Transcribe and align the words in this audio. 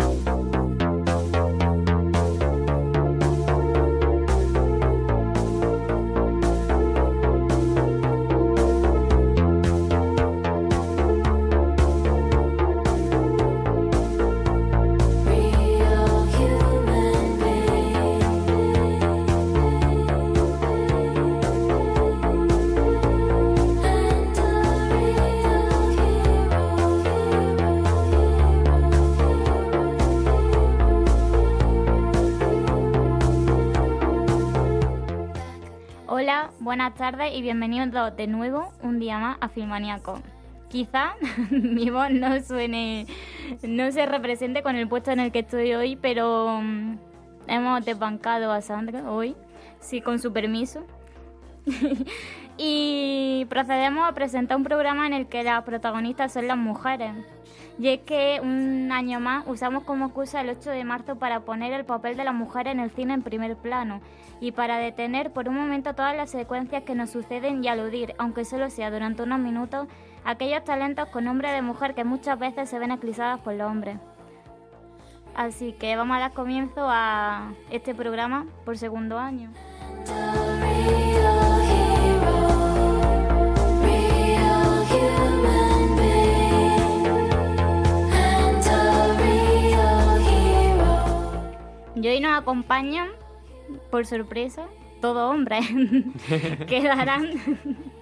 you 0.00 0.33
buenas 36.96 37.12
tardes 37.12 37.34
y 37.36 37.42
bienvenidos 37.42 38.16
de 38.16 38.26
nuevo 38.28 38.72
un 38.82 39.00
día 39.00 39.18
más 39.18 39.36
a 39.40 39.48
Filmaniaco. 39.48 40.20
Quizá 40.68 41.14
mi 41.50 41.90
voz 41.90 42.10
no 42.10 42.40
suene, 42.40 43.06
no 43.62 43.90
se 43.90 44.06
represente 44.06 44.62
con 44.62 44.76
el 44.76 44.86
puesto 44.86 45.10
en 45.10 45.18
el 45.18 45.32
que 45.32 45.40
estoy 45.40 45.74
hoy, 45.74 45.96
pero 45.96 46.60
mm, 46.62 46.98
hemos 47.48 47.84
desbancado 47.84 48.52
a 48.52 48.60
Sandra 48.60 49.10
hoy, 49.10 49.34
sí, 49.80 50.00
con 50.00 50.20
su 50.20 50.32
permiso. 50.32 50.84
y 52.58 53.46
procedemos 53.48 54.08
a 54.08 54.12
presentar 54.12 54.56
un 54.56 54.64
programa 54.64 55.06
en 55.06 55.14
el 55.14 55.26
que 55.26 55.42
las 55.42 55.64
protagonistas 55.64 56.32
son 56.32 56.46
las 56.46 56.58
mujeres. 56.58 57.12
Y 57.78 57.88
es 57.88 58.00
que 58.02 58.38
un 58.40 58.92
año 58.92 59.18
más 59.18 59.44
usamos 59.48 59.82
como 59.82 60.06
excusa 60.06 60.40
el 60.40 60.50
8 60.50 60.70
de 60.70 60.84
marzo 60.84 61.16
para 61.16 61.40
poner 61.40 61.72
el 61.72 61.84
papel 61.84 62.16
de 62.16 62.24
la 62.24 62.32
mujer 62.32 62.68
en 62.68 62.78
el 62.78 62.90
cine 62.90 63.14
en 63.14 63.22
primer 63.22 63.56
plano 63.56 64.00
y 64.40 64.52
para 64.52 64.78
detener 64.78 65.32
por 65.32 65.48
un 65.48 65.56
momento 65.56 65.94
todas 65.94 66.16
las 66.16 66.30
secuencias 66.30 66.84
que 66.84 66.94
nos 66.94 67.10
suceden 67.10 67.64
y 67.64 67.68
aludir, 67.68 68.14
aunque 68.18 68.44
solo 68.44 68.70
sea 68.70 68.90
durante 68.90 69.22
unos 69.22 69.40
minutos, 69.40 69.88
aquellos 70.24 70.62
talentos 70.64 71.08
con 71.08 71.24
nombre 71.24 71.50
de 71.50 71.62
mujer 71.62 71.94
que 71.94 72.04
muchas 72.04 72.38
veces 72.38 72.68
se 72.68 72.78
ven 72.78 72.92
eclipsadas 72.92 73.40
por 73.40 73.54
los 73.54 73.68
hombres. 73.68 73.98
Así 75.34 75.72
que 75.72 75.96
vamos 75.96 76.16
a 76.16 76.20
dar 76.20 76.32
comienzo 76.32 76.86
a 76.88 77.52
este 77.70 77.92
programa 77.92 78.46
por 78.64 78.78
segundo 78.78 79.18
año. 79.18 79.50
Y 92.04 92.08
hoy 92.08 92.20
nos 92.20 92.38
acompañan, 92.38 93.08
por 93.90 94.04
sorpresa, 94.04 94.66
todo 95.00 95.30
hombre, 95.30 95.60
que 96.68 96.82
darán, 96.82 97.30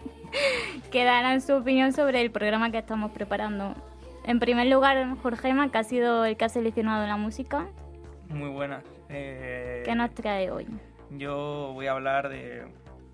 que 0.91 1.05
darán 1.05 1.41
su 1.41 1.55
opinión 1.55 1.93
sobre 1.93 2.21
el 2.21 2.33
programa 2.33 2.73
que 2.73 2.79
estamos 2.79 3.13
preparando. 3.13 3.77
En 4.25 4.41
primer 4.41 4.67
lugar, 4.67 5.17
Jorgema, 5.23 5.71
que 5.71 5.79
ha 5.79 5.85
sido 5.85 6.25
el 6.25 6.37
que 6.37 6.45
ha 6.45 6.49
seleccionado 6.49 7.07
la 7.07 7.17
música. 7.17 7.69
Muy 8.29 8.49
buenas. 8.49 8.83
Eh, 9.09 9.85
¿Qué 9.85 9.95
nos 9.95 10.13
trae 10.13 10.51
hoy? 10.51 10.67
Yo 11.11 11.71
voy 11.73 11.87
a 11.87 11.93
hablar 11.93 12.29
de 12.29 12.65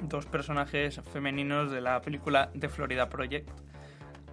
dos 0.00 0.24
personajes 0.24 1.02
femeninos 1.12 1.70
de 1.70 1.82
la 1.82 2.00
película 2.00 2.50
The 2.58 2.70
Florida 2.70 3.10
Project, 3.10 3.50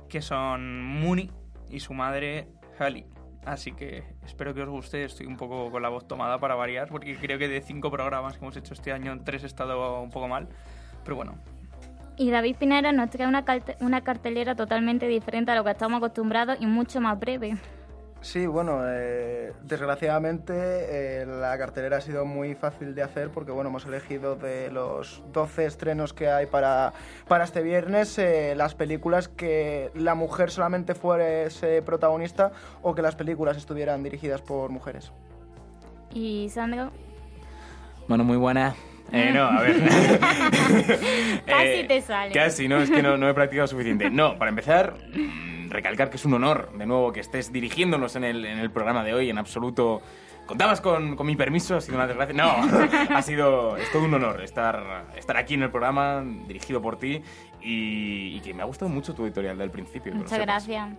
que 0.07 0.22
son 0.22 0.81
Mooney 0.81 1.30
y 1.69 1.81
su 1.81 1.94
madre 1.94 2.47
Hallie. 2.80 3.15
Así 3.45 3.72
que 3.73 4.03
espero 4.25 4.53
que 4.53 4.63
os 4.63 4.69
guste. 4.69 5.03
Estoy 5.03 5.28
un 5.28 5.38
poco 5.38 5.69
con 5.72 5.81
la 5.81 5.89
voz 5.89 6.07
tomada 6.07 6.39
para 6.39 6.56
variar, 6.56 6.88
porque 6.89 7.16
creo 7.16 7.38
que 7.38 7.47
de 7.47 7.61
cinco 7.61 7.91
programas 7.91 8.33
que 8.33 8.44
hemos 8.44 8.57
hecho 8.57 8.73
este 8.73 8.91
año, 8.91 9.11
en 9.11 9.23
tres 9.23 9.44
he 9.44 9.47
estado 9.47 10.01
un 10.01 10.09
poco 10.09 10.28
mal. 10.28 10.47
Pero 11.03 11.16
bueno, 11.16 11.35
Y 12.17 12.31
David 12.31 12.56
Pinera 12.57 12.91
nos 12.91 13.09
trae 13.09 13.28
una, 13.28 13.45
una 13.81 14.01
cartelera 14.01 14.56
totalmente 14.56 15.07
diferente 15.07 15.51
a 15.51 15.56
lo 15.56 15.63
que 15.63 15.72
estamos 15.72 15.97
acostumbrados 15.97 16.57
y 16.59 16.66
mucho 16.66 17.00
más 17.01 17.19
breve. 17.19 17.57
Sí, 18.25 18.47
bueno, 18.47 18.80
eh, 18.84 19.53
desgraciadamente 19.62 20.52
eh, 20.56 21.25
la 21.28 21.56
cartelera 21.59 21.97
ha 21.97 22.02
sido 22.02 22.25
muy 22.25 22.56
fácil 22.56 22.96
de 22.96 23.03
hacer 23.03 23.30
porque 23.30 23.52
bueno, 23.52 23.69
hemos 23.69 23.86
elegido 23.86 24.36
de 24.36 24.72
los 24.72 25.22
12 25.31 25.68
estrenos 25.68 26.12
que 26.12 26.28
hay 26.28 26.47
para, 26.47 26.91
para 27.28 27.44
este 27.44 27.62
viernes 27.62 28.18
eh, 28.18 28.56
las 28.58 28.74
películas 28.74 29.28
que 29.28 29.91
la 29.94 30.16
mujer 30.16 30.50
solamente 30.50 30.96
fuese 30.96 31.84
protagonista 31.84 32.52
o 32.81 32.96
que 32.96 33.03
las 33.03 33.16
películas 33.16 33.58
estuvieran 33.58 34.02
dirigidas 34.02 34.42
por 34.42 34.72
mujeres. 34.72 35.12
Y 36.12 36.50
Sandro, 36.50 36.92
Bueno, 38.07 38.24
muy 38.24 38.38
buena. 38.38 38.74
Eh, 39.12 39.30
no, 39.36 39.44
a 39.44 39.62
ver. 39.62 39.75
Casi 41.46 41.84
te 41.88 42.02
sale. 42.02 42.34
Casi, 42.34 42.68
no, 42.68 42.80
es 42.80 42.90
que 42.90 43.03
no, 43.03 43.18
no 43.18 43.30
he 43.30 43.36
practicado 43.36 43.68
suficiente. 43.68 44.09
No, 44.09 44.40
para 44.40 44.50
empezar, 44.50 44.96
recalcar 45.75 46.09
que 46.09 46.16
es 46.18 46.25
un 46.25 46.34
honor, 46.34 46.72
de 46.78 46.86
nuevo, 46.86 47.12
que 47.12 47.19
estés 47.19 47.52
dirigiéndonos 47.52 48.16
en 48.16 48.24
el, 48.24 48.46
en 48.46 48.58
el 48.59 48.72
programa 48.72 49.03
de 49.03 49.13
hoy, 49.13 49.30
en 49.30 49.38
absoluto. 49.38 50.02
¿Contabas 50.46 50.80
con, 50.80 51.16
con 51.16 51.25
mi 51.25 51.36
permiso? 51.36 51.75
¿Ha 51.75 51.81
sido 51.81 51.96
una 51.97 52.06
desgracia? 52.08 52.36
No, 52.36 52.53
ha 53.16 53.22
sido. 53.22 53.78
Es 53.78 53.91
todo 53.91 54.03
un 54.06 54.13
honor 54.13 54.41
estar, 54.44 55.06
estar 55.18 55.38
aquí 55.38 55.56
en 55.56 55.63
el 55.63 55.72
programa, 55.72 56.24
dirigido 56.47 56.81
por 56.81 57.00
ti, 57.00 57.22
y, 57.62 58.36
y 58.38 58.40
que 58.41 58.53
me 58.53 58.62
ha 58.62 58.66
gustado 58.66 58.90
mucho 58.90 59.13
tu 59.16 59.25
editorial 59.25 59.58
del 59.58 59.72
principio. 59.72 60.13
muchas 60.13 60.30
sepas. 60.31 60.46
gracias. 60.46 60.90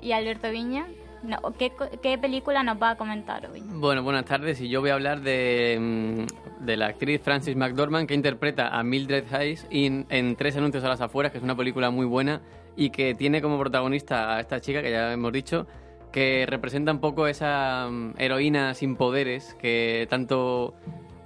Y 0.00 0.12
Alberto 0.12 0.48
Viña, 0.50 0.86
no, 1.22 1.38
¿qué, 1.58 1.70
co- 1.70 1.90
¿qué 2.02 2.16
película 2.18 2.62
nos 2.62 2.80
va 2.80 2.90
a 2.90 2.96
comentar 2.96 3.46
hoy? 3.50 3.62
Bueno, 3.66 4.02
buenas 4.02 4.24
tardes 4.24 4.60
y 4.60 4.68
yo 4.68 4.80
voy 4.80 4.90
a 4.90 4.94
hablar 4.94 5.20
de, 5.20 6.26
mm, 6.60 6.64
de 6.64 6.76
la 6.76 6.86
actriz 6.86 7.20
Frances 7.22 7.54
McDormand 7.56 8.06
que 8.08 8.14
interpreta 8.14 8.68
a 8.68 8.82
Mildred 8.82 9.24
Hayes 9.34 9.66
en, 9.70 10.06
en 10.08 10.36
Tres 10.36 10.56
anuncios 10.56 10.84
a 10.84 10.88
las 10.88 11.00
afueras, 11.00 11.32
que 11.32 11.38
es 11.38 11.44
una 11.44 11.56
película 11.56 11.90
muy 11.90 12.06
buena 12.06 12.40
y 12.76 12.90
que 12.90 13.14
tiene 13.14 13.42
como 13.42 13.58
protagonista 13.58 14.36
a 14.36 14.40
esta 14.40 14.60
chica 14.60 14.82
que 14.82 14.90
ya 14.90 15.12
hemos 15.12 15.32
dicho, 15.32 15.66
que 16.12 16.46
representa 16.46 16.92
un 16.92 17.00
poco 17.00 17.26
esa 17.26 17.88
mm, 17.90 18.14
heroína 18.18 18.74
sin 18.74 18.96
poderes 18.96 19.54
que 19.54 20.06
tanto 20.10 20.74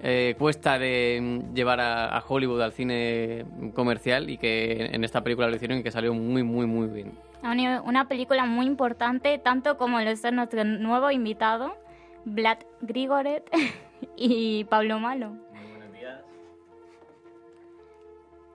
eh, 0.02 0.34
cuesta 0.38 0.78
de 0.78 1.18
mm, 1.20 1.54
llevar 1.54 1.80
a, 1.80 2.16
a 2.16 2.24
Hollywood 2.26 2.60
al 2.60 2.72
cine 2.72 3.46
comercial 3.74 4.28
y 4.28 4.38
que 4.38 4.90
en 4.92 5.04
esta 5.04 5.22
película 5.22 5.48
lo 5.48 5.56
hicieron 5.56 5.78
y 5.78 5.82
que 5.82 5.90
salió 5.90 6.12
muy, 6.12 6.42
muy, 6.42 6.66
muy 6.66 6.88
bien. 6.88 7.12
Una 7.42 7.82
una 7.82 8.08
película 8.08 8.46
muy 8.46 8.66
importante, 8.66 9.38
tanto 9.38 9.76
como 9.76 10.00
lo 10.00 10.16
son 10.16 10.36
nuestros 10.36 10.64
nuevos 10.64 11.12
invitados, 11.12 11.72
Vlad 12.24 12.58
Grigoret 12.80 13.50
y 14.16 14.64
Pablo 14.64 14.98
Malo. 14.98 15.30
Muy 15.52 15.70
buenos 15.70 15.92
días. 15.92 16.20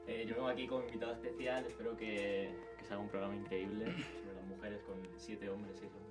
Eh, 0.07 0.25
yo 0.28 0.35
vengo 0.35 0.47
aquí 0.47 0.67
como 0.67 0.83
invitado 0.85 1.13
especial. 1.13 1.66
Espero 1.66 1.95
que 1.95 2.49
se 2.89 2.94
haga 2.95 3.03
un 3.03 3.09
programa 3.09 3.35
increíble 3.35 3.85
sobre 3.85 4.33
las 4.35 4.45
mujeres 4.45 4.79
con 4.81 4.95
siete 5.17 5.47
hombres, 5.47 5.77
seis 5.79 5.91
hombres. 5.94 6.09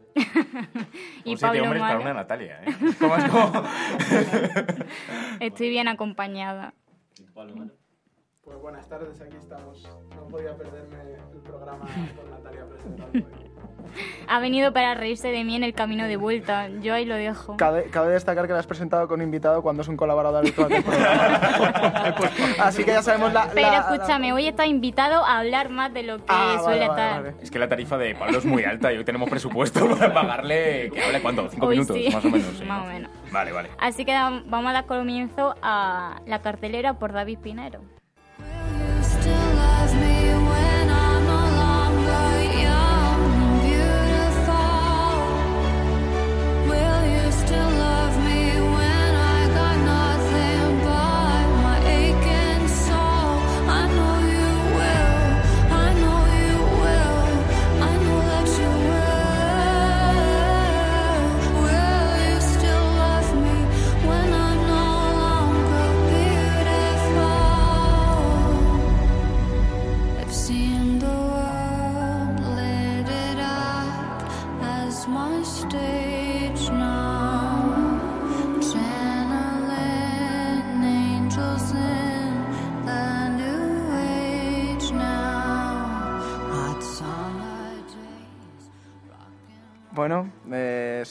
Y 1.25 1.31
Un 1.33 1.39
siete 1.39 1.61
hombres 1.61 1.81
para 1.81 1.95
Malo. 1.95 2.01
una 2.03 2.15
Natalia, 2.15 2.63
¿eh? 2.65 2.75
¿Cómo 3.01 3.17
es 3.17 3.25
como? 3.25 3.63
Estoy 5.41 5.69
bien 5.71 5.89
acompañada. 5.89 6.75
Y 7.19 7.25
Pablo 7.25 7.57
Malo. 7.57 7.73
Pues 8.49 8.61
buenas 8.63 8.89
tardes, 8.89 9.21
aquí 9.21 9.37
estamos. 9.37 9.89
No 10.17 10.23
podía 10.29 10.55
perderme 10.57 10.97
el 11.35 11.41
programa 11.41 11.85
con 12.17 12.31
Natalia 12.31 12.65
presentando. 12.69 13.29
Ha 14.29 14.41
venido 14.41 14.73
para 14.73 14.95
reírse 14.95 15.29
de 15.29 15.45
mí 15.45 15.55
en 15.57 15.63
el 15.65 15.73
camino 15.73 16.05
de 16.07 16.17
vuelta. 16.17 16.69
Yo 16.81 16.95
ahí 16.95 17.05
lo 17.05 17.15
dejo. 17.15 17.57
Cabe, 17.57 17.85
cabe 17.91 18.13
destacar 18.13 18.47
que 18.47 18.53
la 18.53 18.59
has 18.59 18.67
presentado 18.67 19.07
con 19.09 19.23
invitado 19.23 19.63
cuando 19.63 19.83
es 19.83 19.89
un 19.89 19.97
colaborador 19.97 20.39
habitual 20.41 20.69
del 20.69 20.83
programa. 20.83 21.41
Así 22.61 22.85
que 22.85 22.91
ya 22.93 23.03
sabemos 23.03 23.33
la... 23.33 23.49
Pero 23.55 23.69
la- 23.71 23.79
escúchame, 23.79 24.33
hoy 24.33 24.49
está 24.49 24.67
invitado 24.67 25.25
a 25.25 25.39
hablar 25.39 25.71
más 25.71 25.93
de 25.95 26.03
lo 26.03 26.19
que 26.19 26.25
Ah, 26.29 26.57
vale, 26.57 26.63
suele 26.65 26.89
vale, 26.89 27.03
estar. 27.03 27.23
vale. 27.23 27.37
Es 27.43 27.51
que 27.51 27.59
la 27.59 27.69
tarifa 27.69 27.97
de 27.99 28.15
Pablo 28.15 28.39
es 28.39 28.45
muy 28.45 28.65
alta 28.65 28.93
y 28.93 28.99
hoy 28.99 29.05
tenemos 29.05 29.29
presupuesto 29.31 29.89
para 29.99 30.13
pagarle 30.13 30.91
que 30.93 31.03
hable 31.03 31.23
cuánto, 31.23 31.49
cinco 31.49 31.67
Hoy 31.67 31.77
minutos, 31.77 31.97
sí. 31.97 32.09
más 32.13 32.25
o 32.25 32.29
menos. 32.31 32.57
sí, 32.59 32.65
Más 32.65 32.83
o 32.85 32.87
menos. 32.89 33.11
Vale, 33.33 33.53
vale. 33.53 33.71
Así 33.79 34.05
que 34.05 34.13
vamos 34.13 34.71
a 34.71 34.73
dar 34.73 34.87
comienzo 34.87 35.55
a 35.63 36.21
la 36.27 36.41
cartelera 36.43 36.95
por 36.99 37.13
David 37.13 37.39
Pinero. 37.39 37.81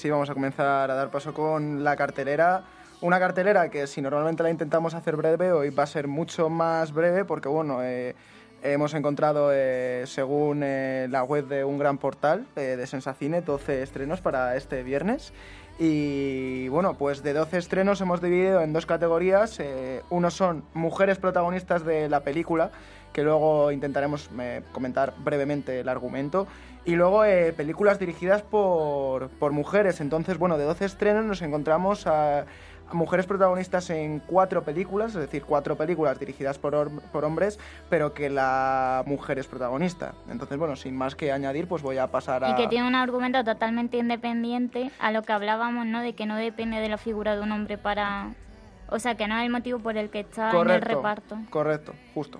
Sí, 0.08 0.12
vamos 0.12 0.30
a 0.30 0.34
comenzar 0.34 0.90
a 0.90 0.96
dar 0.96 1.12
paso 1.12 1.34
con 1.34 1.84
la 1.84 1.98
cartelera. 1.98 2.64
Una 3.02 3.20
cartelera 3.20 3.70
que 3.70 3.88
si 3.88 4.02
normalmente 4.02 4.42
la 4.42 4.50
intentamos 4.50 4.94
hacer 4.94 5.18
breve, 5.18 5.52
hoy 5.52 5.70
va 5.70 5.84
a 5.84 5.88
ser 5.88 6.08
mucho 6.08 6.50
más 6.50 6.94
breve 6.94 7.26
porque, 7.26 7.50
bueno, 7.50 7.84
eh, 7.84 8.16
hemos 8.64 8.94
encontrado, 8.94 9.50
eh, 9.52 10.04
según 10.06 10.62
eh, 10.64 11.08
la 11.10 11.24
web 11.24 11.48
de 11.48 11.66
un 11.66 11.78
gran 11.78 11.98
portal 11.98 12.48
de 12.56 12.88
Sensacine, 12.88 13.42
12 13.42 13.84
estrenos 13.84 14.22
para 14.22 14.56
este 14.56 14.82
viernes. 14.82 15.34
Y 15.78 16.70
bueno, 16.70 16.98
pues 16.98 17.22
de 17.22 17.34
12 17.34 17.58
estrenos 17.58 18.00
hemos 18.02 18.22
dividido 18.22 18.62
en 18.62 18.72
dos 18.72 18.86
categorías. 18.86 19.60
Eh, 19.60 20.04
uno 20.10 20.32
son 20.32 20.64
mujeres 20.74 21.18
protagonistas 21.18 21.86
de 21.86 22.08
la 22.08 22.22
película, 22.22 22.72
que 23.12 23.24
luego 23.24 23.72
intentaremos 23.72 24.30
comentar 24.72 25.14
brevemente 25.20 25.82
el 25.82 25.90
argumento. 25.90 26.48
Y 26.88 26.96
luego 26.96 27.26
eh, 27.26 27.52
películas 27.52 28.00
dirigidas 28.00 28.42
por, 28.44 29.28
por 29.28 29.52
mujeres. 29.52 30.00
Entonces, 30.00 30.38
bueno, 30.38 30.58
de 30.58 30.64
12 30.64 30.86
estrenos 30.86 31.26
nos 31.26 31.42
encontramos 31.42 32.08
a, 32.08 32.46
a 32.90 32.94
mujeres 32.94 33.26
protagonistas 33.26 33.90
en 33.90 34.20
cuatro 34.20 34.64
películas, 34.64 35.14
es 35.14 35.20
decir, 35.20 35.44
cuatro 35.44 35.76
películas 35.76 36.18
dirigidas 36.18 36.58
por, 36.58 36.90
por 37.12 37.26
hombres, 37.26 37.60
pero 37.90 38.14
que 38.14 38.30
la 38.30 39.04
mujer 39.06 39.38
es 39.38 39.48
protagonista. 39.48 40.14
Entonces, 40.30 40.58
bueno, 40.58 40.78
sin 40.78 40.96
más 40.96 41.14
que 41.14 41.34
añadir, 41.34 41.68
pues 41.68 41.82
voy 41.82 41.98
a 41.98 42.08
pasar 42.08 42.46
a... 42.46 42.52
Y 42.52 42.56
que 42.56 42.70
tiene 42.70 42.88
un 42.88 42.96
argumento 42.96 43.44
totalmente 43.44 43.98
independiente 43.98 44.90
a 45.00 45.12
lo 45.12 45.24
que 45.24 45.34
hablábamos, 45.34 45.86
¿no? 45.86 46.00
De 46.00 46.14
que 46.14 46.26
no 46.26 46.38
depende 46.38 46.78
de 46.78 46.88
la 46.88 46.98
figura 46.98 47.36
de 47.36 47.42
un 47.42 47.52
hombre 47.52 47.78
para... 47.78 48.30
O 48.90 49.00
sea, 49.00 49.16
que 49.16 49.28
no 49.28 49.38
es 49.38 49.44
el 49.44 49.50
motivo 49.50 49.80
por 49.80 49.98
el 49.98 50.10
que 50.10 50.22
está 50.22 50.52
en 50.52 50.70
el 50.70 50.82
reparto. 50.82 51.38
Correcto, 51.50 51.94
justo. 52.14 52.40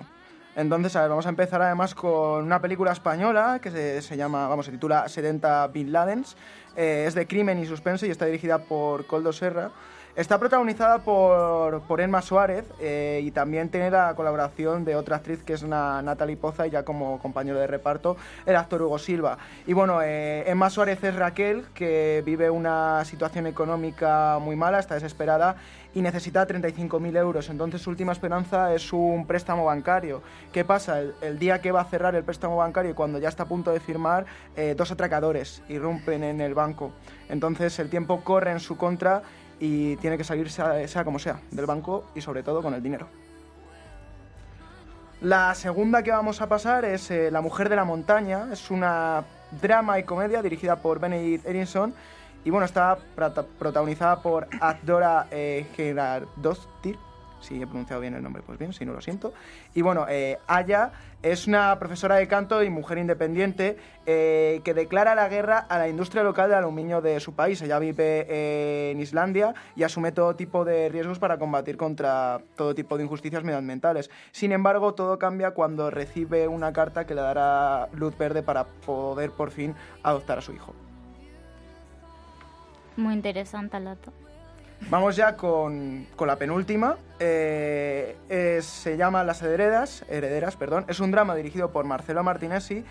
Entonces, 0.58 0.92
vamos 0.92 1.24
a 1.24 1.28
empezar 1.28 1.62
además 1.62 1.94
con 1.94 2.42
una 2.42 2.60
película 2.60 2.90
española 2.90 3.60
que 3.62 3.70
se, 3.70 4.02
se 4.02 4.16
llama, 4.16 4.48
vamos, 4.48 4.66
se 4.66 4.72
titula 4.72 5.08
70 5.08 5.68
Bin 5.68 5.92
Ladens. 5.92 6.36
Eh, 6.76 7.04
es 7.06 7.14
de 7.14 7.28
crimen 7.28 7.60
y 7.60 7.66
suspense 7.66 8.08
y 8.08 8.10
está 8.10 8.26
dirigida 8.26 8.58
por 8.58 9.06
Coldo 9.06 9.32
Serra. 9.32 9.70
Está 10.18 10.36
protagonizada 10.36 10.98
por, 10.98 11.82
por 11.82 12.00
Emma 12.00 12.20
Suárez 12.22 12.64
eh, 12.80 13.20
y 13.22 13.30
también 13.30 13.68
tiene 13.68 13.88
la 13.88 14.16
colaboración 14.16 14.84
de 14.84 14.96
otra 14.96 15.14
actriz 15.14 15.44
que 15.44 15.52
es 15.52 15.62
una 15.62 16.02
Natalie 16.02 16.36
Poza 16.36 16.66
y 16.66 16.70
ya 16.70 16.82
como 16.82 17.20
compañero 17.20 17.56
de 17.56 17.68
reparto 17.68 18.16
el 18.44 18.56
actor 18.56 18.82
Hugo 18.82 18.98
Silva. 18.98 19.38
Y 19.68 19.74
bueno, 19.74 20.02
eh, 20.02 20.42
Emma 20.50 20.70
Suárez 20.70 21.04
es 21.04 21.14
Raquel 21.14 21.66
que 21.72 22.24
vive 22.26 22.50
una 22.50 23.04
situación 23.04 23.46
económica 23.46 24.40
muy 24.40 24.56
mala, 24.56 24.80
está 24.80 24.94
desesperada 24.96 25.54
y 25.94 26.02
necesita 26.02 26.48
35.000 26.48 27.16
euros. 27.16 27.48
Entonces 27.48 27.80
su 27.80 27.90
última 27.90 28.10
esperanza 28.10 28.74
es 28.74 28.92
un 28.92 29.24
préstamo 29.24 29.66
bancario. 29.66 30.24
¿Qué 30.52 30.64
pasa? 30.64 30.98
El, 30.98 31.14
el 31.20 31.38
día 31.38 31.60
que 31.60 31.70
va 31.70 31.82
a 31.82 31.84
cerrar 31.84 32.16
el 32.16 32.24
préstamo 32.24 32.56
bancario 32.56 32.90
y 32.90 32.94
cuando 32.94 33.20
ya 33.20 33.28
está 33.28 33.44
a 33.44 33.46
punto 33.46 33.70
de 33.70 33.78
firmar, 33.78 34.26
eh, 34.56 34.74
dos 34.76 34.90
atracadores 34.90 35.62
irrumpen 35.68 36.24
en 36.24 36.40
el 36.40 36.54
banco. 36.54 36.90
Entonces 37.28 37.78
el 37.78 37.88
tiempo 37.88 38.24
corre 38.24 38.50
en 38.50 38.58
su 38.58 38.76
contra 38.76 39.22
y 39.60 39.96
tiene 39.96 40.16
que 40.16 40.24
salir 40.24 40.50
sea, 40.50 41.04
como 41.04 41.18
sea 41.18 41.40
del 41.50 41.66
banco 41.66 42.04
y 42.14 42.20
sobre 42.20 42.42
todo 42.42 42.62
con 42.62 42.74
el 42.74 42.82
dinero. 42.82 43.08
La 45.20 45.54
segunda 45.54 46.02
que 46.02 46.12
vamos 46.12 46.40
a 46.40 46.48
pasar 46.48 46.84
es 46.84 47.10
eh, 47.10 47.30
La 47.30 47.40
mujer 47.40 47.68
de 47.68 47.76
la 47.76 47.84
montaña. 47.84 48.48
Es 48.52 48.70
una 48.70 49.24
drama 49.60 49.98
y 49.98 50.04
comedia 50.04 50.42
dirigida 50.42 50.76
por 50.76 51.00
Benedict 51.00 51.44
Erinson 51.46 51.92
y 52.44 52.50
bueno, 52.50 52.66
está 52.66 52.96
prota- 53.16 53.44
protagonizada 53.58 54.22
por 54.22 54.46
Adora 54.60 55.26
eh, 55.30 55.66
Gerardostir. 55.74 56.96
Si 57.40 57.60
he 57.60 57.66
pronunciado 57.66 58.00
bien 58.00 58.14
el 58.14 58.22
nombre, 58.22 58.42
pues 58.44 58.58
bien, 58.58 58.72
si 58.72 58.84
no 58.84 58.92
lo 58.92 59.00
siento. 59.00 59.32
Y 59.74 59.82
bueno, 59.82 60.06
eh, 60.08 60.38
Aya 60.46 60.92
es 61.22 61.46
una 61.46 61.78
profesora 61.78 62.16
de 62.16 62.28
canto 62.28 62.62
y 62.62 62.70
mujer 62.70 62.98
independiente 62.98 63.76
eh, 64.06 64.60
que 64.64 64.74
declara 64.74 65.14
la 65.14 65.28
guerra 65.28 65.58
a 65.58 65.78
la 65.78 65.88
industria 65.88 66.22
local 66.22 66.48
de 66.48 66.56
aluminio 66.56 67.00
de 67.00 67.18
su 67.20 67.34
país. 67.34 67.60
Ella 67.62 67.78
vive 67.78 68.26
eh, 68.28 68.90
en 68.92 69.00
Islandia 69.00 69.54
y 69.74 69.82
asume 69.82 70.12
todo 70.12 70.36
tipo 70.36 70.64
de 70.64 70.88
riesgos 70.88 71.18
para 71.18 71.38
combatir 71.38 71.76
contra 71.76 72.40
todo 72.56 72.74
tipo 72.74 72.96
de 72.96 73.04
injusticias 73.04 73.42
medioambientales. 73.42 74.10
Sin 74.30 74.52
embargo, 74.52 74.94
todo 74.94 75.18
cambia 75.18 75.52
cuando 75.52 75.90
recibe 75.90 76.46
una 76.46 76.72
carta 76.72 77.06
que 77.06 77.14
le 77.14 77.22
dará 77.22 77.88
luz 77.92 78.16
verde 78.16 78.42
para 78.42 78.64
poder 78.64 79.30
por 79.32 79.50
fin 79.50 79.74
adoptar 80.02 80.38
a 80.38 80.42
su 80.42 80.52
hijo. 80.52 80.74
Muy 82.96 83.14
interesante 83.14 83.76
el 83.76 83.84
dato. 83.84 84.12
Vamos 84.90 85.16
ya 85.16 85.36
con, 85.36 86.06
con 86.16 86.28
la 86.28 86.36
penúltima. 86.36 86.96
Eh, 87.18 88.16
se 88.62 88.96
llama 88.96 89.22
Las 89.24 89.42
Herederas, 89.42 90.04
Herederas, 90.08 90.56
perdón. 90.56 90.86
Es 90.88 91.00
un 91.00 91.10
drama 91.10 91.34
dirigido 91.34 91.70
por 91.70 91.84
Marcelo 91.84 92.22
Martinesi. 92.22 92.84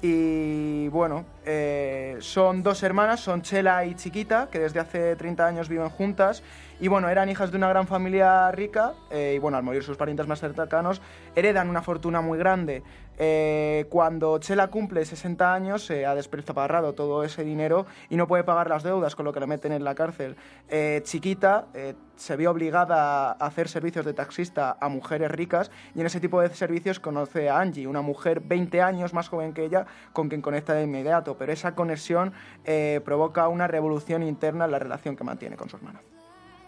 Y 0.00 0.88
bueno, 0.88 1.24
eh, 1.46 2.16
son 2.20 2.62
dos 2.62 2.82
hermanas, 2.82 3.20
son 3.20 3.40
Chela 3.40 3.86
y 3.86 3.94
Chiquita, 3.94 4.48
que 4.50 4.58
desde 4.58 4.78
hace 4.80 5.16
30 5.16 5.46
años 5.46 5.68
viven 5.68 5.88
juntas. 5.88 6.42
Y 6.78 6.88
bueno, 6.88 7.08
eran 7.08 7.28
hijas 7.30 7.50
de 7.50 7.56
una 7.56 7.68
gran 7.68 7.86
familia 7.86 8.50
rica. 8.50 8.92
eh, 9.10 9.34
y 9.36 9.38
bueno, 9.38 9.56
al 9.56 9.62
morir 9.62 9.82
sus 9.82 9.96
parientes 9.96 10.26
más 10.26 10.40
cercanos, 10.40 11.00
heredan 11.34 11.70
una 11.70 11.80
fortuna 11.80 12.20
muy 12.20 12.38
grande. 12.38 12.82
Eh, 13.18 13.86
cuando 13.90 14.38
Chela 14.38 14.68
cumple 14.68 15.04
60 15.04 15.54
años, 15.54 15.84
se 15.84 16.06
ha 16.06 16.14
despertaparrado 16.14 16.94
todo 16.94 17.24
ese 17.24 17.44
dinero 17.44 17.86
y 18.08 18.16
no 18.16 18.26
puede 18.26 18.44
pagar 18.44 18.68
las 18.68 18.82
deudas, 18.82 19.14
con 19.14 19.24
lo 19.24 19.32
que 19.32 19.40
la 19.40 19.46
meten 19.46 19.72
en 19.72 19.84
la 19.84 19.94
cárcel. 19.94 20.36
Eh, 20.68 21.00
chiquita 21.04 21.66
eh, 21.74 21.94
se 22.16 22.36
vio 22.36 22.50
obligada 22.50 23.32
a 23.32 23.46
hacer 23.46 23.68
servicios 23.68 24.04
de 24.04 24.14
taxista 24.14 24.76
a 24.80 24.88
mujeres 24.88 25.30
ricas 25.30 25.70
y 25.94 26.00
en 26.00 26.06
ese 26.06 26.20
tipo 26.20 26.40
de 26.40 26.48
servicios 26.54 27.00
conoce 27.00 27.48
a 27.48 27.60
Angie, 27.60 27.86
una 27.86 28.02
mujer 28.02 28.40
20 28.40 28.82
años 28.82 29.12
más 29.12 29.28
joven 29.28 29.52
que 29.52 29.64
ella, 29.64 29.86
con 30.12 30.28
quien 30.28 30.42
conecta 30.42 30.74
de 30.74 30.84
inmediato. 30.84 31.36
Pero 31.36 31.52
esa 31.52 31.74
conexión 31.74 32.32
eh, 32.64 33.00
provoca 33.04 33.48
una 33.48 33.66
revolución 33.66 34.22
interna 34.22 34.64
en 34.64 34.72
la 34.72 34.78
relación 34.78 35.16
que 35.16 35.24
mantiene 35.24 35.56
con 35.56 35.68
su 35.68 35.76
hermana. 35.76 36.00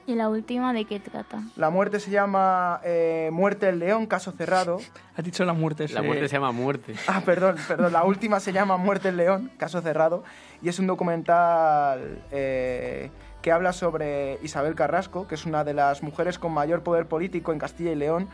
¿Y 0.09 0.15
la 0.15 0.29
última 0.29 0.73
de 0.73 0.85
qué 0.85 1.01
trata? 1.01 1.43
La 1.57 1.69
muerte 1.71 1.99
se 1.99 2.13
llama 2.13 2.81
eh, 2.85 3.31
Muerte 3.33 3.67
del 3.67 3.81
León, 3.81 4.07
caso 4.07 4.31
cerrado. 4.31 4.79
Has 5.17 5.25
dicho 5.25 5.45
la 5.45 5.53
muerte. 5.53 5.89
La 5.89 6.03
muerte 6.03 6.29
se 6.29 6.37
llama 6.37 6.53
muerte. 6.53 6.95
Ah, 7.09 7.23
perdón, 7.25 7.57
perdón. 7.67 7.93
La 7.93 8.05
última 8.05 8.39
se 8.39 8.53
llama 8.53 8.77
Muerte 8.77 9.09
del 9.09 9.17
León, 9.17 9.51
caso 9.59 9.81
cerrado. 9.81 10.23
Y 10.63 10.69
es 10.69 10.79
un 10.79 10.87
documental 10.87 12.23
eh, 12.31 13.11
que 13.43 13.51
habla 13.51 13.73
sobre 13.73 14.39
Isabel 14.43 14.77
Carrasco, 14.77 15.27
que 15.27 15.35
es 15.35 15.45
una 15.45 15.65
de 15.65 15.75
las 15.75 16.05
mujeres 16.05 16.39
con 16.39 16.53
mayor 16.53 16.83
poder 16.83 17.07
político 17.07 17.53
en 17.53 17.59
Castilla 17.59 17.91
y 17.91 17.97
León. 17.97 18.29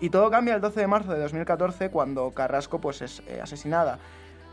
Y 0.00 0.08
todo 0.08 0.30
cambia 0.30 0.54
el 0.54 0.62
12 0.62 0.80
de 0.80 0.86
marzo 0.86 1.12
de 1.12 1.20
2014 1.20 1.90
cuando 1.90 2.30
Carrasco 2.30 2.80
pues, 2.80 3.02
es 3.02 3.22
eh, 3.26 3.40
asesinada. 3.42 3.98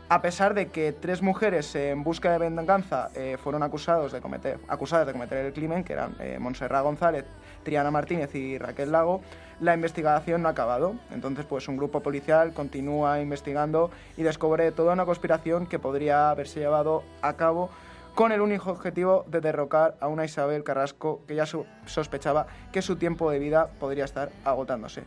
A 0.08 0.22
pesar 0.22 0.54
de 0.54 0.68
que 0.68 0.92
tres 0.92 1.20
mujeres 1.20 1.74
en 1.74 2.04
busca 2.04 2.30
de 2.30 2.38
venganza 2.38 3.08
eh, 3.16 3.36
fueron 3.42 3.64
acusados 3.64 4.12
de 4.12 4.20
cometer, 4.20 4.60
acusadas 4.68 5.04
de 5.04 5.12
cometer 5.12 5.44
el 5.44 5.52
crimen, 5.52 5.82
que 5.82 5.94
eran 5.94 6.14
eh, 6.20 6.38
Montserrat 6.38 6.84
González, 6.84 7.24
Triana 7.64 7.90
Martínez 7.90 8.32
y 8.36 8.56
Raquel 8.56 8.92
Lago, 8.92 9.20
la 9.58 9.74
investigación 9.74 10.42
no 10.42 10.48
ha 10.48 10.52
acabado. 10.52 10.94
Entonces, 11.10 11.44
pues 11.44 11.66
un 11.66 11.76
grupo 11.76 12.04
policial 12.04 12.52
continúa 12.52 13.20
investigando 13.20 13.90
y 14.16 14.22
descubre 14.22 14.70
toda 14.70 14.92
una 14.92 15.06
conspiración 15.06 15.66
que 15.66 15.80
podría 15.80 16.30
haberse 16.30 16.60
llevado 16.60 17.02
a 17.20 17.32
cabo 17.32 17.68
con 18.14 18.30
el 18.30 18.40
único 18.40 18.70
objetivo 18.70 19.24
de 19.26 19.40
derrocar 19.40 19.96
a 19.98 20.06
una 20.06 20.24
Isabel 20.24 20.62
Carrasco 20.62 21.22
que 21.26 21.34
ya 21.34 21.46
sospechaba 21.86 22.46
que 22.70 22.80
su 22.80 22.94
tiempo 22.94 23.28
de 23.28 23.40
vida 23.40 23.70
podría 23.80 24.04
estar 24.04 24.30
agotándose. 24.44 25.02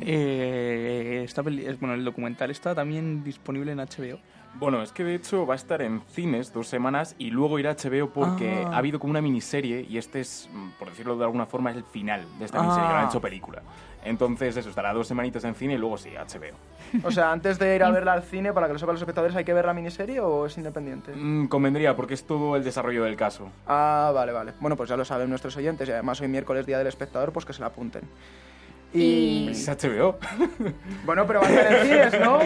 Eh, 0.00 1.22
esta 1.24 1.42
peli- 1.42 1.66
bueno, 1.80 1.94
el 1.94 2.04
documental 2.04 2.50
está 2.50 2.74
también 2.74 3.22
disponible 3.24 3.72
en 3.72 3.78
HBO. 3.80 4.18
Bueno, 4.54 4.82
es 4.82 4.90
que 4.90 5.04
de 5.04 5.14
hecho 5.14 5.46
va 5.46 5.54
a 5.54 5.56
estar 5.56 5.80
en 5.80 6.00
cines 6.10 6.52
dos 6.52 6.66
semanas 6.66 7.14
y 7.18 7.30
luego 7.30 7.60
irá 7.60 7.70
a 7.70 7.74
HBO 7.76 8.10
porque 8.12 8.64
Ah. 8.66 8.70
ha 8.72 8.78
habido 8.78 8.98
como 8.98 9.12
una 9.12 9.20
miniserie 9.20 9.86
y 9.88 9.96
este 9.96 10.18
es, 10.20 10.50
mm, 10.52 10.70
por 10.76 10.88
decirlo 10.90 11.16
de 11.16 11.22
alguna 11.24 11.46
forma, 11.46 11.70
es 11.70 11.76
el 11.76 11.84
final 11.84 12.26
de 12.40 12.46
esta 12.46 12.58
Ah. 12.58 12.62
miniserie 12.62 12.88
que 12.88 12.94
no 12.94 12.98
han 13.00 13.06
hecho 13.08 13.20
película. 13.20 13.62
Entonces 14.04 14.56
eso, 14.56 14.68
estará 14.70 14.92
dos 14.92 15.06
semanitas 15.06 15.44
en 15.44 15.54
cine 15.54 15.74
y 15.74 15.78
luego 15.78 15.96
sí, 15.98 16.10
HBO. 16.16 16.56
O 17.04 17.12
sea, 17.12 17.30
antes 17.30 17.60
de 17.60 17.76
ir 17.76 17.84
a 17.84 17.92
verla 17.92 18.12
al 18.14 18.24
cine, 18.24 18.52
para 18.52 18.66
que 18.66 18.72
lo 18.72 18.78
sepan 18.80 18.94
los 18.94 19.02
espectadores, 19.02 19.36
¿hay 19.36 19.44
que 19.44 19.54
ver 19.54 19.66
la 19.66 19.74
miniserie 19.74 20.18
o 20.18 20.46
es 20.46 20.56
independiente? 20.58 21.12
Mm, 21.14 21.46
convendría 21.46 21.94
porque 21.94 22.14
es 22.14 22.24
todo 22.24 22.56
el 22.56 22.64
desarrollo 22.64 23.04
del 23.04 23.14
caso. 23.14 23.52
Ah, 23.68 24.10
vale, 24.12 24.32
vale. 24.32 24.52
Bueno, 24.58 24.76
pues 24.76 24.88
ya 24.88 24.96
lo 24.96 25.04
saben 25.04 25.28
nuestros 25.30 25.56
oyentes 25.58 25.88
y 25.88 25.92
además 25.92 26.20
hoy 26.20 26.26
miércoles 26.28 26.66
Día 26.66 26.78
del 26.78 26.88
Espectador, 26.88 27.32
pues 27.32 27.44
que 27.44 27.52
se 27.52 27.60
la 27.60 27.66
apunten. 27.68 28.02
Y... 28.92 29.48
Es 29.50 29.68
HBO. 29.84 30.18
Bueno, 31.04 31.26
pero 31.26 31.40
va 31.40 31.46
a 31.46 31.50
estar 31.50 31.72
en 31.72 31.86
cines, 31.86 32.20
¿no? 32.20 32.38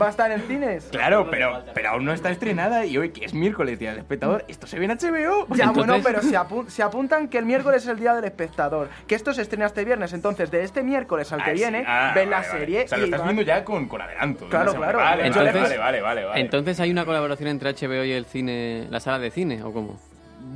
Va 0.00 0.06
a 0.06 0.10
estar 0.10 0.30
en 0.30 0.40
cines. 0.42 0.84
Claro, 0.90 1.28
pero, 1.30 1.62
pero 1.74 1.90
aún 1.90 2.04
no 2.04 2.12
está 2.12 2.30
estrenada 2.30 2.86
y 2.86 2.96
hoy 2.96 3.10
que 3.10 3.24
es 3.26 3.34
miércoles, 3.34 3.78
día 3.78 3.90
del 3.90 3.98
espectador, 3.98 4.44
esto 4.48 4.66
se 4.66 4.78
ve 4.78 4.86
en 4.86 4.92
HBO. 4.92 5.46
Ya, 5.54 5.64
Entonces- 5.64 5.74
bueno, 5.74 6.00
pero 6.02 6.22
se, 6.22 6.36
apu- 6.38 6.66
se 6.68 6.82
apuntan 6.82 7.28
que 7.28 7.38
el 7.38 7.44
miércoles 7.44 7.82
es 7.82 7.88
el 7.88 7.98
día 7.98 8.14
del 8.14 8.24
espectador. 8.24 8.88
Que 9.06 9.14
esto 9.14 9.32
se 9.34 9.42
estrena 9.42 9.66
este 9.66 9.84
viernes. 9.84 10.12
Entonces, 10.12 10.50
de 10.50 10.62
este 10.64 10.82
miércoles 10.82 11.30
al 11.32 11.44
que 11.44 11.50
Ah, 11.50 11.54
sí. 11.54 11.58
viene, 11.60 11.84
Ah, 11.86 12.12
ven 12.14 12.30
la 12.30 12.38
vale. 12.40 12.50
serie. 12.50 12.84
O 12.84 12.88
sea, 12.88 12.98
lo 12.98 13.04
estás 13.04 13.24
viendo 13.24 13.42
ya 13.42 13.64
con, 13.64 13.88
con 13.88 14.00
adelanto. 14.00 14.48
Claro, 14.48 14.74
claro. 14.74 14.98
Vale, 14.98 15.26
Entonces- 15.26 15.54
vale, 15.54 15.78
vale, 15.78 16.00
vale, 16.00 16.24
vale. 16.24 16.40
Entonces 16.40 16.80
hay 16.80 16.90
una 16.90 17.04
colaboración 17.04 17.48
entre 17.50 17.72
HBO 17.74 18.04
y 18.04 18.12
el 18.12 18.24
cine, 18.24 18.86
la 18.90 19.00
sala 19.00 19.18
de 19.18 19.30
cine, 19.30 19.62
¿o 19.62 19.72
cómo? 19.72 19.98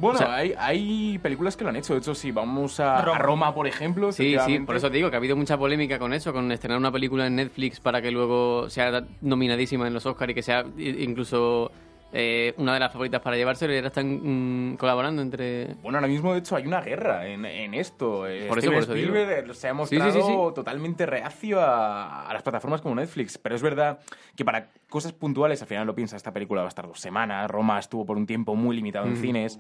Bueno, 0.03 0.19
O 0.19 0.23
sea- 0.23 0.35
hay, 0.35 0.53
hay 0.59 1.19
películas 1.19 1.57
que 1.57 1.63
lo 1.65 1.71
han 1.71 1.77
hecho. 1.77 1.95
De 1.95 2.01
hecho, 2.01 2.15
si 2.15 2.33
vamos 2.33 2.81
a 2.81 2.99
a 2.99 3.19
Roma, 3.19 3.55
por 3.55 3.67
ejemplo. 3.67 4.11
Sí, 4.13 4.37
sí, 4.45 4.59
por 4.59 4.77
eso 4.77 4.91
te 4.91 4.97
digo 4.97 5.09
que 5.09 5.17
ha 5.17 5.19
habido 5.19 5.37
mucha 5.37 5.57
polémica 5.57 5.99
con 5.99 6.13
eso, 6.13 6.33
con 6.33 6.51
estrenar 6.53 6.77
una 6.79 6.91
película 6.93 7.27
en 7.27 7.37
Netflix 7.37 7.79
para 7.81 8.03
que 8.03 8.11
luego 8.11 8.69
sea 8.69 9.05
nominadísima 9.21 9.87
en 9.87 9.95
los 9.95 10.05
Oscars 10.05 10.33
y 10.33 10.35
que 10.35 10.43
sea 10.43 10.65
incluso 10.77 11.71
eh, 12.13 12.55
una 12.59 12.75
de 12.75 12.81
las 12.81 12.93
favoritas 12.93 13.21
para 13.21 13.37
llevárselo 13.37 13.73
y 13.73 13.77
ahora 13.77 13.89
están 13.89 14.73
mm, 14.73 14.77
colaborando 14.77 15.23
entre... 15.23 15.75
Bueno, 15.83 15.99
ahora 15.99 16.09
mismo, 16.09 16.33
de 16.33 16.41
hecho, 16.41 16.57
hay 16.57 16.67
una 16.67 16.81
guerra 16.83 17.27
en, 17.27 17.45
en 17.47 17.75
esto. 17.75 18.29
Eh, 18.29 18.47
Por 18.49 18.59
eso, 18.59 18.67
Steven 18.69 18.75
por 18.75 18.83
eso 18.83 18.95
digo. 18.95 19.09
Spielberg 19.15 19.51
eh, 19.51 19.55
se 19.55 19.69
ha 19.69 19.75
mostrado 19.75 20.13
sí, 20.13 20.21
sí, 20.21 20.27
sí. 20.27 20.55
totalmente 20.55 21.07
reacio 21.07 21.61
a, 21.61 22.29
a 22.29 22.33
las 22.35 22.43
plataformas 22.43 22.83
como 22.83 22.95
Netflix. 22.95 23.39
Pero 23.39 23.55
es 23.55 23.63
verdad 23.63 23.99
que 24.37 24.45
para 24.45 24.69
cosas 24.89 25.13
puntuales, 25.13 25.63
al 25.63 25.69
final 25.69 25.87
lo 25.87 25.95
piensas, 25.95 26.19
esta 26.19 26.33
película 26.33 26.61
va 26.61 26.67
a 26.67 26.69
estar 26.69 26.87
dos 26.87 27.01
semanas. 27.01 27.51
Roma 27.51 27.79
estuvo 27.79 28.05
por 28.05 28.17
un 28.17 28.27
tiempo 28.27 28.55
muy 28.55 28.77
limitado 28.77 29.07
en 29.07 29.17
cines. 29.17 29.59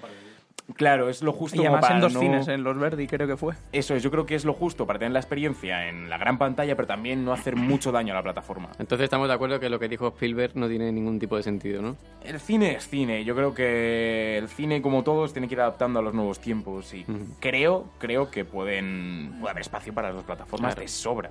Claro, 0.77 1.09
es 1.09 1.23
lo 1.23 1.33
justo 1.33 1.57
Y 1.57 1.59
como 1.59 1.71
además 1.71 1.83
para 1.83 1.95
en 1.97 2.01
dos 2.01 2.15
no- 2.15 2.21
cines, 2.21 2.49
en 2.49 2.63
Los 2.63 2.79
Verdi 2.79 3.07
creo 3.07 3.27
que 3.27 3.37
fue. 3.37 3.55
Eso 3.73 3.95
es, 3.95 4.03
yo 4.03 4.11
creo 4.11 4.25
que 4.25 4.35
es 4.37 4.45
lo 4.45 4.55
justo 4.55 4.87
para 4.87 4.99
tener 4.99 5.13
la 5.13 5.19
experiencia 5.19 5.89
en 5.89 6.09
la 6.09 6.17
gran 6.19 6.39
pantalla, 6.39 6.77
pero 6.77 6.87
también 6.87 7.25
no 7.25 7.33
hacer 7.33 7.57
mucho 7.57 7.93
daño 7.93 8.13
a 8.13 8.17
la 8.17 8.23
plataforma. 8.23 8.71
Entonces 8.79 9.05
estamos 9.05 9.29
de 9.29 9.35
acuerdo 9.35 9.59
que 9.61 9.69
lo 9.69 9.79
que 9.79 9.89
dijo 9.89 10.09
Spielberg 10.09 10.57
no 10.57 10.69
tiene 10.69 10.91
ningún 10.93 11.19
tipo 11.19 11.37
de 11.37 11.43
sentido, 11.43 11.83
¿no? 11.83 11.97
El 12.25 12.39
cine 12.41 12.73
es 12.77 12.89
cine. 12.89 13.25
Yo 13.25 13.35
creo 13.35 13.53
que 13.55 14.39
el 14.39 14.49
cine, 14.49 14.81
como 14.81 15.03
todos, 15.03 15.33
tiene 15.33 15.49
que 15.49 15.55
ir 15.55 15.61
adaptando 15.61 15.99
a 15.99 16.03
los 16.03 16.15
nuevos 16.15 16.39
tiempos. 16.41 16.95
Y 16.95 17.05
creo, 17.41 17.87
creo 17.99 18.31
que 18.31 18.45
pueden, 18.45 19.37
puede 19.41 19.51
haber 19.51 19.63
espacio 19.63 19.93
para 19.93 20.09
las 20.09 20.17
dos 20.17 20.25
plataformas 20.25 20.75
Claro. 20.75 20.81
de 20.83 20.89
sobra. 20.89 21.31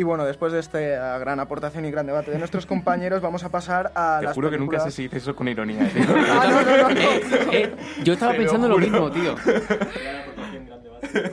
Y 0.00 0.02
bueno, 0.02 0.24
después 0.24 0.50
de 0.50 0.60
esta 0.60 1.18
gran 1.18 1.40
aportación 1.40 1.84
y 1.84 1.90
gran 1.90 2.06
debate 2.06 2.30
de 2.30 2.38
nuestros 2.38 2.64
compañeros, 2.64 3.20
vamos 3.20 3.44
a 3.44 3.50
pasar 3.50 3.92
a 3.94 4.16
Te 4.20 4.24
las 4.24 4.34
juro 4.34 4.50
que 4.50 4.56
nunca 4.56 4.78
sé 4.78 4.84
películas- 4.84 4.94
si 4.94 5.02
dices 5.02 5.22
eso 5.24 5.36
con 5.36 5.46
ironía. 5.46 5.86
tío. 5.90 6.02
Ah, 6.30 6.46
no, 6.48 6.62
no, 6.62 6.88
no, 6.88 6.88
no. 6.88 7.52
Eh, 7.52 7.74
yo 8.02 8.14
estaba 8.14 8.32
Te 8.32 8.38
lo 8.38 8.44
pensando 8.44 8.68
lo, 8.68 8.78
mismo, 8.78 9.10
tío. 9.10 9.34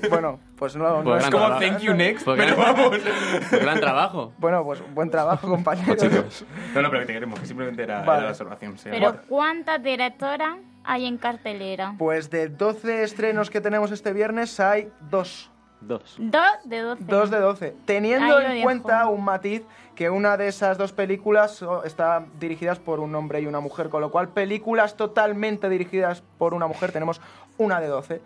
Bueno, 0.09 0.39
pues 0.57 0.75
no, 0.75 0.97
no 0.97 1.03
Pues 1.03 1.23
es 1.23 1.29
gran 1.29 1.31
como... 1.31 1.45
trabajo. 1.45 1.61
Thank 1.61 1.79
you 1.79 1.93
next. 1.93 2.25
Pues 2.25 2.37
pero 2.41 2.57
gran- 2.57 2.75
vamos. 2.75 2.97
Gran 3.51 3.79
trabajo. 3.79 4.33
Bueno, 4.37 4.63
pues 4.65 4.83
buen 4.93 5.09
trabajo, 5.09 5.47
compañeros. 5.47 6.03
No, 6.75 6.81
no, 6.81 6.89
pero 6.89 6.99
que 6.99 7.05
te 7.05 7.13
queremos, 7.13 7.39
que 7.39 7.45
simplemente 7.45 7.83
era, 7.83 7.99
Vale. 8.01 8.11
era 8.17 8.21
la 8.25 8.29
observación. 8.31 8.77
sí. 8.77 8.89
Pero 8.91 9.15
¿cuántas 9.29 9.81
directoras 9.81 10.57
hay 10.83 11.05
en 11.05 11.17
cartelera? 11.17 11.95
Pues 11.97 12.29
de 12.29 12.49
12 12.49 13.03
estrenos 13.03 13.49
que 13.49 13.61
tenemos 13.61 13.91
este 13.91 14.11
viernes 14.11 14.59
hay 14.59 14.89
dos. 15.09 15.51
Dos. 15.79 16.15
Dos 16.17 16.43
de 16.65 16.81
doce. 16.81 17.03
Dos 17.03 17.29
de 17.29 17.39
12. 17.39 17.75
Teniendo 17.85 18.39
en 18.41 18.63
cuenta 18.63 19.07
un 19.07 19.23
matiz 19.23 19.63
que 19.95 20.09
una 20.09 20.35
de 20.37 20.47
esas 20.47 20.77
dos 20.77 20.91
películas 20.91 21.63
está 21.85 22.25
dirigidas 22.39 22.79
por 22.79 22.99
un 22.99 23.13
hombre 23.15 23.41
y 23.41 23.45
una 23.47 23.59
mujer, 23.59 23.89
con 23.89 24.01
lo 24.01 24.11
cual 24.11 24.29
películas 24.29 24.95
totalmente 24.97 25.69
dirigidas 25.69 26.23
por 26.37 26.53
una 26.53 26.67
mujer 26.67 26.91
tenemos 26.91 27.21
una 27.57 27.79
de 27.79 27.87
12. 27.87 28.21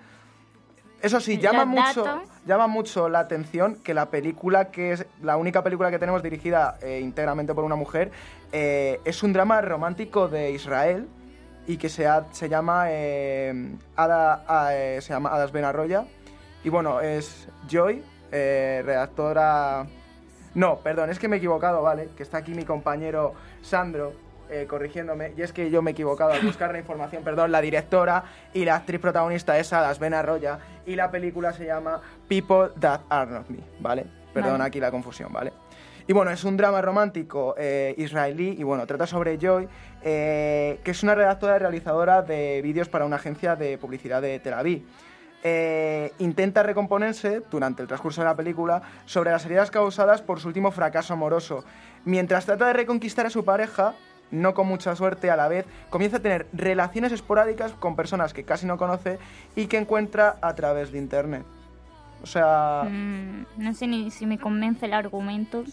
Eso 1.01 1.19
sí, 1.19 1.37
llama 1.39 1.65
mucho, 1.65 2.03
llama 2.45 2.67
mucho 2.67 3.09
la 3.09 3.19
atención 3.19 3.75
que 3.77 3.93
la 3.95 4.05
película 4.11 4.69
que 4.71 4.91
es 4.93 5.05
la 5.21 5.35
única 5.35 5.63
película 5.63 5.89
que 5.89 5.97
tenemos 5.97 6.21
dirigida 6.21 6.77
eh, 6.81 6.99
íntegramente 7.01 7.55
por 7.55 7.63
una 7.63 7.75
mujer 7.75 8.11
eh, 8.51 8.99
es 9.03 9.23
un 9.23 9.33
drama 9.33 9.61
romántico 9.61 10.27
de 10.27 10.51
Israel 10.51 11.07
y 11.65 11.77
que 11.77 11.89
se, 11.89 12.05
ha- 12.07 12.25
se 12.31 12.49
llama 12.49 12.85
eh, 12.89 13.75
Ada, 13.95 14.69
se 15.01 15.09
llama 15.13 15.29
Adas 15.33 15.51
Ben 15.51 15.65
Arroya 15.65 16.05
y 16.63 16.69
bueno 16.69 17.01
es 17.01 17.47
Joy 17.69 18.03
eh, 18.31 18.81
redactora 18.85 19.85
no 20.55 20.77
perdón 20.79 21.09
es 21.09 21.19
que 21.19 21.27
me 21.27 21.35
he 21.35 21.39
equivocado 21.39 21.81
vale 21.81 22.09
que 22.15 22.23
está 22.23 22.37
aquí 22.37 22.53
mi 22.53 22.65
compañero 22.65 23.33
Sandro 23.61 24.13
eh, 24.49 24.65
corrigiéndome 24.67 25.33
y 25.37 25.41
es 25.41 25.53
que 25.53 25.69
yo 25.69 25.81
me 25.81 25.91
he 25.91 25.93
equivocado 25.93 26.31
al 26.31 26.41
buscar 26.41 26.71
la 26.71 26.79
información 26.79 27.23
perdón 27.23 27.51
la 27.51 27.61
directora 27.61 28.23
y 28.53 28.65
la 28.65 28.75
actriz 28.75 28.99
protagonista 28.99 29.57
es 29.57 29.71
Adas 29.73 29.99
Ben 29.99 30.13
Arroya 30.13 30.59
y 30.85 30.95
la 30.95 31.09
película 31.09 31.53
se 31.53 31.65
llama 31.65 32.01
People 32.27 32.69
That 32.79 33.01
Are 33.09 33.31
Not 33.31 33.49
Me 33.49 33.59
vale 33.79 34.05
perdón 34.33 34.53
Vale. 34.53 34.63
aquí 34.65 34.79
la 34.79 34.91
confusión 34.91 35.31
vale 35.31 35.51
y 36.07 36.13
bueno, 36.13 36.31
es 36.31 36.43
un 36.43 36.57
drama 36.57 36.81
romántico 36.81 37.55
eh, 37.57 37.93
israelí 37.97 38.55
y 38.57 38.63
bueno, 38.63 38.85
trata 38.87 39.07
sobre 39.07 39.37
Joy, 39.37 39.67
eh, 40.01 40.79
que 40.83 40.91
es 40.91 41.03
una 41.03 41.15
redactora 41.15 41.55
y 41.55 41.59
realizadora 41.59 42.21
de 42.21 42.61
vídeos 42.61 42.89
para 42.89 43.05
una 43.05 43.17
agencia 43.17 43.55
de 43.55 43.77
publicidad 43.77 44.21
de 44.21 44.39
Tel 44.39 44.53
Aviv. 44.53 44.83
Eh, 45.43 46.13
intenta 46.19 46.61
recomponerse 46.61 47.41
durante 47.49 47.81
el 47.81 47.87
transcurso 47.87 48.21
de 48.21 48.25
la 48.25 48.35
película 48.35 48.83
sobre 49.05 49.31
las 49.31 49.45
heridas 49.45 49.71
causadas 49.71 50.21
por 50.21 50.39
su 50.39 50.47
último 50.47 50.71
fracaso 50.71 51.13
amoroso. 51.13 51.63
Mientras 52.05 52.45
trata 52.45 52.67
de 52.67 52.73
reconquistar 52.73 53.25
a 53.25 53.31
su 53.31 53.43
pareja, 53.43 53.95
no 54.29 54.53
con 54.53 54.67
mucha 54.67 54.95
suerte 54.95 55.31
a 55.31 55.35
la 55.35 55.47
vez, 55.47 55.65
comienza 55.89 56.17
a 56.17 56.19
tener 56.21 56.47
relaciones 56.53 57.11
esporádicas 57.11 57.73
con 57.73 57.95
personas 57.95 58.33
que 58.33 58.43
casi 58.43 58.65
no 58.65 58.77
conoce 58.77 59.17
y 59.55 59.65
que 59.65 59.77
encuentra 59.77 60.37
a 60.41 60.53
través 60.53 60.91
de 60.91 60.99
internet. 60.99 61.43
O 62.23 62.27
sea, 62.27 62.83
Mm, 62.87 63.45
no 63.57 63.73
sé 63.73 63.87
ni 63.87 64.11
si 64.11 64.27
me 64.27 64.37
convence 64.37 64.85
el 64.85 64.93
argumento. 64.93 65.63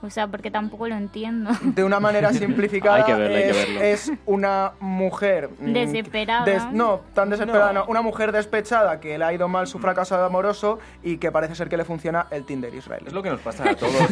O 0.00 0.10
sea, 0.10 0.28
porque 0.28 0.48
tampoco 0.50 0.86
lo 0.86 0.94
entiendo. 0.94 1.50
de 1.62 1.82
una 1.82 1.98
manera 1.98 2.32
simplificada, 2.32 2.98
Hay 2.98 3.02
que 3.04 3.14
verlo, 3.14 3.36
hay 3.36 3.42
que 3.42 3.50
es, 3.50 3.56
verlo. 3.66 3.80
es 3.82 4.12
una 4.26 4.72
mujer... 4.78 5.50
mm, 5.58 5.72
Desesperada. 5.72 6.44
des- 6.44 6.72
no, 6.72 7.00
tan 7.14 7.30
desesperada, 7.30 7.72
no. 7.72 7.84
Una 7.86 8.00
mujer 8.00 8.30
despechada 8.30 9.00
que 9.00 9.18
le 9.18 9.24
ha 9.24 9.32
ido 9.32 9.48
mal 9.48 9.66
su 9.66 9.80
fracaso 9.80 10.14
amoroso 10.24 10.78
y 11.02 11.16
que 11.16 11.32
parece 11.32 11.56
ser 11.56 11.68
que 11.68 11.76
le 11.76 11.84
funciona 11.84 12.28
el 12.30 12.44
Tinder 12.44 12.72
Israel. 12.74 13.02
Es 13.08 13.12
lo 13.12 13.24
que 13.24 13.30
nos 13.30 13.40
pasa 13.40 13.68
a 13.70 13.74
todos. 13.74 13.92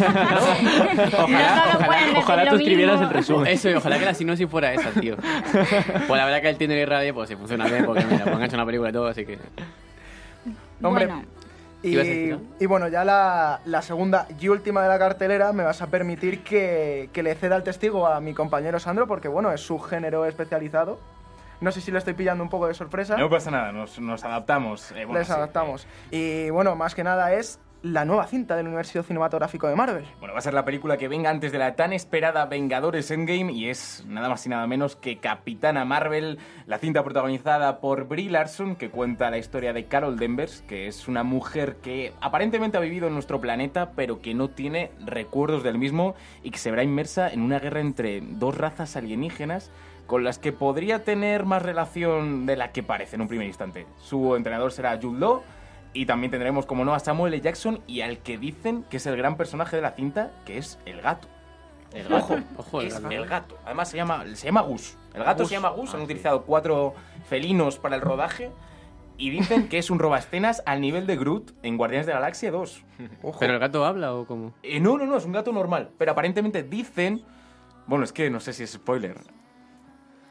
No 1.16 2.19
Ojalá 2.21 2.45
lo 2.45 2.50
tú 2.50 2.57
escribieras 2.57 3.00
el 3.00 3.11
resumen. 3.11 3.47
Eso, 3.47 3.71
y 3.71 3.75
ojalá 3.75 3.99
que 3.99 4.05
la 4.07 4.14
sinopsis 4.14 4.49
fuera 4.49 4.73
esa, 4.73 4.90
tío. 4.90 5.16
Pues 5.16 6.09
la 6.19 6.25
verdad 6.25 6.40
que 6.43 6.49
el 6.49 6.57
Tinder 6.59 6.88
Radio, 6.88 7.14
pues 7.14 7.28
sí 7.28 7.37
funciona 7.37 7.66
bien, 7.66 7.85
porque 7.85 8.05
mira, 8.05 8.25
pues 8.25 8.37
han 8.37 8.43
hecho 8.43 8.57
una 8.57 8.66
película 8.66 8.90
y 8.90 8.93
todo, 8.93 9.07
así 9.07 9.25
que... 9.25 9.38
Hombre, 10.83 11.07
Bueno, 11.07 11.23
Y, 11.83 12.66
bueno, 12.66 12.88
ya 12.88 13.04
la, 13.04 13.61
la 13.64 13.83
segunda 13.83 14.26
y 14.40 14.49
última 14.49 14.83
de 14.83 14.88
la 14.88 14.99
cartelera 14.99 15.52
me 15.52 15.62
vas 15.62 15.83
a 15.83 15.87
permitir 15.87 16.42
que, 16.42 17.11
que 17.12 17.23
le 17.23 17.35
ceda 17.35 17.56
el 17.56 17.62
testigo 17.62 18.06
a 18.06 18.21
mi 18.21 18.35
compañero 18.35 18.80
Sandro, 18.80 19.06
porque 19.06 19.28
bueno, 19.28 19.52
es 19.52 19.61
su 19.61 19.78
género 19.78 20.25
especializado. 20.25 20.99
No 21.61 21.73
sé 21.73 21.80
si 21.80 21.90
le 21.90 21.99
estoy 21.99 22.14
pillando 22.14 22.42
un 22.45 22.50
poco 22.50 22.66
de 22.66 22.75
sorpresa. 22.75 23.16
No 23.16 23.30
pasa 23.30 23.50
nada, 23.50 23.73
nos, 23.73 23.99
nos 23.99 24.25
adaptamos. 24.25 24.90
Eh, 24.92 25.04
bueno, 25.04 25.21
Les 25.21 25.26
sí. 25.28 25.33
adaptamos. 25.33 25.87
Y 26.11 26.50
bueno, 26.50 26.76
más 26.76 26.95
que 26.95 27.02
nada 27.04 27.33
es 27.33 27.59
la 27.83 28.04
nueva 28.04 28.26
cinta 28.26 28.56
del 28.56 28.66
universo 28.66 29.02
cinematográfico 29.02 29.68
de 29.68 29.76
Marvel. 29.76 30.04
Bueno, 30.18 30.33
va 30.35 30.38
a 30.38 30.42
ser 30.42 30.54
la 30.54 30.64
película 30.64 30.97
que 30.97 31.09
venga 31.09 31.30
antes 31.30 31.52
de 31.52 31.59
la 31.59 31.76
tan 31.76 31.92
esperada 31.92 32.47
Vengadores 32.47 33.11
Endgame 33.11 33.52
y 33.52 33.68
es 33.68 34.04
nada 34.06 34.28
más 34.28 34.45
y 34.47 34.49
nada 34.49 34.66
menos 34.66 34.97
que 34.97 35.18
Capitana 35.18 35.85
Marvel, 35.85 36.38
la 36.66 36.78
cinta 36.78 37.04
protagonizada 37.04 37.80
por 37.80 38.09
Brie 38.09 38.30
Larson 38.30 38.76
que 38.76 38.90
cuenta 38.90 39.30
la 39.30 39.38
historia 39.38 39.73
de 39.73 39.87
Carol 39.87 40.18
Danvers, 40.18 40.62
que 40.62 40.88
es 40.88 41.09
una 41.09 41.23
mujer 41.23 41.76
que 41.76 42.12
aparentemente 42.21 42.76
ha 42.76 42.80
vivido 42.80 43.06
en 43.09 43.14
nuestro 43.14 43.40
planeta 43.40 43.92
pero 43.95 44.21
que 44.21 44.35
no 44.35 44.49
tiene 44.49 44.90
recuerdos 45.04 45.62
del 45.62 45.78
mismo 45.78 46.14
y 46.42 46.50
que 46.50 46.59
se 46.59 46.71
verá 46.71 46.83
inmersa 46.83 47.33
en 47.33 47.42
una 47.42 47.59
guerra 47.59 47.80
entre 47.80 48.21
dos 48.21 48.56
razas 48.56 48.97
alienígenas 48.97 49.71
con 50.06 50.25
las 50.25 50.38
que 50.38 50.52
podría 50.52 51.04
tener 51.04 51.45
más 51.45 51.62
relación 51.62 52.47
de 52.47 52.56
la 52.56 52.73
que 52.73 52.83
parece 52.83 53.16
en 53.16 53.23
un 53.23 53.28
primer 53.28 53.47
instante. 53.47 53.87
Su 53.99 54.37
entrenador 54.37 54.73
será 54.73 54.99
Jude 55.00 55.18
Law 55.18 55.42
y 55.97 56.07
también 56.07 56.31
tendremos, 56.31 56.67
como 56.67 56.85
no, 56.85 56.95
a 56.95 57.00
Samuel 57.00 57.33
L. 57.35 57.43
Jackson 57.43 57.81
y 57.87 58.03
al 58.03 58.19
que 58.19 58.38
dicen 58.38 58.85
que 58.91 58.99
es 58.99 59.07
el 59.07 59.17
gran 59.17 59.37
personaje 59.37 59.76
de 59.76 59.83
la 59.83 59.93
cinta, 59.93 60.31
que 60.45 60.59
es 60.59 60.79
el 60.87 61.00
gato. 61.00 61.29
El 61.93 62.09
gato. 62.09 62.35
Ojo, 62.35 62.37
Ojo, 62.59 62.81
el 62.83 62.88
es 62.88 62.95
gato. 63.00 63.11
el 63.15 63.26
gato. 63.26 63.59
Además 63.65 63.88
se 63.88 63.97
llama, 63.97 64.25
se 64.35 64.47
llama 64.47 64.61
Gus. 64.62 64.97
El 65.15 65.25
gato 65.25 65.43
Gus. 65.45 65.49
se 65.49 65.55
llama 65.55 65.71
Gus. 65.71 65.91
Ah, 65.91 65.93
Han 65.95 66.00
sí. 66.00 66.05
utilizado 66.05 66.43
cuatro 66.45 66.95
felinos 67.29 67.79
para 67.79 67.97
el 67.97 68.03
rodaje. 68.03 68.50
Y 69.19 69.31
dicen 69.31 69.69
que 69.71 69.79
es 69.79 69.91
un 69.91 69.99
robaescenas 69.99 70.62
al 70.67 70.83
nivel 70.83 71.07
de 71.07 71.17
Groot 71.17 71.53
en 71.62 71.79
Guardianes 71.79 72.07
de 72.07 72.12
la 72.12 72.19
Galaxia 72.21 72.50
2. 72.50 72.85
Ojo. 73.23 73.38
¿Pero 73.38 73.55
el 73.55 73.59
gato 73.59 73.87
habla 73.87 74.12
o 74.15 74.26
cómo? 74.26 74.53
Eh, 74.62 74.79
no, 74.79 74.99
no, 74.99 75.07
no, 75.07 75.17
es 75.17 75.25
un 75.25 75.33
gato 75.33 75.53
normal. 75.53 75.91
Pero 75.97 76.12
aparentemente 76.12 76.62
dicen... 76.62 77.23
Bueno, 77.87 78.05
es 78.05 78.12
que 78.12 78.29
no 78.29 78.41
sé 78.41 78.53
si 78.53 78.65
es 78.65 78.73
spoiler. 78.73 79.17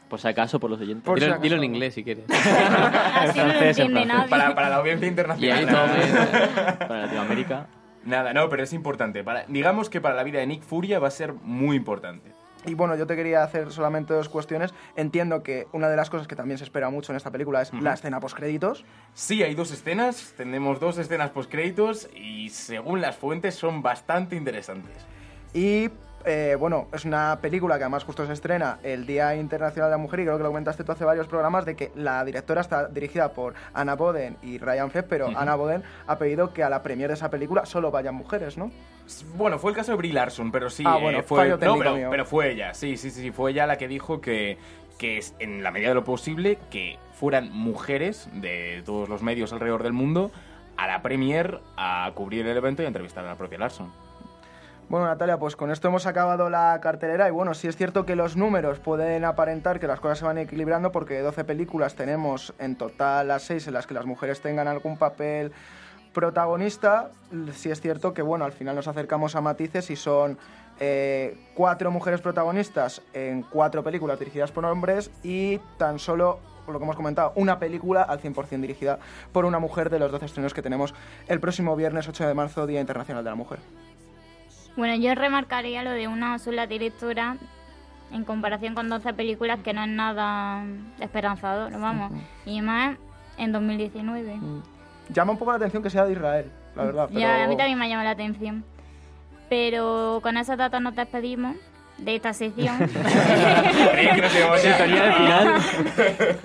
Por 0.08 0.20
si 0.20 0.28
acaso, 0.28 0.60
por 0.60 0.70
los 0.70 0.80
oyentes. 0.80 1.04
Por 1.04 1.18
si 1.18 1.24
Dilo, 1.24 1.34
acaso. 1.34 1.42
dilo 1.42 1.56
en 1.56 1.64
inglés 1.64 1.94
si 1.94 2.04
quieres. 2.04 2.24
así 2.30 3.38
no 3.38 3.44
lo 3.46 3.50
francés, 3.52 3.78
en 3.78 3.86
entiende 3.86 3.92
francés. 3.92 4.06
nadie. 4.06 4.28
Para, 4.30 4.54
para 4.54 4.68
la 4.68 4.76
audiencia 4.76 5.06
Y 5.06 5.10
internacional. 5.10 5.58
ahí 5.58 5.66
todo 5.66 5.86
me- 5.86 6.86
Para 6.86 7.00
Latinoamérica. 7.02 7.66
Nada, 8.04 8.32
no, 8.32 8.48
pero 8.48 8.62
es 8.62 8.72
importante. 8.72 9.24
Para, 9.24 9.44
digamos 9.48 9.90
que 9.90 10.00
para 10.00 10.14
la 10.14 10.22
vida 10.22 10.38
de 10.38 10.46
Nick 10.46 10.62
Furia 10.62 11.00
va 11.00 11.08
a 11.08 11.10
ser 11.10 11.32
muy 11.32 11.76
importante. 11.76 12.30
Y 12.64 12.74
bueno, 12.74 12.96
yo 12.96 13.06
te 13.06 13.14
quería 13.16 13.42
hacer 13.44 13.70
solamente 13.72 14.12
dos 14.14 14.28
cuestiones. 14.28 14.74
Entiendo 14.96 15.42
que 15.42 15.66
una 15.72 15.88
de 15.88 15.96
las 15.96 16.10
cosas 16.10 16.26
que 16.26 16.34
también 16.36 16.58
se 16.58 16.64
espera 16.64 16.88
mucho 16.90 17.12
en 17.12 17.16
esta 17.16 17.30
película 17.30 17.62
es 17.62 17.72
la 17.74 17.94
escena 17.94 18.18
postcréditos. 18.20 18.84
Sí, 19.14 19.42
hay 19.42 19.54
dos 19.54 19.70
escenas, 19.72 20.34
tenemos 20.36 20.80
dos 20.80 20.98
escenas 20.98 21.30
postcréditos 21.30 22.08
y 22.14 22.48
según 22.50 23.00
las 23.00 23.16
fuentes 23.16 23.54
son 23.56 23.82
bastante 23.82 24.34
interesantes. 24.36 24.96
Y 25.54 25.90
eh, 26.26 26.56
bueno, 26.58 26.88
es 26.92 27.04
una 27.04 27.38
película 27.40 27.78
que 27.78 27.84
además 27.84 28.02
justo 28.04 28.26
se 28.26 28.32
estrena 28.32 28.78
el 28.82 29.06
Día 29.06 29.36
Internacional 29.36 29.90
de 29.90 29.92
la 29.92 29.98
Mujer 29.98 30.20
y 30.20 30.22
creo 30.24 30.36
que 30.36 30.42
lo 30.42 30.48
comentaste 30.48 30.82
tú 30.82 30.90
hace 30.92 31.04
varios 31.04 31.28
programas 31.28 31.64
de 31.64 31.76
que 31.76 31.92
la 31.94 32.24
directora 32.24 32.60
está 32.60 32.88
dirigida 32.88 33.32
por 33.32 33.54
Anna 33.72 33.94
Boden 33.94 34.36
y 34.42 34.58
Ryan 34.58 34.90
Feff, 34.90 35.06
pero. 35.08 35.28
Anna 35.36 35.54
Boden 35.54 35.82
ha 36.06 36.18
pedido 36.18 36.52
que 36.52 36.62
a 36.64 36.68
la 36.68 36.82
premier 36.82 37.08
de 37.08 37.14
esa 37.14 37.30
película 37.30 37.64
solo 37.64 37.90
vayan 37.90 38.14
mujeres, 38.16 38.58
¿no? 38.58 38.72
Bueno, 39.36 39.58
fue 39.60 39.70
el 39.70 39.76
caso 39.76 39.92
de 39.92 39.98
Brie 39.98 40.12
Larson, 40.12 40.50
pero 40.50 40.68
sí, 40.68 40.82
Ah, 40.84 40.98
eh, 41.00 41.22
fue, 41.22 41.48
no, 41.48 41.58
pero, 41.58 41.76
mío. 41.94 42.08
pero 42.10 42.24
fue 42.24 42.50
ella, 42.50 42.74
sí, 42.74 42.96
sí, 42.96 43.10
sí, 43.10 43.22
sí, 43.22 43.30
fue 43.30 43.52
ella 43.52 43.66
la 43.66 43.78
que 43.78 43.86
dijo 43.86 44.20
que, 44.20 44.58
que 44.98 45.18
es, 45.18 45.34
en 45.38 45.62
la 45.62 45.70
medida 45.70 45.90
de 45.90 45.94
lo 45.94 46.02
posible 46.04 46.58
que 46.70 46.98
fueran 47.12 47.52
mujeres 47.52 48.28
de 48.32 48.82
todos 48.84 49.08
los 49.08 49.22
medios 49.22 49.52
alrededor 49.52 49.84
del 49.84 49.92
mundo 49.92 50.32
a 50.76 50.88
la 50.88 51.02
premier 51.02 51.60
a 51.76 52.10
cubrir 52.14 52.46
el 52.46 52.56
evento 52.56 52.82
y 52.82 52.86
a 52.86 52.88
entrevistar 52.88 53.24
a 53.24 53.28
la 53.28 53.36
propia 53.36 53.58
Larson. 53.58 53.92
Bueno, 54.88 55.06
Natalia, 55.06 55.36
pues 55.36 55.56
con 55.56 55.72
esto 55.72 55.88
hemos 55.88 56.06
acabado 56.06 56.48
la 56.48 56.78
cartelera 56.80 57.26
y 57.26 57.32
bueno, 57.32 57.54
sí 57.54 57.66
es 57.66 57.76
cierto 57.76 58.06
que 58.06 58.14
los 58.14 58.36
números 58.36 58.78
pueden 58.78 59.24
aparentar 59.24 59.80
que 59.80 59.88
las 59.88 59.98
cosas 59.98 60.18
se 60.18 60.24
van 60.24 60.38
equilibrando 60.38 60.92
porque 60.92 61.14
de 61.14 61.22
12 61.22 61.42
películas 61.42 61.96
tenemos 61.96 62.54
en 62.60 62.76
total 62.76 63.26
las 63.26 63.42
6 63.42 63.66
en 63.66 63.74
las 63.74 63.88
que 63.88 63.94
las 63.94 64.06
mujeres 64.06 64.40
tengan 64.40 64.68
algún 64.68 64.96
papel 64.96 65.50
protagonista. 66.12 67.10
Sí 67.52 67.68
es 67.68 67.80
cierto 67.80 68.14
que 68.14 68.22
bueno, 68.22 68.44
al 68.44 68.52
final 68.52 68.76
nos 68.76 68.86
acercamos 68.86 69.34
a 69.34 69.40
matices 69.40 69.90
y 69.90 69.96
son 69.96 70.38
eh, 70.78 71.36
cuatro 71.56 71.90
mujeres 71.90 72.20
protagonistas 72.20 73.02
en 73.12 73.42
cuatro 73.42 73.82
películas 73.82 74.20
dirigidas 74.20 74.52
por 74.52 74.64
hombres 74.66 75.10
y 75.24 75.58
tan 75.78 75.98
solo 75.98 76.38
lo 76.68 76.78
que 76.78 76.84
hemos 76.84 76.96
comentado, 76.96 77.32
una 77.34 77.58
película 77.58 78.02
al 78.02 78.20
100% 78.20 78.60
dirigida 78.60 79.00
por 79.32 79.46
una 79.46 79.58
mujer 79.58 79.90
de 79.90 79.98
los 79.98 80.12
12 80.12 80.26
estrenos 80.26 80.54
que 80.54 80.62
tenemos 80.62 80.94
el 81.26 81.40
próximo 81.40 81.74
viernes 81.74 82.08
8 82.08 82.28
de 82.28 82.34
marzo, 82.34 82.68
Día 82.68 82.80
Internacional 82.80 83.24
de 83.24 83.30
la 83.30 83.36
Mujer. 83.36 83.58
Bueno, 84.76 84.94
yo 84.96 85.14
remarcaría 85.14 85.82
lo 85.82 85.90
de 85.90 86.08
una 86.08 86.38
sola 86.38 86.66
directora 86.66 87.36
en 88.12 88.24
comparación 88.24 88.74
con 88.74 88.88
12 88.88 89.14
películas 89.14 89.58
que 89.64 89.72
no 89.72 89.82
es 89.82 89.88
nada 89.88 90.62
esperanzador, 91.00 91.72
vamos. 91.78 92.12
Y 92.44 92.60
más 92.60 92.96
en 93.38 93.52
2019. 93.52 94.36
Llama 95.10 95.32
un 95.32 95.38
poco 95.38 95.52
la 95.52 95.56
atención 95.56 95.82
que 95.82 95.90
sea 95.90 96.04
de 96.04 96.12
Israel, 96.12 96.50
la 96.74 96.84
verdad. 96.84 97.06
Pero... 97.08 97.20
Ya, 97.20 97.44
a 97.44 97.48
mí 97.48 97.56
también 97.56 97.78
me 97.78 97.88
llama 97.88 98.04
la 98.04 98.10
atención. 98.10 98.64
Pero 99.48 100.20
con 100.22 100.36
esa 100.36 100.56
data 100.56 100.80
nos 100.80 100.94
despedimos 100.96 101.56
de 101.98 102.16
esta 102.16 102.32
sección. 102.34 102.76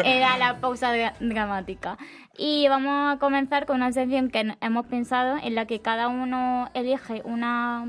Era 0.04 0.38
la 0.38 0.58
pausa 0.60 0.94
dra- 0.96 1.14
dramática. 1.20 1.98
Y 2.38 2.68
vamos 2.70 3.16
a 3.16 3.20
comenzar 3.20 3.66
con 3.66 3.78
una 3.78 3.92
sección 3.92 4.30
que 4.30 4.56
hemos 4.62 4.86
pensado 4.86 5.38
en 5.44 5.56
la 5.56 5.66
que 5.66 5.82
cada 5.82 6.08
uno 6.08 6.70
elige 6.74 7.22
una, 7.26 7.86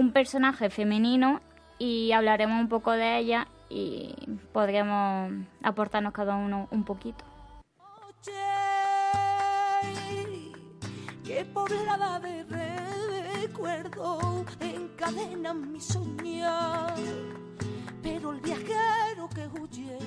un 0.00 0.12
personaje 0.12 0.70
femenino 0.70 1.42
y 1.78 2.12
hablaremos 2.12 2.58
un 2.58 2.70
poco 2.70 2.92
de 2.92 3.18
ella 3.18 3.48
y 3.68 4.14
podremos 4.50 5.30
aportarnos 5.62 6.14
cada 6.14 6.36
uno 6.36 6.68
un 6.70 6.84
poquito. 6.84 7.22
Pero 18.02 18.32
el 18.32 18.40
viajero 18.40 19.28
que 19.28 19.46
huye, 19.46 19.98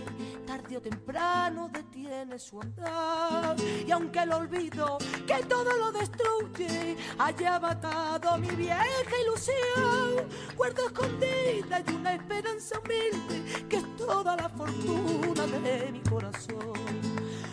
tarde 0.46 0.78
o 0.78 0.82
temprano 0.82 1.70
detiene 1.72 2.40
su 2.40 2.60
andar. 2.60 3.56
Y 3.86 3.92
aunque 3.92 4.20
el 4.20 4.34
olvido 4.34 4.98
que 5.28 5.44
todo 5.46 5.78
lo 5.78 5.92
destruye 5.92 6.98
haya 7.20 7.60
matado 7.60 8.38
mi 8.38 8.50
vieja 8.50 9.18
ilusión, 9.24 10.28
guardo 10.58 10.88
escondida 10.88 11.84
y 11.88 11.92
una 11.94 12.14
esperanza 12.14 12.80
humilde 12.80 13.68
que 13.70 13.78
es 13.78 13.96
toda 13.96 14.36
la 14.36 14.50
fortuna 14.50 15.46
de 15.46 15.92
mi 15.92 16.00
corazón. 16.02 16.74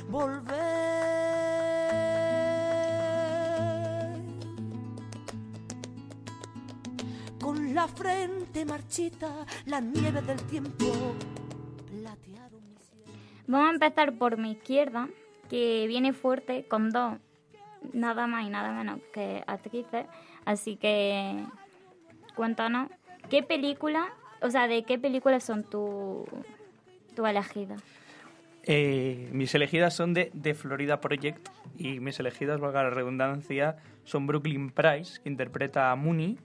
Volver 0.09 1.19
con 7.40 7.74
la 7.74 7.88
frente 7.88 8.64
marchita, 8.64 9.46
la 9.66 9.81
nieve 9.81 10.20
del 10.22 10.40
tiempo 10.42 11.14
platearon 11.88 12.68
mi 12.68 12.76
cielo. 12.76 13.12
Vamos 13.46 13.68
a 13.68 13.72
empezar 13.72 14.12
por 14.14 14.37
mi 14.37 14.53
izquierda, 14.53 15.09
que 15.48 15.87
viene 15.88 16.12
fuerte 16.12 16.64
con 16.68 16.90
dos, 16.90 17.14
nada 17.92 18.26
más 18.26 18.46
y 18.46 18.50
nada 18.50 18.72
menos 18.72 19.00
que 19.12 19.42
actrices. 19.46 20.07
Así 20.44 20.76
que 20.76 21.44
cuéntanos, 22.37 22.90
¿qué 23.31 23.42
película, 23.42 24.12
o 24.42 24.50
sea, 24.50 24.68
de 24.68 24.85
qué 24.85 24.98
películas 24.98 25.42
son 25.42 25.64
tu, 25.64 26.26
tu 27.16 27.26
elegidas? 27.26 27.83
Eh, 28.62 29.31
mis 29.33 29.55
elegidas 29.55 29.94
son 29.94 30.12
de, 30.12 30.31
de 30.35 30.55
Florida 30.55 31.00
Project 31.00 31.48
y 31.79 31.98
mis 32.00 32.20
elegidas, 32.20 32.61
valga 32.61 32.83
la 32.83 32.90
redundancia, 32.90 33.79
son 34.05 34.26
Brooklyn 34.26 34.70
Price, 34.70 35.20
que 35.22 35.31
interpreta 35.31 35.90
a 35.90 35.96
Mooney, 35.96 36.38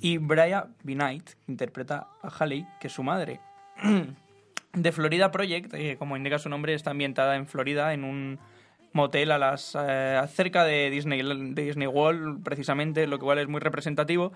y 0.00 0.18
Brian 0.18 0.74
B. 0.82 0.94
Knight, 0.94 1.30
que 1.44 1.52
interpreta 1.52 2.08
a 2.22 2.28
Haley, 2.28 2.66
que 2.80 2.88
es 2.88 2.92
su 2.92 3.02
madre. 3.02 3.40
de 4.72 4.92
Florida 4.92 5.30
Project, 5.30 5.72
eh, 5.74 5.96
como 5.98 6.16
indica 6.16 6.38
su 6.38 6.48
nombre, 6.48 6.74
está 6.74 6.90
ambientada 6.90 7.36
en 7.36 7.46
Florida, 7.46 7.94
en 7.94 8.04
un 8.04 8.38
motel 8.92 9.30
a 9.30 9.38
las 9.38 9.76
eh, 9.78 10.20
cerca 10.28 10.64
de 10.64 10.90
Disney, 10.90 11.22
de 11.22 11.62
Disney 11.62 11.86
World, 11.86 12.42
precisamente, 12.42 13.06
lo 13.06 13.18
cual 13.18 13.38
es 13.38 13.48
muy 13.48 13.60
representativo, 13.60 14.32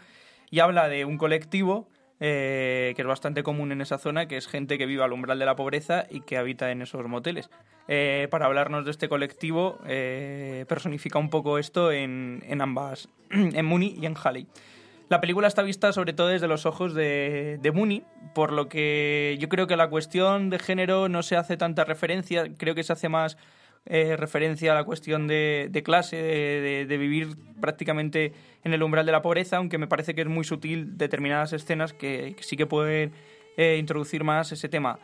y 0.51 0.61
habla 0.61 0.89
de 0.89 1.05
un 1.05 1.19
colectivo 1.19 1.89
eh, 2.23 2.93
que 2.97 3.03
es 3.03 3.09
bastante 3.09 3.43
común 3.43 3.73
en 3.73 3.81
esa 3.81 3.97
zona, 3.97 4.29
que 4.29 4.37
es 4.37 4.47
gente 4.47 4.77
que 4.77 4.85
vive 4.85 5.03
al 5.03 5.15
umbral 5.15 5.39
de 5.39 5.47
la 5.47 5.57
pobreza 5.57 6.07
y 6.11 6.21
que 6.21 6.37
habita 6.37 6.71
en 6.71 6.83
esos 6.83 7.07
moteles. 7.09 7.49
Eh, 7.89 8.29
para 8.31 8.45
hablarnos 8.45 8.85
de 8.85 8.91
este 8.91 9.09
colectivo, 9.09 9.79
eh, 9.87 10.67
personifica 10.69 11.19
un 11.19 11.31
poco 11.31 11.57
esto 11.57 11.91
en, 11.91 12.45
en 12.47 12.61
ambas, 12.61 13.09
en 13.31 13.65
Mooney 13.65 13.97
y 13.99 14.05
en 14.05 14.15
Halley. 14.23 14.47
La 15.11 15.21
película 15.21 15.49
está 15.49 15.63
vista 15.63 15.93
sobre 15.93 16.13
todo 16.13 16.29
desde 16.29 16.47
los 16.47 16.67
ojos 16.67 16.95
de, 16.95 17.59
de 17.61 17.73
Mooney, 17.73 18.05
por 18.33 18.53
lo 18.53 18.69
que 18.69 19.37
yo 19.41 19.49
creo 19.49 19.67
que 19.67 19.77
la 19.77 19.91
cuestión 19.91 20.51
de 20.51 20.61
género 20.61 21.09
no 21.09 21.25
se 21.25 21.35
hace 21.35 21.57
tanta 21.57 21.83
referencia, 21.83 22.45
creo 22.57 22.77
que 22.77 22.85
se 22.85 22.93
hace 22.93 23.09
más 23.09 23.37
eh, 23.87 24.17
referencia 24.17 24.71
a 24.71 24.77
la 24.77 24.85
cuestión 24.85 25.27
de, 25.27 25.83
clase, 25.85 26.17
de, 26.17 26.97
vivir 26.97 27.37
prácticamente 27.61 28.35
en 28.63 28.73
el 28.73 28.85
umbral 28.85 29.05
de 29.05 29.11
la 29.11 29.21
pobreza, 29.21 29.57
aunque 29.57 29.79
me 29.79 29.89
parece 29.89 30.15
que 30.15 30.21
es 30.21 30.29
muy 30.29 30.45
sutil 30.45 30.97
determinadas 30.97 31.53
escenas 31.55 31.93
que, 31.93 32.35
que 32.37 32.45
sí 32.45 32.57
que 32.57 32.67
pueden 32.67 33.13
eh, 33.57 33.79
introducir 33.81 34.23
más 34.23 34.53
ese 34.53 34.69
tema. 34.69 35.01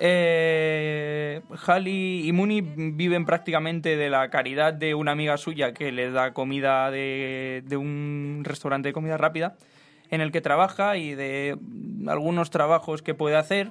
Eh, 0.00 1.42
Halley 1.66 2.28
y 2.28 2.32
Mooney 2.32 2.60
viven 2.60 3.26
prácticamente 3.26 3.96
de 3.96 4.10
la 4.10 4.30
caridad 4.30 4.72
de 4.72 4.94
una 4.94 5.10
amiga 5.10 5.36
suya 5.36 5.74
que 5.74 5.90
le 5.90 6.10
da 6.12 6.32
comida 6.32 6.90
de, 6.92 7.64
de 7.66 7.76
un 7.76 8.42
restaurante 8.44 8.90
de 8.90 8.92
comida 8.92 9.16
rápida 9.16 9.56
en 10.10 10.20
el 10.20 10.32
que 10.32 10.40
trabaja 10.40 10.96
y 10.96 11.14
de 11.14 11.58
algunos 12.06 12.50
trabajos 12.50 13.02
que 13.02 13.14
puede 13.14 13.36
hacer. 13.36 13.70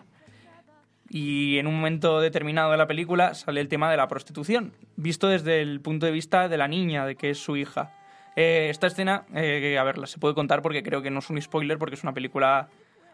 Y 1.10 1.58
en 1.58 1.68
un 1.68 1.76
momento 1.76 2.20
determinado 2.20 2.72
de 2.72 2.78
la 2.78 2.88
película 2.88 3.34
sale 3.34 3.62
el 3.62 3.70
tema 3.70 3.90
de 3.90 3.96
la 3.96 4.10
prostitución, 4.10 4.74
visto 4.98 5.30
desde 5.30 5.62
el 5.62 5.80
punto 5.80 6.06
de 6.06 6.12
vista 6.12 6.50
de 6.50 6.58
la 6.58 6.68
niña, 6.68 7.06
de 7.06 7.16
que 7.16 7.30
es 7.30 7.38
su 7.38 7.56
hija. 7.56 7.94
Eh, 8.36 8.68
esta 8.70 8.88
escena, 8.88 9.26
eh, 9.34 9.78
a 9.80 9.84
ver, 9.84 9.98
la 9.98 10.06
se 10.06 10.20
puede 10.20 10.36
contar 10.36 10.62
porque 10.62 10.84
creo 10.84 11.02
que 11.02 11.10
no 11.10 11.20
es 11.20 11.30
un 11.30 11.42
spoiler, 11.42 11.78
porque 11.78 11.96
es 11.96 12.04
una 12.04 12.14
película 12.14 12.68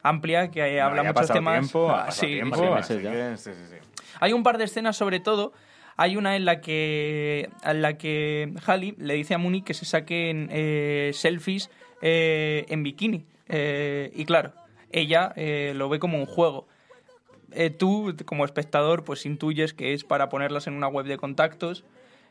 amplia 0.03 0.51
que 0.51 0.77
No, 0.77 0.85
habla 0.85 1.03
muchos 1.03 1.31
temas. 1.31 1.59
tiempo, 1.59 1.89
Ah, 1.89 2.11
sí, 2.11 2.27
tiempo, 2.27 2.57
sí. 2.57 2.93
meses 2.93 3.57
sí. 3.69 3.75
Hay 4.19 4.33
un 4.33 4.43
par 4.43 4.57
de 4.57 4.65
escenas, 4.65 4.95
sobre 4.95 5.19
todo. 5.19 5.53
Hay 5.95 6.17
una 6.17 6.35
en 6.35 6.45
la 6.45 6.59
que, 6.61 7.49
en 7.63 7.81
la 7.81 7.97
que 7.97 8.53
Halley 8.65 8.95
le 8.97 9.13
dice 9.15 9.33
a 9.33 9.37
Mooney 9.37 9.61
que 9.61 9.73
se 9.73 9.85
saquen 9.85 10.49
eh, 10.51 11.11
selfies 11.13 11.69
eh, 12.01 12.65
en 12.69 12.83
bikini. 12.83 13.25
Eh, 13.47 14.11
y 14.15 14.25
claro, 14.25 14.53
ella 14.91 15.33
lo 15.73 15.89
ve 15.89 15.99
como 15.99 16.17
un 16.17 16.25
juego. 16.25 16.67
Tú, 17.77 18.15
como 18.25 18.45
espectador, 18.45 19.03
pues 19.03 19.25
intuyes 19.27 19.73
que 19.73 19.93
es 19.93 20.03
para 20.03 20.29
ponerlas 20.29 20.65
en 20.67 20.73
una 20.73 20.87
web 20.87 21.05
de 21.05 21.17
contactos. 21.17 21.83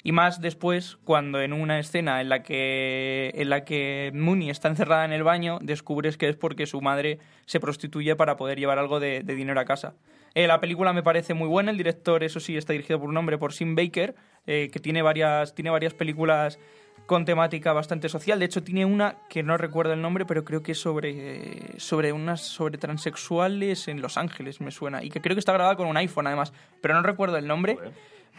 Y 0.04 0.12
más 0.12 0.40
después, 0.40 0.98
cuando 1.04 1.40
en 1.40 1.52
una 1.52 1.78
escena 1.78 2.20
en 2.20 2.28
la 2.28 2.42
que, 2.42 3.32
en 3.34 3.50
la 3.50 3.64
que 3.64 4.10
Mooney 4.14 4.50
está 4.50 4.68
encerrada 4.68 5.04
en 5.04 5.12
el 5.12 5.22
baño, 5.22 5.58
descubres 5.62 6.16
que 6.16 6.28
es 6.28 6.36
porque 6.36 6.66
su 6.66 6.80
madre 6.80 7.18
se 7.46 7.60
prostituye 7.60 8.16
para 8.16 8.36
poder 8.36 8.58
llevar 8.58 8.78
algo 8.78 8.98
de, 8.98 9.22
dinero 9.22 9.60
a 9.60 9.64
casa. 9.64 9.94
Eh, 10.34 10.46
la 10.46 10.60
película 10.60 10.92
me 10.92 11.02
parece 11.02 11.34
muy 11.34 11.46
buena. 11.46 11.70
El 11.70 11.76
director, 11.76 12.24
eso 12.24 12.40
sí, 12.40 12.56
está 12.56 12.72
dirigido 12.72 12.98
por 12.98 13.10
un 13.10 13.16
hombre, 13.16 13.38
por 13.38 13.52
Sim 13.52 13.76
Baker, 13.76 14.14
eh, 14.46 14.70
que 14.72 14.80
tiene 14.80 15.02
varias, 15.02 15.54
tiene 15.54 15.70
varias 15.70 15.94
películas 15.94 16.58
con 17.06 17.24
temática 17.24 17.72
bastante 17.72 18.08
social. 18.08 18.38
De 18.38 18.46
hecho, 18.46 18.62
tiene 18.62 18.84
una 18.84 19.16
que 19.28 19.42
no 19.42 19.56
recuerdo 19.56 19.92
el 19.92 20.02
nombre, 20.02 20.24
pero 20.24 20.44
creo 20.44 20.62
que 20.62 20.72
es 20.72 20.78
sobre, 20.78 21.78
sobre 21.78 22.12
unas 22.12 22.40
sobre 22.40 22.78
transexuales 22.78 23.88
en 23.88 24.00
Los 24.00 24.16
Ángeles, 24.16 24.60
me 24.60 24.70
suena. 24.70 25.02
Y 25.04 25.10
que 25.10 25.20
creo 25.20 25.36
que 25.36 25.40
está 25.40 25.52
grabada 25.52 25.76
con 25.76 25.86
un 25.86 25.96
iPhone, 25.96 26.26
además. 26.26 26.52
Pero 26.80 26.94
no 26.94 27.02
recuerdo 27.02 27.36
el 27.36 27.46
nombre. 27.46 27.78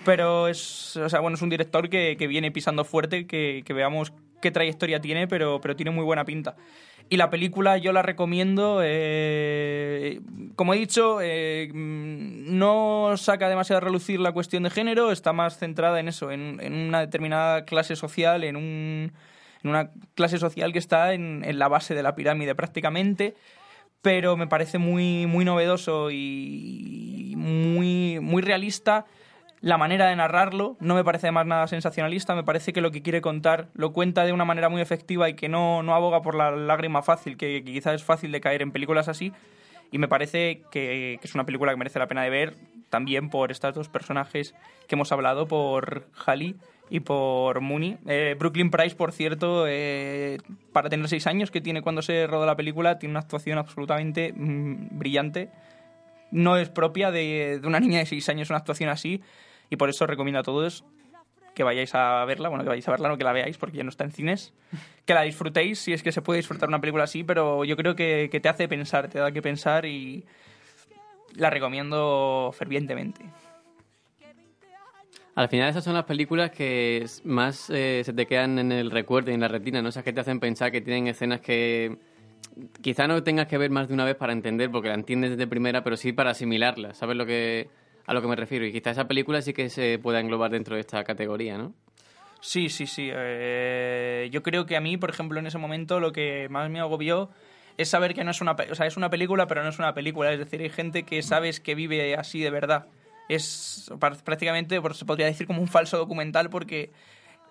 Pero 0.05 0.47
es, 0.47 0.97
o 0.97 1.07
sea, 1.07 1.21
bueno, 1.21 1.35
es 1.35 1.41
un 1.41 1.49
director 1.49 1.89
que, 1.89 2.17
que 2.17 2.27
viene 2.27 2.51
pisando 2.51 2.83
fuerte, 2.83 3.25
que, 3.25 3.63
que 3.65 3.73
veamos 3.73 4.11
qué 4.41 4.51
trayectoria 4.51 4.99
tiene, 4.99 5.27
pero, 5.27 5.61
pero 5.61 5.75
tiene 5.75 5.91
muy 5.91 6.03
buena 6.03 6.25
pinta. 6.25 6.55
Y 7.09 7.17
la 7.17 7.29
película 7.29 7.77
yo 7.77 7.93
la 7.93 8.01
recomiendo. 8.01 8.79
eh, 8.83 10.19
como 10.55 10.73
he 10.73 10.77
dicho, 10.77 11.19
eh, 11.21 11.69
no 11.73 13.13
saca 13.17 13.49
demasiado 13.49 13.77
a 13.77 13.81
relucir 13.81 14.19
la 14.19 14.31
cuestión 14.31 14.63
de 14.63 14.69
género, 14.69 15.11
está 15.11 15.31
más 15.33 15.57
centrada 15.57 15.99
en 15.99 16.07
eso, 16.07 16.31
en, 16.31 16.59
en 16.61 16.73
una 16.73 17.01
determinada 17.01 17.65
clase 17.65 17.95
social, 17.95 18.43
en, 18.43 18.55
un, 18.55 19.13
en 19.63 19.69
una 19.69 19.91
clase 20.15 20.37
social 20.37 20.73
que 20.73 20.79
está 20.79 21.13
en, 21.13 21.43
en 21.45 21.59
la 21.59 21.67
base 21.67 21.93
de 21.93 22.03
la 22.03 22.15
pirámide 22.15 22.55
prácticamente. 22.55 23.35
Pero 24.01 24.35
me 24.35 24.47
parece 24.47 24.77
muy, 24.79 25.27
muy 25.27 25.45
novedoso 25.45 26.09
y 26.11 27.33
muy, 27.37 28.19
muy 28.19 28.41
realista 28.41 29.05
la 29.63 29.77
manera 29.77 30.07
de 30.07 30.15
narrarlo 30.17 30.75
no 30.81 30.93
me 30.93 31.05
parece 31.05 31.27
además 31.27 31.45
nada 31.45 31.67
sensacionalista, 31.67 32.35
me 32.35 32.43
parece 32.43 32.73
que 32.73 32.81
lo 32.81 32.91
que 32.91 33.01
quiere 33.01 33.21
contar 33.21 33.69
lo 33.75 33.93
cuenta 33.93 34.25
de 34.25 34.33
una 34.33 34.43
manera 34.43 34.67
muy 34.67 34.81
efectiva 34.81 35.29
y 35.29 35.35
que 35.35 35.47
no, 35.47 35.81
no 35.83 35.95
aboga 35.95 36.21
por 36.21 36.35
la 36.35 36.51
lágrima 36.51 37.01
fácil, 37.01 37.37
que, 37.37 37.63
quizás 37.63 37.95
es 37.95 38.03
fácil 38.03 38.33
de 38.33 38.41
caer 38.41 38.61
en 38.61 38.73
películas 38.73 39.07
así. 39.07 39.31
Y 39.89 39.99
me 39.99 40.09
parece 40.09 40.63
que, 40.69 41.17
que 41.21 41.27
es 41.27 41.33
una 41.33 41.45
película 41.45 41.71
que 41.71 41.77
merece 41.77 41.97
la 41.97 42.07
pena 42.07 42.23
de 42.23 42.29
ver 42.29 42.55
también 42.89 43.29
por 43.29 43.51
estos 43.51 43.73
dos 43.73 43.87
personajes 43.87 44.53
que 44.89 44.95
hemos 44.95 45.13
hablado, 45.13 45.47
por 45.47 46.07
Halley 46.25 46.57
y 46.89 46.99
por 46.99 47.61
Mooney. 47.61 47.99
Eh, 48.05 48.35
Brooklyn 48.37 48.69
Price, 48.69 48.97
por 48.97 49.13
cierto, 49.13 49.63
eh, 49.65 50.39
para 50.73 50.89
tener 50.89 51.07
seis 51.07 51.25
años 51.25 51.51
que 51.51 51.61
tiene 51.61 51.81
cuando 51.81 52.01
se 52.01 52.27
rodó 52.27 52.45
la 52.45 52.57
película, 52.57 52.99
tiene 52.99 53.13
una 53.13 53.21
actuación 53.21 53.57
absolutamente 53.59 54.33
mm, 54.35 54.97
brillante. 54.97 55.51
No 56.31 56.57
es 56.57 56.67
propia 56.67 57.11
de, 57.11 57.59
de 57.61 57.65
una 57.67 57.79
niña 57.79 57.99
de 57.99 58.05
seis 58.05 58.27
años 58.27 58.49
una 58.49 58.59
actuación 58.59 58.89
así 58.89 59.21
y 59.73 59.75
por 59.75 59.89
eso 59.89 60.05
recomiendo 60.05 60.39
a 60.39 60.43
todos 60.43 60.85
que 61.55 61.63
vayáis 61.63 61.95
a 61.95 62.23
verla, 62.25 62.49
bueno, 62.49 62.63
que 62.63 62.69
vayáis 62.69 62.87
a 62.87 62.91
verla, 62.91 63.09
no 63.09 63.17
que 63.17 63.23
la 63.23 63.33
veáis 63.33 63.57
porque 63.57 63.77
ya 63.77 63.83
no 63.83 63.89
está 63.89 64.03
en 64.03 64.11
cines, 64.11 64.53
que 65.05 65.15
la 65.15 65.23
disfrutéis 65.23 65.79
si 65.79 65.93
es 65.93 66.03
que 66.03 66.11
se 66.11 66.21
puede 66.21 66.37
disfrutar 66.37 66.69
una 66.69 66.79
película 66.79 67.05
así, 67.05 67.23
pero 67.23 67.65
yo 67.65 67.75
creo 67.75 67.95
que, 67.95 68.29
te 68.31 68.49
hace 68.49 68.67
pensar, 68.67 69.09
te 69.09 69.17
da 69.17 69.31
que 69.31 69.41
pensar 69.41 69.85
y 69.85 70.25
la 71.35 71.49
recomiendo 71.49 72.51
fervientemente. 72.53 73.25
Al 75.33 75.49
final 75.49 75.69
esas 75.69 75.83
son 75.83 75.95
las 75.95 76.05
películas 76.05 76.51
que 76.51 77.07
más 77.23 77.71
eh, 77.71 78.03
se 78.05 78.13
te 78.13 78.27
quedan 78.27 78.59
en 78.59 78.71
el 78.71 78.91
recuerdo 78.91 79.31
y 79.31 79.33
en 79.33 79.41
la 79.41 79.47
retina, 79.47 79.81
¿no? 79.81 79.89
Esas 79.89 80.03
que 80.03 80.13
te 80.13 80.21
hacen 80.21 80.39
pensar 80.39 80.71
que 80.71 80.81
tienen 80.81 81.07
escenas 81.07 81.41
que 81.41 81.97
quizá 82.83 83.07
no 83.07 83.23
tengas 83.23 83.47
que 83.47 83.57
ver 83.57 83.71
más 83.71 83.87
de 83.87 83.95
una 83.95 84.05
vez 84.05 84.15
para 84.15 84.33
entender, 84.33 84.69
porque 84.69 84.89
la 84.89 84.95
entiendes 84.95 85.31
desde 85.31 85.47
primera, 85.47 85.83
pero 85.83 85.97
sí 85.97 86.13
para 86.13 86.29
asimilarla, 86.29 86.93
¿sabes 86.93 87.17
lo 87.17 87.25
que, 87.25 87.69
a 88.05 88.13
lo 88.13 88.21
que 88.21 88.27
me 88.27 88.35
refiero? 88.35 88.65
Y 88.65 88.71
quizá 88.71 88.91
esa 88.91 89.07
película 89.07 89.41
sí 89.41 89.53
que 89.53 89.69
se 89.69 89.99
pueda 89.99 90.19
englobar 90.19 90.51
dentro 90.51 90.75
de 90.75 90.81
esta 90.81 91.03
categoría, 91.03 91.57
¿no? 91.57 91.73
Sí, 92.41 92.69
sí, 92.69 92.87
sí. 92.87 93.09
eh, 93.13 94.27
yo 94.31 94.43
creo 94.43 94.65
que 94.65 94.75
a 94.75 94.81
mí, 94.81 94.97
por 94.97 95.09
ejemplo, 95.09 95.39
en 95.39 95.47
ese 95.47 95.57
momento 95.57 95.99
lo 95.99 96.11
que 96.11 96.47
más 96.49 96.69
me 96.69 96.81
agobió 96.81 97.29
es 97.77 97.89
saber 97.89 98.13
que 98.13 98.23
no 98.23 98.31
es 98.31 98.41
una, 98.41 98.51
o 98.51 98.75
sea, 98.75 98.85
es 98.85 98.97
una 98.97 99.09
película, 99.09 99.47
pero 99.47 99.63
no 99.63 99.69
es 99.69 99.79
una 99.79 99.93
película. 99.93 100.31
Es 100.33 100.39
decir, 100.39 100.61
hay 100.61 100.69
gente 100.69 101.03
que 101.03 101.21
sabes 101.21 101.59
que 101.59 101.75
vive 101.75 102.15
así 102.15 102.41
de 102.41 102.49
verdad. 102.49 102.87
Es 103.29 103.89
prácticamente, 103.99 104.79
se 104.93 105.05
podría 105.05 105.25
decir 105.25 105.47
como 105.47 105.61
un 105.61 105.69
falso 105.69 105.97
documental 105.97 106.49
porque 106.49 106.91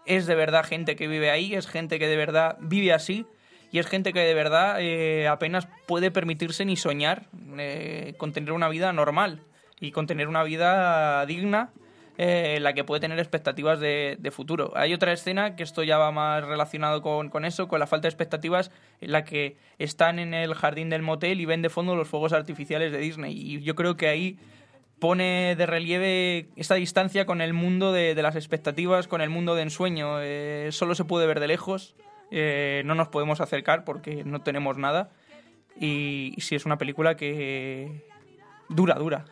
es 0.04 0.26
de 0.26 0.34
verdad 0.34 0.64
gente 0.64 0.96
que 0.96 1.08
vive 1.08 1.30
ahí, 1.30 1.54
es 1.54 1.66
gente 1.66 1.98
que 1.98 2.06
de 2.06 2.16
verdad 2.16 2.58
vive 2.60 2.92
así 2.92 3.24
y 3.70 3.78
es 3.78 3.86
gente 3.86 4.12
que 4.12 4.20
de 4.20 4.34
verdad 4.34 4.76
eh, 4.80 5.26
apenas 5.28 5.66
puede 5.86 6.10
permitirse 6.10 6.64
ni 6.66 6.76
soñar 6.76 7.26
eh, 7.56 8.14
con 8.18 8.32
tener 8.32 8.52
una 8.52 8.68
vida 8.68 8.92
normal 8.92 9.40
y 9.82 9.90
con 9.90 10.06
tener 10.06 10.28
una 10.28 10.44
vida 10.44 11.26
digna 11.26 11.70
eh, 12.16 12.54
en 12.56 12.62
la 12.62 12.72
que 12.72 12.84
puede 12.84 13.00
tener 13.00 13.18
expectativas 13.18 13.80
de, 13.80 14.16
de 14.18 14.30
futuro. 14.30 14.72
Hay 14.76 14.94
otra 14.94 15.12
escena 15.12 15.56
que 15.56 15.64
esto 15.64 15.82
ya 15.82 15.98
va 15.98 16.12
más 16.12 16.46
relacionado 16.46 17.02
con, 17.02 17.30
con 17.30 17.44
eso, 17.44 17.66
con 17.66 17.80
la 17.80 17.88
falta 17.88 18.02
de 18.02 18.10
expectativas, 18.10 18.70
en 19.00 19.10
la 19.10 19.24
que 19.24 19.56
están 19.78 20.20
en 20.20 20.34
el 20.34 20.54
jardín 20.54 20.88
del 20.88 21.02
motel 21.02 21.40
y 21.40 21.46
ven 21.46 21.62
de 21.62 21.68
fondo 21.68 21.96
los 21.96 22.06
fuegos 22.06 22.32
artificiales 22.32 22.92
de 22.92 22.98
Disney. 22.98 23.34
Y 23.34 23.60
yo 23.62 23.74
creo 23.74 23.96
que 23.96 24.06
ahí 24.06 24.38
pone 25.00 25.56
de 25.56 25.66
relieve 25.66 26.46
esta 26.54 26.76
distancia 26.76 27.26
con 27.26 27.40
el 27.40 27.52
mundo 27.52 27.92
de, 27.92 28.14
de 28.14 28.22
las 28.22 28.36
expectativas, 28.36 29.08
con 29.08 29.20
el 29.20 29.30
mundo 29.30 29.56
de 29.56 29.62
ensueño. 29.62 30.20
Eh, 30.20 30.68
solo 30.70 30.94
se 30.94 31.04
puede 31.04 31.26
ver 31.26 31.40
de 31.40 31.48
lejos, 31.48 31.96
eh, 32.30 32.82
no 32.84 32.94
nos 32.94 33.08
podemos 33.08 33.40
acercar 33.40 33.82
porque 33.84 34.22
no 34.22 34.42
tenemos 34.42 34.78
nada. 34.78 35.10
Y, 35.80 36.34
y 36.36 36.40
sí, 36.42 36.54
es 36.54 36.66
una 36.66 36.78
película 36.78 37.16
que 37.16 38.04
dura, 38.68 38.94
dura. 38.94 39.24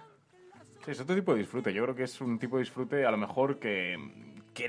Sí, 0.84 0.92
es 0.92 1.00
otro 1.00 1.14
tipo 1.14 1.32
de 1.32 1.40
disfrute. 1.40 1.72
Yo 1.72 1.82
creo 1.82 1.94
que 1.94 2.04
es 2.04 2.20
un 2.20 2.38
tipo 2.38 2.56
de 2.56 2.62
disfrute 2.62 3.04
a 3.04 3.10
lo 3.10 3.16
mejor 3.16 3.58
que, 3.58 3.96
que 4.54 4.68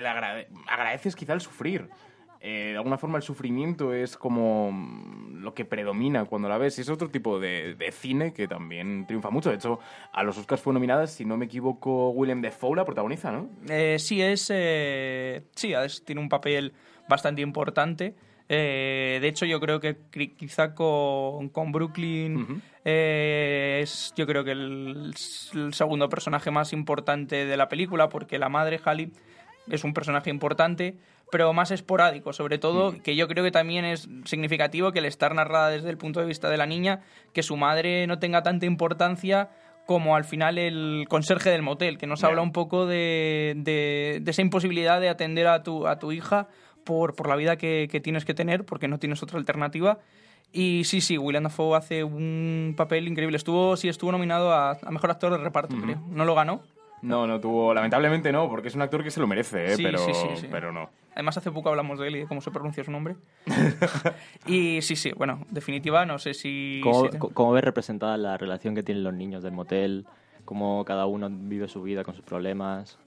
agradeces 0.67 1.15
quizá 1.15 1.33
el 1.33 1.41
sufrir. 1.41 1.89
Eh, 2.43 2.69
de 2.71 2.77
alguna 2.77 2.97
forma 2.97 3.17
el 3.19 3.23
sufrimiento 3.23 3.93
es 3.93 4.17
como 4.17 4.71
mm, 4.71 5.43
lo 5.43 5.53
que 5.53 5.63
predomina 5.63 6.25
cuando 6.25 6.49
la 6.49 6.57
ves. 6.57 6.77
Y 6.79 6.81
es 6.81 6.89
otro 6.89 7.09
tipo 7.09 7.39
de, 7.39 7.75
de 7.75 7.91
cine 7.91 8.33
que 8.33 8.47
también 8.47 9.05
triunfa 9.05 9.29
mucho. 9.29 9.49
De 9.49 9.55
hecho, 9.57 9.79
a 10.11 10.23
los 10.23 10.37
Oscars 10.37 10.61
fue 10.61 10.73
nominada, 10.73 11.05
si 11.05 11.23
no 11.23 11.37
me 11.37 11.45
equivoco, 11.45 12.09
William 12.09 12.41
Defoe 12.41 12.75
la 12.75 12.83
protagoniza, 12.83 13.31
¿no? 13.31 13.49
Eh, 13.69 13.97
sí, 13.99 14.21
es, 14.21 14.49
eh, 14.51 15.43
sí, 15.55 15.73
tiene 16.03 16.19
un 16.19 16.29
papel 16.29 16.73
bastante 17.07 17.41
importante. 17.41 18.15
Eh, 18.53 19.19
de 19.21 19.27
hecho, 19.29 19.45
yo 19.45 19.61
creo 19.61 19.79
que 19.79 19.95
quizá 20.37 20.75
con, 20.75 21.47
con 21.49 21.71
Brooklyn 21.71 22.61
eh, 22.83 23.79
es, 23.81 24.13
yo 24.17 24.27
creo 24.27 24.43
que 24.43 24.51
el, 24.51 25.13
el 25.53 25.73
segundo 25.73 26.09
personaje 26.09 26.51
más 26.51 26.73
importante 26.73 27.45
de 27.45 27.55
la 27.57 27.69
película, 27.69 28.09
porque 28.09 28.37
la 28.39 28.49
madre, 28.49 28.79
Halley, 28.83 29.13
es 29.69 29.85
un 29.85 29.93
personaje 29.93 30.29
importante, 30.29 30.97
pero 31.31 31.53
más 31.53 31.71
esporádico, 31.71 32.33
sobre 32.33 32.57
todo, 32.57 32.91
que 33.01 33.15
yo 33.15 33.29
creo 33.29 33.43
que 33.45 33.51
también 33.51 33.85
es 33.85 34.09
significativo 34.25 34.91
que 34.91 34.99
el 34.99 35.05
estar 35.05 35.33
narrada 35.33 35.69
desde 35.69 35.89
el 35.89 35.97
punto 35.97 36.19
de 36.19 36.25
vista 36.25 36.49
de 36.49 36.57
la 36.57 36.65
niña, 36.65 36.99
que 37.31 37.43
su 37.43 37.55
madre 37.55 38.05
no 38.05 38.19
tenga 38.19 38.43
tanta 38.43 38.65
importancia 38.65 39.49
como 39.85 40.15
al 40.17 40.25
final 40.25 40.57
el 40.57 41.05
conserje 41.07 41.49
del 41.51 41.61
motel, 41.61 41.97
que 41.97 42.05
nos 42.07 42.23
habla 42.27 42.41
un 42.41 42.51
poco 42.51 42.85
de, 42.85 43.53
de- 43.57 44.19
de 44.21 44.31
esa 44.31 44.41
imposibilidad 44.41 44.99
de 44.99 45.07
atender 45.09 45.47
a 45.47 45.63
tu, 45.63 45.87
a 45.87 45.99
tu 45.99 46.11
hija 46.11 46.47
por, 46.83 47.15
por 47.15 47.27
la 47.27 47.35
vida 47.35 47.57
que, 47.57 47.87
que 47.91 47.99
tienes 47.99 48.25
que 48.25 48.33
tener, 48.33 48.65
porque 48.65 48.87
no 48.87 48.99
tienes 48.99 49.21
otra 49.23 49.37
alternativa. 49.39 49.99
Y 50.53 50.83
sí, 50.83 50.99
sí, 51.01 51.17
William 51.17 51.43
Dafoe 51.43 51.77
hace 51.77 52.03
un 52.03 52.73
papel 52.75 53.07
increíble. 53.07 53.37
Estuvo, 53.37 53.77
sí, 53.77 53.87
estuvo 53.87 54.11
nominado 54.11 54.51
a, 54.51 54.71
a 54.71 54.91
Mejor 54.91 55.11
Actor 55.11 55.31
de 55.31 55.37
Reparto, 55.37 55.75
creo. 55.81 56.01
No 56.09 56.25
lo 56.25 56.35
ganó. 56.35 56.61
No, 57.01 57.25
no 57.25 57.39
tuvo, 57.39 57.73
lamentablemente 57.73 58.31
no, 58.31 58.47
porque 58.49 58.67
es 58.67 58.75
un 58.75 58.81
actor 58.83 59.03
que 59.03 59.09
se 59.09 59.19
lo 59.19 59.25
merece, 59.27 59.71
¿eh? 59.71 59.75
Sí, 59.75 59.81
pero, 59.83 59.97
sí, 59.99 60.11
sí, 60.13 60.27
sí. 60.41 60.47
pero 60.51 60.71
no. 60.71 60.89
Además, 61.15 61.35
hace 61.37 61.51
poco 61.51 61.69
hablamos 61.69 61.97
de 61.99 62.07
él 62.07 62.15
y 62.17 62.19
de 62.19 62.27
cómo 62.27 62.41
se 62.41 62.51
pronuncia 62.51 62.83
su 62.83 62.91
nombre. 62.91 63.15
y 64.45 64.81
sí, 64.81 64.95
sí, 64.95 65.11
bueno, 65.13 65.45
definitiva, 65.49 66.05
no 66.05 66.19
sé 66.19 66.33
si... 66.33 66.79
¿Cómo, 66.83 67.09
si- 67.09 67.17
cómo 67.17 67.51
ves 67.53 67.63
representada 67.63 68.17
la 68.17 68.37
relación 68.37 68.75
que 68.75 68.83
tienen 68.83 69.03
los 69.03 69.13
niños 69.13 69.43
del 69.43 69.51
motel? 69.53 70.05
¿Cómo 70.45 70.83
cada 70.85 71.05
uno 71.05 71.27
vive 71.31 71.67
su 71.67 71.81
vida 71.81 72.03
con 72.03 72.13
sus 72.15 72.23
problemas? 72.23 72.97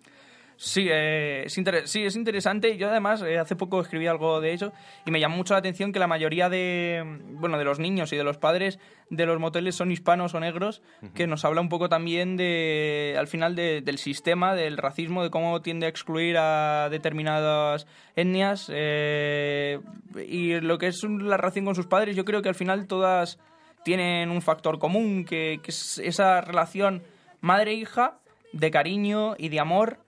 Sí, 0.56 0.86
eh, 0.90 1.42
es 1.46 1.60
sí, 1.90 2.04
es 2.04 2.14
interesante. 2.16 2.76
Yo 2.76 2.88
además 2.88 3.22
eh, 3.22 3.38
hace 3.38 3.56
poco 3.56 3.80
escribí 3.80 4.06
algo 4.06 4.40
de 4.40 4.52
eso 4.52 4.72
y 5.04 5.10
me 5.10 5.18
llamó 5.18 5.36
mucho 5.36 5.54
la 5.54 5.58
atención 5.58 5.92
que 5.92 5.98
la 5.98 6.06
mayoría 6.06 6.48
de, 6.48 7.02
bueno, 7.32 7.58
de 7.58 7.64
los 7.64 7.78
niños 7.80 8.12
y 8.12 8.16
de 8.16 8.22
los 8.24 8.38
padres 8.38 8.78
de 9.10 9.26
los 9.26 9.38
moteles 9.38 9.74
son 9.74 9.90
hispanos 9.90 10.34
o 10.34 10.40
negros, 10.40 10.80
que 11.14 11.26
nos 11.26 11.44
habla 11.44 11.60
un 11.60 11.68
poco 11.68 11.88
también 11.88 12.36
de, 12.36 13.14
al 13.18 13.26
final 13.26 13.54
de- 13.54 13.82
del 13.82 13.98
sistema, 13.98 14.54
del 14.54 14.78
racismo, 14.78 15.22
de 15.22 15.30
cómo 15.30 15.60
tiende 15.60 15.86
a 15.86 15.88
excluir 15.90 16.36
a 16.38 16.88
determinadas 16.88 17.86
etnias 18.16 18.70
eh, 18.72 19.78
y 20.26 20.58
lo 20.60 20.78
que 20.78 20.86
es 20.86 21.02
la 21.04 21.36
relación 21.36 21.64
con 21.66 21.74
sus 21.74 21.86
padres. 21.86 22.16
Yo 22.16 22.24
creo 22.24 22.42
que 22.42 22.48
al 22.48 22.54
final 22.54 22.86
todas 22.86 23.38
tienen 23.84 24.30
un 24.30 24.40
factor 24.40 24.78
común, 24.78 25.24
que, 25.24 25.60
que 25.62 25.70
es 25.70 25.98
esa 25.98 26.40
relación 26.40 27.02
madre-hija 27.40 28.18
de 28.52 28.70
cariño 28.70 29.34
y 29.36 29.48
de 29.50 29.60
amor 29.60 29.98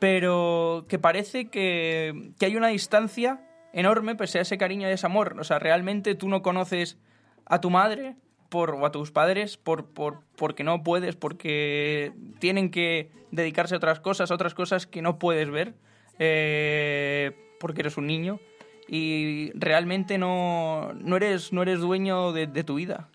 pero 0.00 0.86
que 0.88 0.98
parece 0.98 1.48
que, 1.48 2.32
que 2.38 2.46
hay 2.46 2.56
una 2.56 2.68
distancia 2.68 3.46
enorme 3.72 4.16
pese 4.16 4.38
a 4.38 4.42
ese 4.42 4.58
cariño 4.58 4.88
y 4.88 4.92
ese 4.92 5.06
amor. 5.06 5.36
O 5.38 5.44
sea, 5.44 5.60
realmente 5.60 6.16
tú 6.16 6.28
no 6.28 6.42
conoces 6.42 6.98
a 7.46 7.60
tu 7.60 7.70
madre 7.70 8.16
por, 8.48 8.72
o 8.72 8.84
a 8.84 8.90
tus 8.90 9.12
padres 9.12 9.56
por, 9.56 9.86
por, 9.86 10.22
porque 10.36 10.64
no 10.64 10.82
puedes, 10.82 11.16
porque 11.16 12.12
tienen 12.38 12.70
que 12.70 13.10
dedicarse 13.30 13.74
a 13.74 13.78
otras 13.78 14.00
cosas, 14.00 14.30
a 14.30 14.34
otras 14.34 14.54
cosas 14.54 14.86
que 14.86 15.02
no 15.02 15.18
puedes 15.18 15.50
ver, 15.50 15.74
eh, 16.18 17.56
porque 17.60 17.82
eres 17.82 17.96
un 17.96 18.06
niño 18.06 18.40
y 18.88 19.52
realmente 19.54 20.18
no, 20.18 20.92
no, 20.94 21.16
eres, 21.16 21.52
no 21.52 21.62
eres 21.62 21.80
dueño 21.80 22.32
de, 22.32 22.46
de 22.46 22.64
tu 22.64 22.74
vida. 22.74 23.08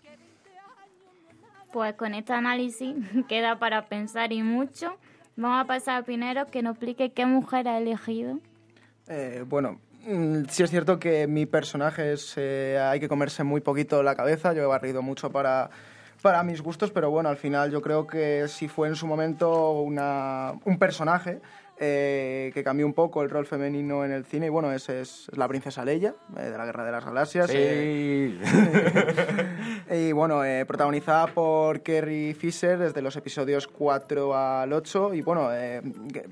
Pues 1.72 1.94
con 1.94 2.14
este 2.14 2.32
análisis 2.32 2.94
queda 3.28 3.58
para 3.58 3.86
pensar 3.86 4.32
y 4.32 4.42
mucho. 4.42 4.96
Vamos 5.36 5.64
a 5.64 5.66
pasar 5.66 6.02
a 6.02 6.02
Pinero 6.04 6.46
que 6.46 6.62
nos 6.62 6.72
explique 6.72 7.12
qué 7.12 7.26
mujer 7.26 7.68
ha 7.68 7.78
elegido. 7.78 8.38
Eh, 9.08 9.44
bueno, 9.46 9.78
Mm, 10.06 10.44
Sí 10.48 10.62
es 10.62 10.70
cierto 10.70 11.00
que 11.00 11.26
mi 11.26 11.46
personaje 11.46 12.12
es, 12.12 12.34
eh, 12.36 12.78
hay 12.80 13.00
que 13.00 13.08
comerse 13.08 13.42
muy 13.42 13.60
poquito 13.60 14.02
la 14.04 14.14
cabeza, 14.14 14.52
yo 14.52 14.62
he 14.62 14.66
barrido 14.66 15.02
mucho 15.02 15.30
para, 15.32 15.68
para 16.22 16.44
mis 16.44 16.62
gustos, 16.62 16.92
pero 16.92 17.10
bueno, 17.10 17.28
al 17.28 17.36
final 17.36 17.72
yo 17.72 17.82
creo 17.82 18.06
que 18.06 18.46
sí 18.46 18.68
fue 18.68 18.86
en 18.86 18.94
su 18.94 19.08
momento 19.08 19.72
una, 19.80 20.52
un 20.64 20.78
personaje 20.78 21.40
eh, 21.78 22.50
que 22.54 22.64
cambió 22.64 22.86
un 22.86 22.94
poco 22.94 23.22
el 23.22 23.30
rol 23.30 23.46
femenino 23.46 24.04
en 24.04 24.12
el 24.12 24.24
cine 24.24 24.46
y 24.46 24.48
bueno, 24.48 24.72
es, 24.72 24.88
es 24.88 25.28
la 25.34 25.46
princesa 25.46 25.84
Leia 25.84 26.14
eh, 26.36 26.42
de 26.42 26.56
la 26.56 26.64
Guerra 26.64 26.84
de 26.84 26.92
las 26.92 27.04
Galaxias. 27.04 27.50
eh, 27.52 28.38
Sí. 28.42 29.90
y 29.90 30.12
bueno, 30.12 30.44
eh, 30.44 30.64
protagonizada 30.64 31.26
por 31.28 31.82
Carrie 31.82 32.34
Fisher 32.34 32.78
desde 32.78 33.02
los 33.02 33.16
episodios 33.16 33.66
4 33.68 34.36
al 34.36 34.72
8. 34.72 35.14
Y 35.14 35.22
bueno, 35.22 35.48
eh, 35.52 35.82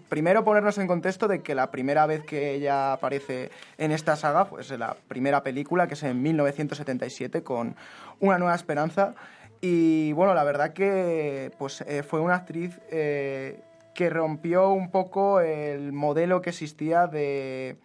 primero 0.09 0.45
ponernos 0.45 0.79
en 0.79 0.87
contexto 0.87 1.29
de 1.29 1.43
que 1.43 1.55
la 1.55 1.71
primera 1.71 2.07
vez 2.07 2.25
que 2.25 2.55
ella 2.55 2.93
aparece 2.93 3.51
en 3.79 3.93
esta 3.93 4.17
saga, 4.17 4.47
pues 4.49 4.71
en 4.71 4.81
la 4.81 4.97
primera 5.09 5.43
película, 5.43 5.87
que 5.87 5.95
es 5.95 6.03
en 6.03 6.23
1977, 6.23 7.43
con 7.43 7.77
Una 8.21 8.39
Nueva 8.39 8.55
Esperanza. 8.55 9.15
Y 9.61 10.13
bueno, 10.13 10.35
la 10.35 10.45
verdad 10.45 10.73
que 10.73 11.51
pues, 11.59 11.81
eh, 11.83 12.03
fue 12.03 12.21
una 12.21 12.35
actriz 12.35 12.79
eh, 12.91 13.61
que 13.95 14.11
rompió 14.11 14.71
un 14.71 14.91
poco 14.91 15.41
el 15.41 15.93
modelo 15.93 16.43
que 16.43 16.51
existía 16.51 17.07
de 17.07 17.77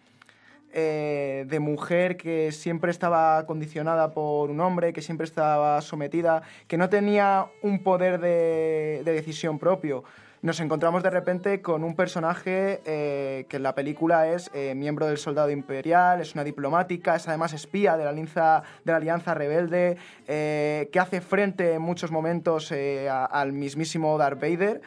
eh, 0.72 1.46
de 1.48 1.58
mujer 1.58 2.16
que 2.16 2.52
siempre 2.52 2.92
estaba 2.92 3.44
condicionada 3.44 4.12
por 4.12 4.50
un 4.50 4.60
hombre, 4.60 4.92
que 4.92 5.02
siempre 5.02 5.24
estaba 5.24 5.80
sometida, 5.80 6.42
que 6.68 6.76
no 6.76 6.88
tenía 6.88 7.46
un 7.62 7.82
poder 7.82 8.20
de, 8.20 9.02
de 9.04 9.12
decisión 9.12 9.58
propio. 9.58 10.04
Nos 10.42 10.60
encontramos 10.60 11.02
de 11.02 11.10
repente 11.10 11.60
con 11.60 11.82
un 11.82 11.96
personaje 11.96 12.82
eh, 12.86 13.46
que 13.48 13.56
en 13.56 13.64
la 13.64 13.74
película 13.74 14.28
es 14.28 14.48
eh, 14.54 14.76
miembro 14.76 15.08
del 15.08 15.18
soldado 15.18 15.50
imperial, 15.50 16.20
es 16.20 16.34
una 16.34 16.44
diplomática, 16.44 17.16
es 17.16 17.26
además 17.26 17.52
espía 17.52 17.96
de 17.96 18.04
la 18.04 18.10
alianza, 18.10 18.62
de 18.84 18.92
la 18.92 18.98
alianza 18.98 19.34
rebelde, 19.34 19.96
que 20.26 21.00
hace 21.00 21.20
frente 21.20 21.74
en 21.74 21.82
muchos 21.82 22.12
momentos 22.12 22.72
al 23.10 23.52
mismísimo 23.52 24.16
Darth 24.16 24.40
Vader. 24.40 24.80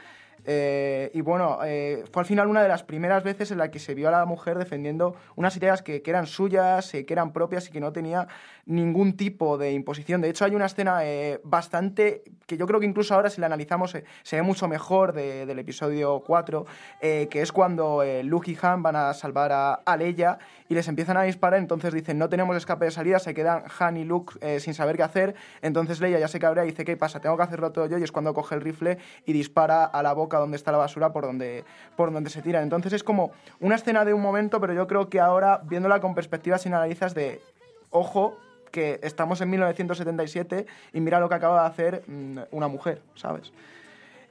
Eh, 0.46 1.10
y 1.14 1.22
bueno, 1.22 1.60
eh, 1.66 2.04
fue 2.12 2.22
al 2.22 2.26
final 2.26 2.48
una 2.48 2.62
de 2.62 2.68
las 2.68 2.84
primeras 2.84 3.24
veces 3.24 3.52
en 3.52 3.58
la 3.58 3.72
que 3.72 3.80
se 3.80 3.94
vio 3.94 4.10
a 4.10 4.12
la 4.12 4.26
mujer 4.26 4.58
defendiendo 4.58 5.16
unas 5.36 5.56
ideas 5.58 5.82
que, 5.82 6.02
que 6.02 6.10
eran 6.12 6.28
suyas, 6.28 6.94
eh, 6.94 7.06
que 7.06 7.14
eran 7.14 7.32
propias 7.34 7.68
y 7.70 7.72
que 7.72 7.80
no 7.80 7.92
tenía 7.94 8.28
ningún 8.66 9.16
tipo 9.18 9.58
de 9.58 9.72
imposición. 9.72 10.22
De 10.22 10.30
hecho, 10.30 10.46
hay 10.46 10.56
una 10.56 10.66
escena 10.66 11.06
eh, 11.06 11.40
bastante, 11.44 12.24
que 12.46 12.58
yo 12.58 12.66
creo 12.68 12.80
que 12.80 12.86
incluso 12.86 13.14
ahora 13.16 13.30
si 13.30 13.40
la 13.42 13.48
analizamos 13.48 13.96
eh, 13.96 14.04
se 14.24 14.36
ve 14.38 14.42
mucho 14.42 14.68
mejor 14.68 15.14
de- 15.14 15.46
del 15.46 15.60
episodio 15.60 16.22
4, 16.26 16.66
eh, 17.02 17.28
que 17.30 17.42
es 17.42 17.52
cuando 17.52 18.04
Luke 18.24 18.52
y 18.52 18.58
Han 18.62 18.84
van 18.84 18.96
a 18.96 19.14
salvar 19.14 19.52
a, 19.52 19.74
a 19.74 19.98
Leia 19.98 20.38
y 20.70 20.76
les 20.76 20.88
empiezan 20.88 21.18
a 21.18 21.24
disparar, 21.24 21.60
entonces 21.60 21.94
dicen 21.94 22.18
no 22.18 22.30
tenemos 22.30 22.56
escape 22.56 22.86
de 22.86 22.92
salida, 22.92 23.20
se 23.20 23.34
quedan 23.34 23.64
Han 23.80 23.98
y 23.98 24.04
Luke 24.06 24.60
sin 24.60 24.74
saber 24.74 24.96
qué 24.98 25.04
hacer, 25.04 25.36
entonces 25.62 26.00
Leia 26.02 26.20
ya 26.20 26.28
se 26.28 26.40
cabrea 26.40 26.64
y 26.64 26.70
dice 26.70 26.86
¿qué 26.86 26.98
pasa? 26.98 27.20
Tengo 27.20 27.38
que 27.38 27.44
hacerlo 27.44 27.72
todo 27.72 27.86
yo 27.88 27.98
y 27.98 28.04
es 28.04 28.12
cuando 28.12 28.34
coge 28.34 28.56
el 28.56 28.62
rifle 28.62 28.98
y 29.26 29.34
dispara 29.34 29.84
a 29.86 30.02
la 30.04 30.14
boca 30.14 30.33
donde 30.40 30.58
está 30.58 30.72
la 30.72 30.78
basura 30.78 31.12
por 31.12 31.24
donde, 31.26 31.64
por 31.96 32.12
donde 32.12 32.30
se 32.30 32.42
tiran. 32.42 32.64
Entonces 32.64 32.94
es 32.94 33.04
como 33.04 33.32
una 33.60 33.76
escena 33.76 34.06
de 34.06 34.14
un 34.14 34.22
momento, 34.22 34.60
pero 34.60 34.74
yo 34.74 34.88
creo 34.88 35.10
que 35.10 35.20
ahora, 35.20 35.62
viéndola 35.64 36.00
con 36.00 36.16
perspectiva 36.16 36.58
sin 36.58 36.74
analizas 36.74 37.14
de, 37.14 37.42
ojo, 37.90 38.38
que 38.72 39.00
estamos 39.04 39.40
en 39.42 39.52
1977 39.52 40.66
y 40.94 41.00
mira 41.00 41.20
lo 41.20 41.30
que 41.30 41.36
acaba 41.36 41.62
de 41.62 41.68
hacer 41.68 42.04
mm, 42.08 42.40
una 42.52 42.68
mujer, 42.68 43.02
¿sabes? 43.16 43.54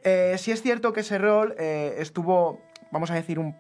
Eh, 0.05 0.35
sí 0.37 0.51
es 0.51 0.61
cierto 0.62 0.93
que 0.93 1.01
ese 1.01 1.17
rol 1.17 1.55
eh, 1.59 1.95
estuvo, 1.99 2.61
vamos 2.91 3.11
a 3.12 3.15
decir, 3.15 3.38
un 3.38 3.55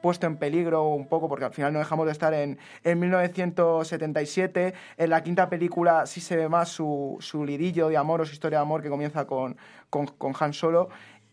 puesto 0.00 0.26
en 0.26 0.36
peligro 0.36 0.88
un 0.88 1.08
poco, 1.08 1.28
porque 1.28 1.44
al 1.44 1.52
final 1.52 1.72
no 1.72 1.78
dejamos 1.80 2.06
de 2.06 2.12
estar 2.12 2.32
en, 2.34 2.58
en 2.84 2.98
1977. 2.98 4.74
En 4.96 5.10
la 5.10 5.22
quinta 5.22 5.48
película 5.48 6.06
sí 6.06 6.20
se 6.20 6.36
ve 6.36 6.48
más 6.48 6.68
su, 6.68 7.16
su 7.20 7.44
lidillo 7.44 7.88
de 7.88 7.96
amor 7.96 8.20
o 8.20 8.24
su 8.24 8.32
historia 8.32 8.58
de 8.58 8.62
amor 8.62 8.82
que 8.82 8.88
comienza 8.88 9.26
con, 9.26 9.56
con, 9.90 10.06
con 10.06 10.34
Han 10.38 10.52
Solo. 10.52 10.88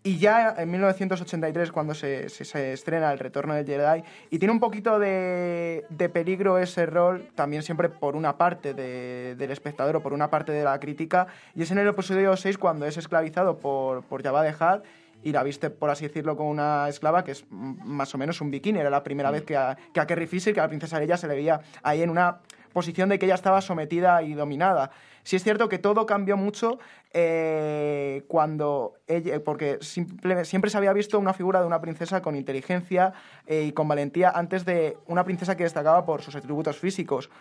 Y 0.07 0.19
ya 0.19 0.53
en 0.59 0.69
1983, 0.69 1.71
cuando 1.71 1.95
se, 1.95 2.29
se- 2.29 2.45
se 2.45 2.73
estrena 2.73 3.11
El 3.11 3.17
Retorno 3.17 3.55
del 3.55 3.65
Jedi, 3.65 4.03
y 4.29 4.37
tiene 4.37 4.51
un 4.51 4.59
poquito 4.59 4.99
de, 4.99 5.83
de 5.89 6.09
peligro 6.09 6.59
ese 6.59 6.85
rol, 6.85 7.29
también 7.33 7.63
siempre 7.63 7.89
por 7.89 8.15
una 8.15 8.37
parte 8.37 8.75
de- 8.75 9.33
del 9.35 9.49
espectador 9.49 9.95
o 9.95 10.03
por 10.03 10.13
una 10.13 10.29
parte 10.29 10.51
de 10.51 10.63
la 10.63 10.79
crítica, 10.79 11.25
y 11.55 11.63
es 11.63 11.71
en 11.71 11.79
el 11.79 11.87
episodio 11.87 12.37
6 12.37 12.59
cuando 12.59 12.85
es 12.85 12.97
esclavizado 12.97 13.57
por, 13.57 14.03
por 14.03 14.21
Jabba 14.21 14.43
de 14.43 14.51
Hutt 14.51 14.83
y 15.23 15.31
la 15.31 15.41
viste, 15.41 15.71
por 15.71 15.89
así 15.89 16.05
decirlo, 16.07 16.37
con 16.37 16.45
una 16.45 16.87
esclava 16.87 17.23
que 17.23 17.31
es 17.31 17.43
mm, 17.49 17.73
más 17.83 18.13
o 18.13 18.19
menos 18.19 18.39
un 18.41 18.51
bikini. 18.51 18.77
Era 18.77 18.91
la 18.91 19.01
primera 19.01 19.31
vez 19.31 19.41
que 19.43 19.57
a, 19.57 19.75
que 19.91 19.99
a 19.99 20.05
Carrie 20.05 20.27
Fisher, 20.27 20.53
que 20.53 20.59
a 20.59 20.63
la 20.63 20.69
princesa 20.69 20.99
Leia, 20.99 21.17
se 21.17 21.27
le 21.27 21.33
veía 21.33 21.61
ahí 21.81 22.03
en 22.03 22.11
una 22.11 22.41
posición 22.73 23.09
de 23.09 23.17
que 23.17 23.25
ella 23.25 23.33
estaba 23.33 23.59
sometida 23.61 24.21
y 24.21 24.35
dominada. 24.35 24.91
Sí 25.25 25.35
es 25.35 25.43
cierto 25.43 25.69
que 25.69 25.79
todo 25.79 26.05
cambió 26.05 26.37
mucho 26.37 26.77
eh, 27.11 28.23
cuando 28.27 28.93
ella, 29.07 29.43
porque 29.43 29.79
siempre 29.81 30.69
se 30.69 30.77
había 30.77 30.93
visto 30.93 31.17
una 31.17 31.33
figura 31.33 31.59
de 31.61 31.65
una 31.65 31.81
princesa 31.81 32.21
con 32.21 32.35
inteligencia 32.35 33.11
eh, 33.47 33.63
y 33.63 33.71
con 33.71 33.87
valentía 33.87 34.29
antes 34.29 34.65
de 34.65 34.97
una 35.07 35.23
princesa 35.23 35.57
que 35.57 35.63
destacaba 35.63 36.05
por 36.05 36.21
sus 36.21 36.35
atributos 36.35 36.77
físicos. 36.77 37.31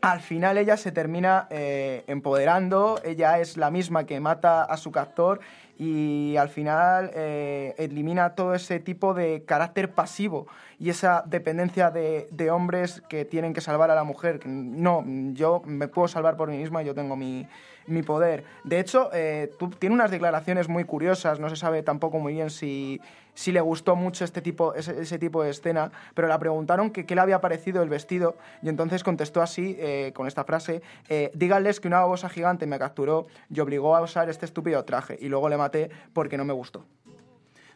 Al 0.00 0.20
final 0.20 0.58
ella 0.58 0.76
se 0.76 0.92
termina 0.92 1.48
eh, 1.50 2.04
empoderando, 2.06 3.00
ella 3.04 3.40
es 3.40 3.56
la 3.56 3.70
misma 3.70 4.04
que 4.04 4.20
mata 4.20 4.62
a 4.62 4.76
su 4.76 4.92
captor 4.92 5.40
y 5.76 6.36
al 6.36 6.48
final 6.48 7.10
eh, 7.14 7.74
elimina 7.78 8.34
todo 8.36 8.54
ese 8.54 8.78
tipo 8.78 9.12
de 9.12 9.44
carácter 9.44 9.90
pasivo 9.90 10.46
y 10.78 10.90
esa 10.90 11.24
dependencia 11.26 11.90
de, 11.90 12.28
de 12.30 12.50
hombres 12.50 13.02
que 13.08 13.24
tienen 13.24 13.54
que 13.54 13.60
salvar 13.60 13.90
a 13.90 13.96
la 13.96 14.04
mujer. 14.04 14.46
No, 14.46 15.04
yo 15.32 15.62
me 15.64 15.88
puedo 15.88 16.06
salvar 16.06 16.36
por 16.36 16.48
mí 16.48 16.58
misma, 16.58 16.82
yo 16.82 16.94
tengo 16.94 17.16
mi, 17.16 17.48
mi 17.88 18.02
poder. 18.02 18.44
De 18.64 18.80
hecho, 18.80 19.10
eh, 19.12 19.50
tiene 19.78 19.94
unas 19.94 20.10
declaraciones 20.10 20.68
muy 20.68 20.84
curiosas, 20.84 21.40
no 21.40 21.48
se 21.48 21.56
sabe 21.56 21.82
tampoco 21.82 22.18
muy 22.18 22.34
bien 22.34 22.50
si, 22.50 23.00
si 23.38 23.52
le 23.52 23.60
gustó 23.60 23.94
mucho 23.94 24.24
este 24.24 24.42
tipo, 24.42 24.74
ese, 24.74 25.18
tipo 25.18 25.44
de 25.44 25.50
escena, 25.50 25.92
pero 26.14 26.26
le 26.26 26.38
preguntaron 26.38 26.90
qué 26.90 27.14
le 27.14 27.20
había 27.20 27.40
parecido 27.40 27.82
el 27.82 27.88
vestido 27.88 28.36
y 28.62 28.68
entonces 28.68 29.04
contestó 29.04 29.42
así, 29.42 29.76
eh, 29.78 30.12
con 30.12 30.26
esta 30.26 30.42
frase, 30.42 30.82
eh, 31.08 31.30
díganles 31.34 31.78
que 31.78 31.86
una 31.86 32.00
babosa 32.00 32.28
gigante 32.28 32.66
me 32.66 32.80
capturó 32.80 33.28
y 33.48 33.60
obligó 33.60 33.94
a 33.94 34.00
usar 34.00 34.28
este 34.28 34.44
estúpido 34.44 34.84
traje 34.84 35.16
y 35.20 35.28
luego 35.28 35.48
le 35.48 35.56
maté 35.56 35.88
porque 36.12 36.36
no 36.36 36.44
me 36.44 36.52
gustó. 36.52 36.84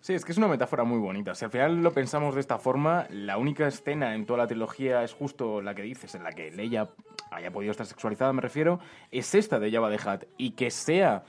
Sí, 0.03 0.15
es 0.15 0.25
que 0.25 0.33
es 0.33 0.39
una 0.39 0.49
metáfora 0.49 0.83
muy 0.83 0.99
bonita. 0.99 1.33
Si 1.37 1.45
al 1.45 1.53
final 1.53 1.81
lo 1.81 1.93
pensamos 1.93 2.35
de 2.35 2.41
esta 2.41 2.59
forma, 2.59 3.07
la 3.09 3.39
única 3.39 3.69
escena 3.69 4.17
en 4.17 4.27
toda 4.27 4.41
la 4.41 4.47
trilogía 4.49 5.05
es 5.05 5.13
justo 5.13 5.63
la 5.63 5.77
que 5.77 5.83
dices, 5.83 6.17
en 6.17 6.25
la 6.25 6.33
que 6.33 6.51
Leia 6.51 6.89
haya 7.31 7.53
podido 7.53 7.71
estar 7.71 7.87
sexualizada, 7.87 8.33
me 8.33 8.43
refiero, 8.43 8.81
es 9.13 9.33
esta 9.37 9.61
de 9.61 9.71
Jabba 9.71 9.97
the 9.97 10.09
Hutt. 10.09 10.25
Y 10.39 10.51
que 10.57 10.73
sea 10.73 11.23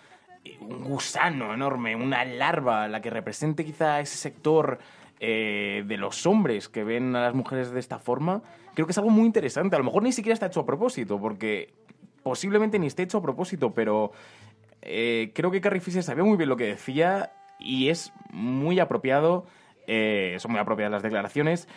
un 0.60 0.86
gusano 0.86 1.54
enorme, 1.54 1.96
una 1.96 2.26
larva, 2.26 2.88
la 2.88 3.00
que 3.00 3.12
represente 3.12 3.64
quizá 3.64 4.00
ese 4.00 4.18
sector 4.18 4.80
eh, 5.20 5.84
de 5.86 5.98
los 5.98 6.26
hombres 6.26 6.68
que 6.68 6.84
ven 6.84 7.16
a 7.16 7.22
las 7.22 7.36
mujeres 7.36 7.70
de 7.70 7.80
esta 7.80 8.00
forma, 8.00 8.42
creo 8.74 8.88
que 8.88 8.92
es 8.92 8.98
algo 8.98 9.12
muy 9.12 9.28
interesante. 9.28 9.76
A 9.76 9.80
lo 9.80 9.86
mejor 9.86 10.02
ni 10.02 10.12
siquiera 10.12 10.34
está 10.34 10.48
hecho 10.48 10.62
a 10.62 10.66
propósito, 10.66 11.20
porque 11.20 11.76
posiblemente 12.24 12.80
ni 12.80 12.88
esté 12.88 13.04
hecho 13.04 13.20
a 13.20 13.22
propósito, 13.22 13.72
pero 13.72 14.14
eh, 14.82 15.32
creo 15.36 15.52
que 15.52 15.62
Carrie 15.62 15.80
Fisher 15.80 16.02
sabía 16.02 16.24
muy 16.24 16.38
bien 16.38 16.50
lo 16.50 16.58
que 16.58 16.66
decía 16.66 17.34
y 17.60 17.90
es 17.90 18.14
muy 18.32 18.80
apropiado, 18.80 19.46
eh, 19.88 20.36
son 20.40 20.52
muy 20.52 20.60
apropiadas 20.60 20.92
las 20.92 21.04
declaraciones. 21.04 21.68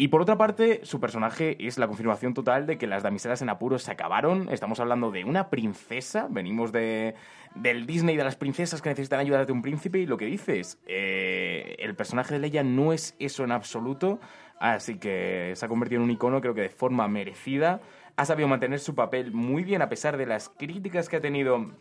Y 0.00 0.08
por 0.08 0.22
otra 0.22 0.38
parte, 0.38 0.80
su 0.84 0.98
personaje 0.98 1.58
es 1.66 1.76
la 1.76 1.86
confirmación 1.86 2.32
total 2.32 2.66
de 2.66 2.78
que 2.78 2.86
las 2.86 3.02
damiselas 3.02 3.42
en 3.42 3.50
apuros 3.50 3.82
se 3.82 3.90
acabaron. 3.90 4.48
Estamos 4.50 4.80
hablando 4.80 5.10
de 5.10 5.24
una 5.24 5.50
princesa, 5.50 6.26
venimos 6.30 6.72
de, 6.72 7.14
del 7.54 7.84
Disney 7.84 8.16
de 8.16 8.24
las 8.24 8.34
princesas 8.34 8.80
que 8.80 8.88
necesitan 8.88 9.20
ayuda 9.20 9.44
de 9.44 9.52
un 9.52 9.60
príncipe 9.60 9.98
y 9.98 10.06
lo 10.06 10.16
que 10.16 10.24
dices, 10.24 10.78
eh, 10.86 11.76
el 11.80 11.94
personaje 11.96 12.32
de 12.32 12.40
Leia 12.40 12.62
no 12.62 12.94
es 12.94 13.14
eso 13.18 13.44
en 13.44 13.52
absoluto, 13.52 14.20
así 14.58 14.98
que 14.98 15.52
se 15.54 15.66
ha 15.66 15.68
convertido 15.68 16.00
en 16.00 16.04
un 16.04 16.12
icono 16.12 16.40
creo 16.40 16.54
que 16.54 16.62
de 16.62 16.70
forma 16.70 17.06
merecida. 17.06 17.82
Ha 18.16 18.24
sabido 18.24 18.48
mantener 18.48 18.78
su 18.78 18.94
papel 18.94 19.32
muy 19.32 19.64
bien 19.64 19.82
a 19.82 19.90
pesar 19.90 20.16
de 20.16 20.24
las 20.24 20.48
críticas 20.48 21.10
que 21.10 21.16
ha 21.16 21.20
tenido 21.20 21.72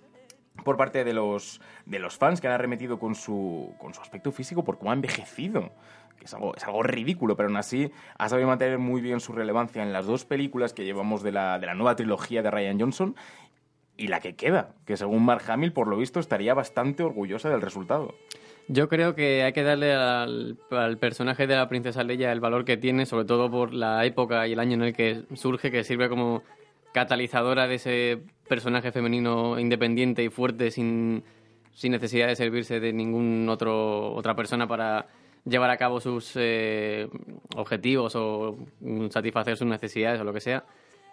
por 0.64 0.78
parte 0.78 1.04
de 1.04 1.14
los, 1.14 1.62
de 1.86 2.00
los 2.00 2.18
fans 2.18 2.42
que 2.42 2.48
han 2.48 2.54
arremetido 2.54 3.00
con 3.00 3.16
su, 3.16 3.74
con 3.78 3.94
su 3.94 4.02
aspecto 4.02 4.32
físico 4.32 4.64
por 4.64 4.78
cómo 4.78 4.92
ha 4.92 4.94
envejecido. 4.94 5.72
Que 6.18 6.26
es 6.26 6.34
algo, 6.34 6.54
es 6.56 6.64
algo 6.66 6.84
ridículo, 6.84 7.38
pero 7.38 7.48
aún 7.48 7.58
así 7.58 7.92
ha 8.18 8.28
sabido 8.28 8.50
mantener 8.50 8.78
muy 8.78 9.00
bien 9.00 9.22
su 9.22 9.32
relevancia 9.32 9.82
en 9.82 9.94
las 9.94 10.06
dos 10.06 10.26
películas 10.26 10.74
que 10.74 10.84
llevamos 10.84 11.24
de 11.24 11.32
la, 11.32 11.60
de 11.60 11.66
la 11.66 11.76
nueva 11.76 11.96
trilogía 11.96 12.42
de 12.44 12.52
Ryan 12.52 12.80
Johnson 12.80 13.16
y 13.96 14.08
la 14.08 14.20
que 14.20 14.36
queda, 14.36 14.70
que 14.86 14.98
según 14.98 15.24
Mark 15.26 15.44
Hamill, 15.48 15.74
por 15.74 15.88
lo 15.88 15.98
visto, 15.98 16.20
estaría 16.20 16.54
bastante 16.54 17.04
orgullosa 17.04 17.50
del 17.50 17.62
resultado. 17.62 18.16
Yo 18.68 18.88
creo 18.88 19.16
que 19.16 19.44
hay 19.44 19.52
que 19.52 19.64
darle 19.64 19.94
al, 19.94 20.58
al 20.72 20.98
personaje 20.98 21.48
de 21.48 21.56
la 21.56 21.68
princesa 21.68 22.04
Leia 22.04 22.32
el 22.32 22.40
valor 22.40 22.66
que 22.66 22.78
tiene, 22.78 23.06
sobre 23.06 23.26
todo 23.26 23.50
por 23.50 23.74
la 23.74 24.06
época 24.06 24.48
y 24.48 24.54
el 24.54 24.60
año 24.60 24.76
en 24.76 24.84
el 24.84 24.94
que 24.94 25.24
surge, 25.34 25.72
que 25.72 25.84
sirve 25.84 26.08
como 26.08 26.44
catalizadora 26.94 27.68
de 27.68 27.76
ese 27.76 28.20
personaje 28.48 28.92
femenino 28.92 29.60
independiente 29.60 30.24
y 30.24 30.30
fuerte 30.30 30.72
sin, 30.72 31.24
sin 31.74 31.92
necesidad 31.92 32.28
de 32.28 32.36
servirse 32.36 32.80
de 32.80 32.94
ningún 32.94 33.48
otro 33.50 34.14
otra 34.14 34.36
persona 34.36 34.68
para 34.68 35.08
llevar 35.46 35.70
a 35.70 35.78
cabo 35.78 36.00
sus 36.00 36.34
eh, 36.36 37.08
objetivos 37.56 38.16
o 38.16 38.58
satisfacer 39.10 39.58
sus 39.58 39.68
necesidades 39.68 40.20
o 40.20 40.24
lo 40.24 40.34
que 40.34 40.42
sea. 40.42 40.66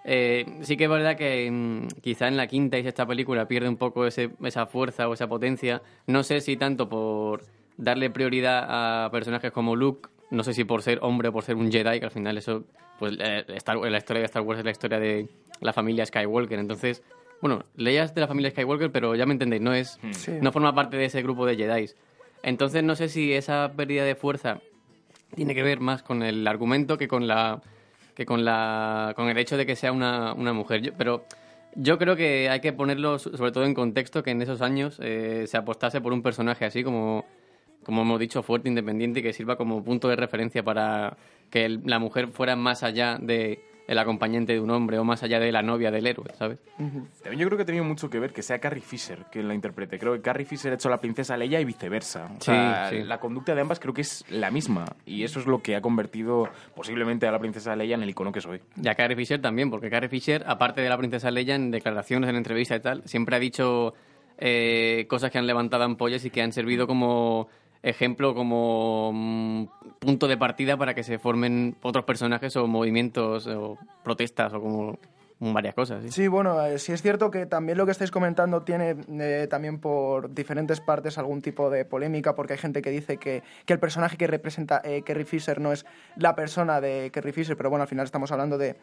Eh, 0.08 0.46
sí 0.62 0.76
que 0.76 0.84
es 0.84 0.90
verdad 0.90 1.16
que 1.16 1.50
mm, 1.50 1.88
quizá 2.00 2.28
en 2.28 2.36
la 2.36 2.46
quinta 2.46 2.78
y 2.78 2.84
sexta 2.84 3.06
película 3.06 3.48
pierde 3.48 3.68
un 3.68 3.76
poco 3.76 4.06
ese, 4.06 4.30
esa 4.44 4.66
fuerza 4.66 5.08
o 5.08 5.14
esa 5.14 5.28
potencia. 5.28 5.82
No 6.06 6.22
sé 6.22 6.40
si 6.40 6.56
tanto 6.56 6.88
por 6.88 7.44
darle 7.76 8.10
prioridad 8.10 8.64
a 8.68 9.10
personajes 9.10 9.50
como 9.50 9.74
Luke, 9.74 10.08
no 10.30 10.42
sé 10.42 10.52
si 10.54 10.64
por 10.64 10.82
ser 10.82 10.98
hombre 11.02 11.28
o 11.28 11.32
por 11.32 11.44
ser 11.44 11.56
un 11.56 11.70
Jedi, 11.70 11.98
que 12.00 12.04
al 12.06 12.10
final 12.10 12.36
eso, 12.38 12.64
pues 12.98 13.16
eh, 13.20 13.44
Star- 13.56 13.76
la 13.78 13.98
historia 13.98 14.20
de 14.20 14.26
Star 14.26 14.42
Wars 14.42 14.58
es 14.58 14.64
la 14.64 14.70
historia 14.70 14.98
de 14.98 15.28
la 15.60 15.72
familia 15.72 16.04
Skywalker. 16.06 16.58
Entonces, 16.58 17.02
bueno, 17.40 17.64
Leia 17.76 18.04
es 18.04 18.14
de 18.14 18.20
la 18.20 18.26
familia 18.26 18.50
Skywalker, 18.50 18.90
pero 18.90 19.14
ya 19.14 19.26
me 19.26 19.32
entendéis, 19.32 19.62
no 19.62 19.72
es, 19.74 19.98
Sí. 20.12 20.32
no 20.40 20.52
forma 20.52 20.74
parte 20.74 20.96
de 20.96 21.04
ese 21.06 21.22
grupo 21.22 21.46
de 21.46 21.56
Jedi. 21.56 21.90
Entonces 22.42 22.82
no 22.84 22.96
sé 22.96 23.08
si 23.08 23.32
esa 23.32 23.72
pérdida 23.76 24.04
de 24.04 24.14
fuerza 24.14 24.60
tiene 25.34 25.54
que 25.54 25.62
ver 25.62 25.80
más 25.80 26.02
con 26.02 26.22
el 26.22 26.46
argumento 26.46 26.96
que 26.98 27.08
con 27.08 27.26
la 27.26 27.60
que 28.14 28.24
con 28.24 28.44
la 28.44 29.12
con 29.16 29.28
el 29.28 29.36
hecho 29.36 29.56
de 29.56 29.66
que 29.66 29.76
sea 29.76 29.92
una, 29.92 30.32
una 30.32 30.52
mujer. 30.52 30.80
Yo- 30.80 30.92
pero 30.96 31.24
yo 31.74 31.98
creo 31.98 32.16
que 32.16 32.48
hay 32.48 32.60
que 32.60 32.72
ponerlo 32.72 33.18
so- 33.18 33.36
sobre 33.36 33.52
todo 33.52 33.64
en 33.64 33.74
contexto 33.74 34.22
que 34.22 34.30
en 34.30 34.40
esos 34.40 34.62
años 34.62 34.98
eh, 35.02 35.44
se 35.46 35.56
apostase 35.58 36.00
por 36.00 36.12
un 36.14 36.22
personaje 36.22 36.64
así 36.64 36.82
como 36.82 37.26
como 37.86 38.02
hemos 38.02 38.18
dicho 38.20 38.42
fuerte, 38.42 38.68
independiente 38.68 39.20
y 39.20 39.22
que 39.22 39.32
sirva 39.32 39.56
como 39.56 39.82
punto 39.82 40.08
de 40.08 40.16
referencia 40.16 40.62
para 40.62 41.16
que 41.50 41.64
el- 41.64 41.80
la 41.84 41.98
mujer 42.00 42.28
fuera 42.28 42.56
más 42.56 42.82
allá 42.82 43.16
de 43.20 43.60
el 43.88 43.98
acompañante 43.98 44.52
de 44.52 44.58
un 44.58 44.68
hombre 44.72 44.98
o 44.98 45.04
más 45.04 45.22
allá 45.22 45.38
de 45.38 45.52
la 45.52 45.62
novia 45.62 45.92
del 45.92 46.08
héroe, 46.08 46.26
¿sabes? 46.36 46.58
También 46.76 47.38
yo 47.38 47.46
creo 47.46 47.56
que 47.56 47.62
ha 47.62 47.66
tenido 47.66 47.84
mucho 47.84 48.10
que 48.10 48.18
ver 48.18 48.32
que 48.32 48.42
sea 48.42 48.58
Carrie 48.58 48.80
Fisher 48.82 49.26
quien 49.30 49.46
la 49.46 49.54
interprete. 49.54 49.96
Creo 49.96 50.12
que 50.14 50.20
Carrie 50.22 50.44
Fisher 50.44 50.72
ha 50.72 50.74
hecho 50.74 50.88
la 50.88 50.98
princesa 50.98 51.36
Leia 51.36 51.60
y 51.60 51.64
viceversa. 51.64 52.24
O 52.24 52.40
Sí, 52.40 52.46
sea, 52.46 52.88
sí. 52.90 53.04
La 53.04 53.20
conducta 53.20 53.54
de 53.54 53.60
ambas 53.60 53.78
creo 53.78 53.94
que 53.94 54.00
es 54.00 54.24
la 54.28 54.50
misma. 54.50 54.86
Y 55.06 55.22
eso 55.22 55.38
es 55.38 55.46
lo 55.46 55.62
que 55.62 55.76
ha 55.76 55.80
convertido 55.80 56.48
posiblemente 56.74 57.28
a 57.28 57.30
la 57.30 57.38
princesa 57.38 57.76
Leia 57.76 57.94
en 57.94 58.02
el 58.02 58.10
icono 58.10 58.32
que 58.32 58.40
soy. 58.40 58.60
Y 58.82 58.88
a 58.88 58.96
Carrie 58.96 59.14
Fisher 59.14 59.40
también, 59.40 59.70
porque 59.70 59.88
Carrie 59.88 60.08
Fisher, 60.08 60.42
aparte 60.48 60.80
de 60.80 60.88
la 60.88 60.98
princesa 60.98 61.30
Leia, 61.30 61.54
en 61.54 61.70
declaraciones, 61.70 62.28
en 62.28 62.34
entrevistas 62.34 62.78
y 62.78 62.82
tal, 62.82 63.02
siempre 63.04 63.36
ha 63.36 63.38
dicho 63.38 63.94
eh, 64.38 65.06
cosas 65.08 65.30
que 65.30 65.38
han 65.38 65.46
levantado 65.46 65.84
ampollas 65.84 66.24
y 66.24 66.30
que 66.30 66.42
han 66.42 66.50
servido 66.52 66.86
como 66.88 67.46
ejemplo, 67.86 68.34
como 68.34 69.12
mm, 69.14 69.64
punto 70.00 70.26
de 70.28 70.36
partida 70.36 70.76
para 70.76 70.94
que 70.94 71.04
se 71.04 71.18
formen 71.18 71.76
otros 71.82 72.04
personajes 72.04 72.56
o 72.56 72.66
movimientos 72.66 73.46
o 73.46 73.78
protestas 74.02 74.52
o 74.52 74.60
como 74.60 74.98
mm, 75.38 75.52
varias 75.52 75.74
cosas. 75.74 76.02
¿sí? 76.12 76.26
Bueno, 76.26 76.64
eh, 76.66 76.78
sí 76.78 76.92
es 76.92 77.00
cierto 77.00 77.30
que 77.30 77.46
también 77.46 77.78
lo 77.78 77.86
que 77.86 77.92
estáis 77.92 78.10
comentando 78.10 78.62
tiene 78.62 78.96
eh, 79.20 79.46
también 79.48 79.78
por 79.78 80.34
diferentes 80.34 80.80
partes 80.80 81.16
algún 81.16 81.42
tipo 81.42 81.70
de 81.70 81.84
polémica, 81.84 82.34
porque 82.34 82.54
hay 82.54 82.58
gente 82.58 82.82
que 82.82 82.90
dice 82.90 83.18
que, 83.18 83.42
que 83.64 83.72
el 83.72 83.78
personaje 83.78 84.16
que 84.16 84.26
representa 84.26 84.80
eh, 84.84 85.02
Carrie 85.02 85.24
Fisher 85.24 85.60
no 85.60 85.72
es 85.72 85.86
la 86.16 86.34
persona 86.34 86.80
de 86.80 87.10
Carrie 87.12 87.32
Fisher, 87.32 87.56
pero 87.56 87.70
bueno, 87.70 87.82
al 87.82 87.88
final 87.88 88.04
estamos 88.04 88.32
hablando 88.32 88.58
de 88.58 88.76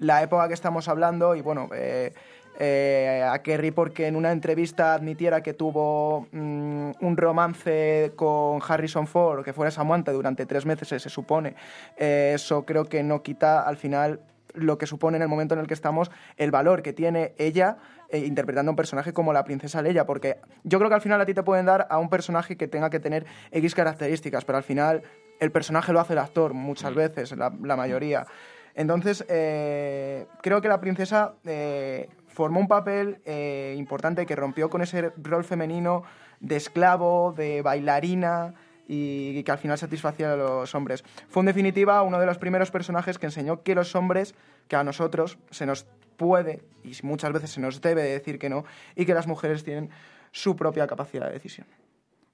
la 0.00 0.22
época 0.22 0.48
que 0.48 0.54
estamos 0.54 0.88
hablando 0.88 1.34
y 1.36 1.42
bueno, 1.42 1.68
eh, 1.74 2.12
eh, 2.58 3.26
a 3.26 3.40
Kerry 3.42 3.70
porque 3.70 4.06
en 4.06 4.16
una 4.16 4.32
entrevista 4.32 4.94
admitiera 4.94 5.42
que 5.42 5.54
tuvo 5.54 6.26
mm, 6.32 6.90
un 7.00 7.16
romance 7.16 8.12
con 8.16 8.60
Harrison 8.66 9.06
Ford, 9.06 9.44
que 9.44 9.52
fuera 9.52 9.70
su 9.70 9.80
amante 9.80 10.12
durante 10.12 10.46
tres 10.46 10.66
meses, 10.66 10.88
se 10.88 11.08
supone. 11.08 11.54
Eh, 11.96 12.32
eso 12.34 12.64
creo 12.66 12.84
que 12.84 13.02
no 13.02 13.22
quita 13.22 13.62
al 13.62 13.76
final 13.76 14.20
lo 14.54 14.78
que 14.78 14.86
supone 14.86 15.16
en 15.16 15.22
el 15.22 15.28
momento 15.28 15.54
en 15.54 15.60
el 15.60 15.66
que 15.66 15.74
estamos 15.74 16.10
el 16.36 16.50
valor 16.50 16.82
que 16.82 16.92
tiene 16.92 17.34
ella 17.38 17.78
eh, 18.08 18.18
interpretando 18.18 18.70
a 18.70 18.72
un 18.72 18.76
personaje 18.76 19.12
como 19.12 19.32
la 19.32 19.44
princesa 19.44 19.80
Leia, 19.80 20.06
porque 20.06 20.38
yo 20.64 20.78
creo 20.78 20.90
que 20.90 20.96
al 20.96 21.00
final 21.00 21.20
a 21.20 21.26
ti 21.26 21.34
te 21.34 21.42
pueden 21.42 21.66
dar 21.66 21.86
a 21.88 21.98
un 21.98 22.10
personaje 22.10 22.56
que 22.56 22.66
tenga 22.66 22.90
que 22.90 23.00
tener 23.00 23.26
X 23.52 23.74
características, 23.74 24.44
pero 24.44 24.58
al 24.58 24.64
final 24.64 25.02
el 25.38 25.52
personaje 25.52 25.92
lo 25.92 26.00
hace 26.00 26.14
el 26.14 26.18
actor 26.18 26.52
muchas 26.52 26.94
veces, 26.94 27.36
la, 27.36 27.52
la 27.62 27.76
mayoría. 27.76 28.26
Entonces, 28.74 29.24
eh, 29.28 30.26
creo 30.42 30.60
que 30.60 30.68
la 30.68 30.80
princesa 30.80 31.34
eh, 31.44 32.08
formó 32.40 32.58
un 32.58 32.68
papel 32.68 33.20
eh, 33.26 33.74
importante 33.76 34.24
que 34.24 34.34
rompió 34.34 34.70
con 34.70 34.80
ese 34.80 35.12
rol 35.22 35.44
femenino 35.44 36.04
de 36.40 36.56
esclavo, 36.56 37.34
de 37.36 37.60
bailarina 37.60 38.54
y 38.88 39.42
que 39.42 39.52
al 39.52 39.58
final 39.58 39.76
satisfacía 39.76 40.32
a 40.32 40.36
los 40.36 40.74
hombres. 40.74 41.04
Fue 41.28 41.42
en 41.42 41.48
definitiva 41.48 42.00
uno 42.00 42.18
de 42.18 42.24
los 42.24 42.38
primeros 42.38 42.70
personajes 42.70 43.18
que 43.18 43.26
enseñó 43.26 43.62
que 43.62 43.74
los 43.74 43.94
hombres, 43.94 44.34
que 44.68 44.76
a 44.76 44.82
nosotros 44.82 45.36
se 45.50 45.66
nos 45.66 45.84
puede 46.16 46.62
y 46.82 46.96
muchas 47.02 47.30
veces 47.30 47.50
se 47.50 47.60
nos 47.60 47.82
debe 47.82 48.04
decir 48.04 48.38
que 48.38 48.48
no, 48.48 48.64
y 48.96 49.04
que 49.04 49.12
las 49.12 49.26
mujeres 49.26 49.62
tienen 49.62 49.90
su 50.32 50.56
propia 50.56 50.86
capacidad 50.86 51.26
de 51.26 51.34
decisión. 51.34 51.66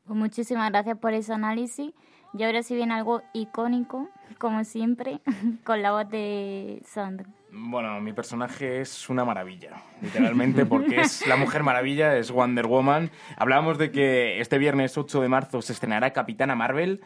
Pues 0.04 0.16
muchísimas 0.16 0.70
gracias 0.70 0.98
por 0.98 1.14
ese 1.14 1.32
análisis. 1.32 1.92
Y 2.38 2.42
ahora 2.42 2.62
sí 2.62 2.74
viene 2.74 2.92
algo 2.92 3.22
icónico, 3.32 4.08
como 4.38 4.62
siempre, 4.64 5.20
con 5.64 5.80
la 5.80 5.92
voz 5.92 6.10
de 6.10 6.82
Sandro. 6.84 7.26
Bueno, 7.50 7.98
mi 8.00 8.12
personaje 8.12 8.82
es 8.82 9.08
una 9.08 9.24
maravilla, 9.24 9.70
literalmente, 10.02 10.66
porque 10.66 11.00
es 11.00 11.26
la 11.26 11.36
Mujer 11.36 11.62
Maravilla, 11.62 12.16
es 12.18 12.30
Wonder 12.30 12.66
Woman. 12.66 13.10
Hablábamos 13.38 13.78
de 13.78 13.90
que 13.90 14.40
este 14.40 14.58
viernes 14.58 14.98
8 14.98 15.22
de 15.22 15.28
marzo 15.28 15.62
se 15.62 15.72
estrenará 15.72 16.12
Capitana 16.12 16.54
Marvel. 16.54 17.00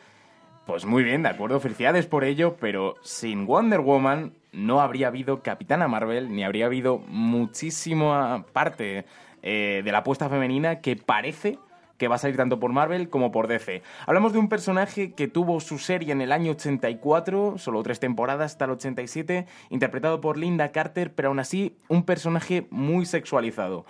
Pues 0.66 0.84
muy 0.84 1.04
bien, 1.04 1.22
de 1.22 1.28
acuerdo, 1.28 1.60
felicidades 1.60 2.06
por 2.06 2.24
ello, 2.24 2.56
pero 2.60 2.96
sin 3.02 3.46
Wonder 3.46 3.80
Woman 3.80 4.32
no 4.52 4.80
habría 4.80 5.08
habido 5.08 5.42
Capitana 5.42 5.86
Marvel, 5.86 6.34
ni 6.34 6.42
habría 6.42 6.66
habido 6.66 6.98
muchísima 6.98 8.44
parte 8.52 9.04
eh, 9.42 9.82
de 9.84 9.92
la 9.92 9.98
apuesta 9.98 10.28
femenina 10.28 10.80
que 10.80 10.96
parece 10.96 11.58
que 12.00 12.08
va 12.08 12.14
a 12.14 12.18
salir 12.18 12.38
tanto 12.38 12.58
por 12.58 12.72
Marvel 12.72 13.10
como 13.10 13.30
por 13.30 13.46
DC. 13.46 13.82
Hablamos 14.06 14.32
de 14.32 14.38
un 14.38 14.48
personaje 14.48 15.12
que 15.12 15.28
tuvo 15.28 15.60
su 15.60 15.78
serie 15.78 16.12
en 16.12 16.22
el 16.22 16.32
año 16.32 16.52
84, 16.52 17.58
solo 17.58 17.82
tres 17.82 18.00
temporadas 18.00 18.52
hasta 18.52 18.64
el 18.64 18.70
87, 18.70 19.46
interpretado 19.68 20.22
por 20.22 20.38
Linda 20.38 20.72
Carter, 20.72 21.14
pero 21.14 21.28
aún 21.28 21.40
así 21.40 21.76
un 21.88 22.04
personaje 22.04 22.66
muy 22.70 23.04
sexualizado. 23.04 23.84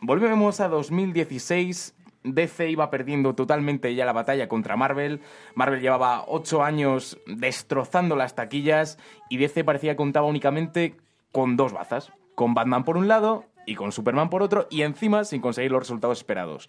Volvemos 0.00 0.60
a 0.60 0.68
2016. 0.68 1.94
DC 2.24 2.70
iba 2.70 2.88
perdiendo 2.88 3.34
totalmente 3.34 3.94
ya 3.94 4.06
la 4.06 4.14
batalla 4.14 4.48
contra 4.48 4.78
Marvel. 4.78 5.20
Marvel 5.54 5.82
llevaba 5.82 6.24
ocho 6.26 6.64
años 6.64 7.18
destrozando 7.26 8.16
las 8.16 8.34
taquillas 8.34 8.98
y 9.28 9.36
DC 9.36 9.62
parecía 9.62 9.92
que 9.92 9.96
contaba 9.96 10.26
únicamente 10.26 10.96
con 11.32 11.58
dos 11.58 11.74
bazas. 11.74 12.12
Con 12.34 12.54
Batman 12.54 12.84
por 12.84 12.96
un 12.96 13.08
lado 13.08 13.44
y 13.66 13.74
con 13.74 13.92
Superman 13.92 14.30
por 14.30 14.42
otro 14.42 14.66
y 14.70 14.82
encima 14.82 15.24
sin 15.24 15.42
conseguir 15.42 15.70
los 15.70 15.80
resultados 15.80 16.18
esperados. 16.18 16.68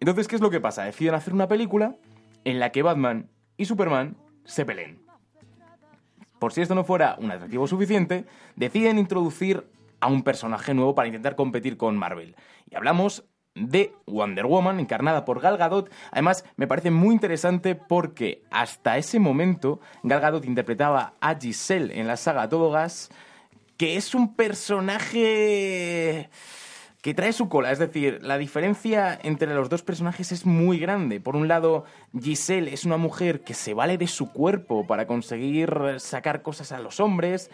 Entonces, 0.00 0.28
¿qué 0.28 0.36
es 0.36 0.42
lo 0.42 0.50
que 0.50 0.60
pasa? 0.60 0.84
Deciden 0.84 1.14
hacer 1.14 1.34
una 1.34 1.48
película 1.48 1.96
en 2.44 2.60
la 2.60 2.70
que 2.70 2.82
Batman 2.82 3.30
y 3.56 3.64
Superman 3.64 4.16
se 4.44 4.64
peleen. 4.64 5.06
Por 6.38 6.52
si 6.52 6.60
esto 6.60 6.74
no 6.74 6.84
fuera 6.84 7.16
un 7.18 7.30
atractivo 7.30 7.66
suficiente, 7.66 8.26
deciden 8.56 8.98
introducir 8.98 9.66
a 10.00 10.08
un 10.08 10.22
personaje 10.22 10.74
nuevo 10.74 10.94
para 10.94 11.08
intentar 11.08 11.34
competir 11.34 11.76
con 11.76 11.96
Marvel. 11.96 12.36
Y 12.70 12.76
hablamos 12.76 13.24
de 13.54 13.94
Wonder 14.06 14.46
Woman, 14.46 14.78
encarnada 14.78 15.24
por 15.24 15.40
Gal 15.40 15.56
Gadot. 15.56 15.90
Además, 16.12 16.44
me 16.56 16.66
parece 16.66 16.90
muy 16.90 17.14
interesante 17.14 17.74
porque 17.74 18.42
hasta 18.50 18.98
ese 18.98 19.18
momento 19.18 19.80
Gal 20.02 20.20
Gadot 20.20 20.44
interpretaba 20.44 21.14
a 21.20 21.34
Giselle 21.34 21.98
en 21.98 22.06
la 22.06 22.18
saga 22.18 22.48
Todo 22.50 22.70
Gas, 22.70 23.08
que 23.78 23.96
es 23.96 24.14
un 24.14 24.34
personaje 24.36 26.28
que 27.06 27.14
trae 27.14 27.32
su 27.32 27.48
cola. 27.48 27.70
Es 27.70 27.78
decir, 27.78 28.18
la 28.20 28.36
diferencia 28.36 29.16
entre 29.22 29.54
los 29.54 29.68
dos 29.68 29.84
personajes 29.84 30.32
es 30.32 30.44
muy 30.44 30.80
grande. 30.80 31.20
Por 31.20 31.36
un 31.36 31.46
lado, 31.46 31.84
Giselle 32.20 32.72
es 32.74 32.84
una 32.84 32.96
mujer 32.96 33.42
que 33.42 33.54
se 33.54 33.74
vale 33.74 33.96
de 33.96 34.08
su 34.08 34.32
cuerpo 34.32 34.88
para 34.88 35.06
conseguir 35.06 35.70
sacar 35.98 36.42
cosas 36.42 36.72
a 36.72 36.80
los 36.80 36.98
hombres. 36.98 37.48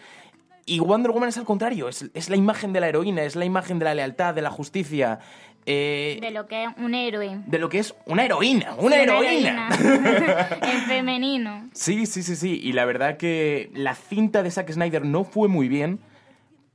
Y 0.65 0.79
Wonder 0.79 1.11
Woman 1.11 1.29
es 1.29 1.37
al 1.37 1.45
contrario, 1.45 1.87
es, 1.87 2.09
es 2.15 2.31
la 2.31 2.35
imagen 2.35 2.73
de 2.73 2.79
la 2.79 2.87
heroína, 2.89 3.21
es 3.21 3.35
la 3.35 3.45
imagen 3.45 3.77
de 3.77 3.85
la 3.85 3.93
lealtad, 3.93 4.33
de 4.33 4.41
la 4.41 4.49
justicia, 4.49 5.19
eh, 5.67 6.17
De 6.19 6.31
lo 6.31 6.47
que 6.47 6.63
es 6.63 6.69
un 6.77 6.95
héroe. 6.95 7.39
de 7.45 7.59
lo 7.59 7.69
que 7.69 7.77
es 7.77 7.93
una 8.07 8.25
heroína, 8.25 8.73
una 8.79 8.95
Sí, 8.95 9.01
heroína. 9.03 9.69
en 10.63 10.81
femenino. 10.87 11.69
Sí, 11.73 12.07
sí, 12.07 12.23
sí, 12.23 12.35
sí. 12.35 12.59
Y 12.63 12.73
la 12.73 12.85
verdad 12.85 13.17
que 13.17 13.69
la 13.75 13.93
cinta 13.93 14.41
de 14.41 14.49
Zack 14.49 14.71
Snyder 14.71 15.05
no 15.05 15.23
fue 15.25 15.47
muy 15.47 15.67
bien, 15.67 15.99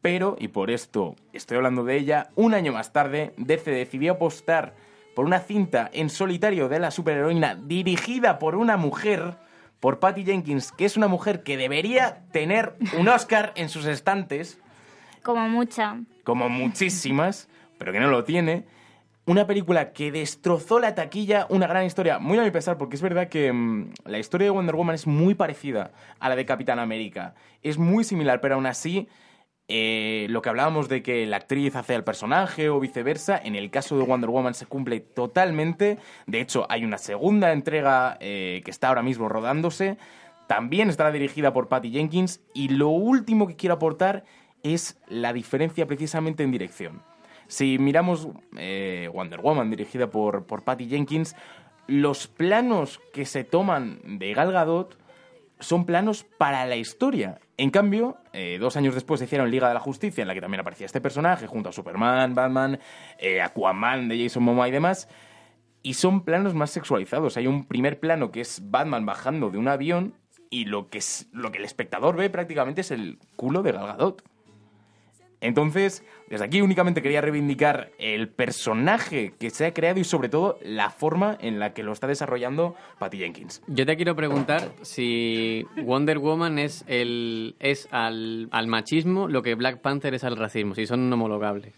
pero, 0.00 0.36
y 0.38 0.48
por 0.48 0.70
esto 0.70 1.16
estoy 1.32 1.56
hablando 1.56 1.84
de 1.84 1.96
ella, 1.96 2.30
un 2.36 2.54
año 2.54 2.72
más 2.72 2.92
tarde, 2.92 3.34
DC 3.36 3.70
decidió 3.70 4.12
apostar 4.12 4.74
por 5.14 5.24
una 5.24 5.40
cinta 5.40 5.90
en 5.92 6.10
solitario 6.10 6.68
de 6.68 6.78
la 6.78 6.90
superheroína 6.92 7.56
dirigida 7.56 8.38
por 8.38 8.54
una 8.54 8.76
mujer, 8.76 9.34
por 9.80 9.98
Patty 9.98 10.24
Jenkins, 10.24 10.70
que 10.72 10.84
es 10.84 10.96
una 10.96 11.08
mujer 11.08 11.42
que 11.42 11.56
debería 11.56 12.22
tener 12.30 12.74
un 12.98 13.08
Oscar 13.08 13.52
en 13.56 13.68
sus 13.68 13.86
estantes, 13.86 14.60
Como 15.22 15.48
mucha. 15.48 15.96
como 16.22 16.48
muchísimas, 16.48 17.48
pero 17.78 17.92
que 17.92 18.00
no 18.00 18.08
lo 18.08 18.22
tiene. 18.24 18.66
Una 19.26 19.46
película 19.46 19.92
que 19.92 20.10
destrozó 20.10 20.78
la 20.80 20.94
taquilla, 20.94 21.46
una 21.50 21.66
gran 21.66 21.84
historia, 21.84 22.18
muy 22.18 22.38
a 22.38 22.42
mi 22.42 22.50
pesar, 22.50 22.78
porque 22.78 22.96
es 22.96 23.02
verdad 23.02 23.28
que 23.28 23.52
mm, 23.52 23.92
la 24.06 24.18
historia 24.18 24.46
de 24.46 24.50
Wonder 24.52 24.74
Woman 24.74 24.94
es 24.94 25.06
muy 25.06 25.34
parecida 25.34 25.90
a 26.18 26.28
la 26.28 26.36
de 26.36 26.46
Capitán 26.46 26.78
América. 26.78 27.34
Es 27.62 27.76
muy 27.76 28.04
similar, 28.04 28.40
pero 28.40 28.54
aún 28.54 28.64
así 28.66 29.06
eh, 29.70 30.26
lo 30.30 30.40
que 30.40 30.48
hablábamos 30.48 30.88
de 30.88 31.02
que 31.02 31.26
la 31.26 31.36
actriz 31.36 31.76
hace 31.76 31.94
al 31.94 32.02
personaje 32.02 32.70
o 32.70 32.80
viceversa, 32.80 33.38
en 33.38 33.54
el 33.54 33.70
caso 33.70 33.98
de 33.98 34.04
Wonder 34.04 34.30
Woman 34.30 34.54
se 34.54 34.64
cumple 34.64 35.00
totalmente. 35.00 35.98
De 36.26 36.40
hecho, 36.40 36.66
hay 36.70 36.84
una 36.84 36.96
segunda 36.96 37.52
entrega 37.52 38.16
eh, 38.20 38.62
que 38.64 38.70
está 38.70 38.88
ahora 38.88 39.02
mismo 39.02 39.28
rodándose. 39.28 39.98
También 40.46 40.88
estará 40.88 41.12
dirigida 41.12 41.52
por 41.52 41.68
Patty 41.68 41.90
Jenkins. 41.90 42.40
Y 42.54 42.70
lo 42.70 42.88
último 42.88 43.46
que 43.46 43.56
quiero 43.56 43.74
aportar 43.74 44.24
es 44.62 44.98
la 45.06 45.34
diferencia 45.34 45.86
precisamente 45.86 46.42
en 46.42 46.50
dirección. 46.50 47.02
Si 47.46 47.78
miramos 47.78 48.28
eh, 48.56 49.10
Wonder 49.12 49.40
Woman 49.40 49.70
dirigida 49.70 50.08
por, 50.08 50.44
por 50.46 50.64
Patty 50.64 50.88
Jenkins, 50.88 51.36
los 51.86 52.26
planos 52.26 53.00
que 53.12 53.26
se 53.26 53.44
toman 53.44 54.18
de 54.18 54.32
Gal 54.32 54.52
Gadot 54.52 54.97
son 55.60 55.84
planos 55.84 56.24
para 56.24 56.66
la 56.66 56.76
historia. 56.76 57.40
En 57.56 57.70
cambio, 57.70 58.18
eh, 58.32 58.58
dos 58.60 58.76
años 58.76 58.94
después 58.94 59.20
hicieron 59.20 59.50
Liga 59.50 59.68
de 59.68 59.74
la 59.74 59.80
Justicia, 59.80 60.22
en 60.22 60.28
la 60.28 60.34
que 60.34 60.40
también 60.40 60.60
aparecía 60.60 60.86
este 60.86 61.00
personaje, 61.00 61.46
junto 61.46 61.68
a 61.68 61.72
Superman, 61.72 62.34
Batman, 62.34 62.78
eh, 63.18 63.40
Aquaman 63.40 64.08
de 64.08 64.22
Jason 64.22 64.42
Momoa 64.42 64.68
y 64.68 64.72
demás, 64.72 65.08
y 65.82 65.94
son 65.94 66.24
planos 66.24 66.54
más 66.54 66.70
sexualizados. 66.70 67.36
Hay 67.36 67.46
un 67.46 67.66
primer 67.66 67.98
plano 67.98 68.30
que 68.30 68.40
es 68.40 68.70
Batman 68.70 69.06
bajando 69.06 69.50
de 69.50 69.58
un 69.58 69.68
avión 69.68 70.14
y 70.50 70.64
lo 70.64 70.88
que, 70.88 70.98
es, 70.98 71.28
lo 71.32 71.50
que 71.50 71.58
el 71.58 71.64
espectador 71.64 72.16
ve 72.16 72.30
prácticamente 72.30 72.80
es 72.80 72.90
el 72.90 73.18
culo 73.36 73.62
de 73.62 73.72
Gal 73.72 73.86
Gadot. 73.86 74.22
Entonces, 75.40 76.04
desde 76.28 76.44
aquí 76.44 76.60
únicamente 76.60 77.00
quería 77.00 77.20
reivindicar 77.20 77.90
el 77.98 78.28
personaje 78.28 79.34
que 79.38 79.50
se 79.50 79.66
ha 79.66 79.74
creado 79.74 80.00
y 80.00 80.04
sobre 80.04 80.28
todo 80.28 80.58
la 80.62 80.90
forma 80.90 81.36
en 81.40 81.58
la 81.58 81.74
que 81.74 81.82
lo 81.82 81.92
está 81.92 82.06
desarrollando 82.06 82.74
Patty 82.98 83.18
Jenkins. 83.18 83.62
Yo 83.68 83.86
te 83.86 83.96
quiero 83.96 84.16
preguntar 84.16 84.72
si 84.82 85.64
Wonder 85.84 86.18
Woman 86.18 86.58
es, 86.58 86.84
el, 86.88 87.54
es 87.60 87.88
al, 87.92 88.48
al 88.50 88.66
machismo 88.66 89.28
lo 89.28 89.42
que 89.42 89.54
Black 89.54 89.80
Panther 89.80 90.14
es 90.14 90.24
al 90.24 90.36
racismo, 90.36 90.74
si 90.74 90.86
son 90.86 91.12
homologables. 91.12 91.72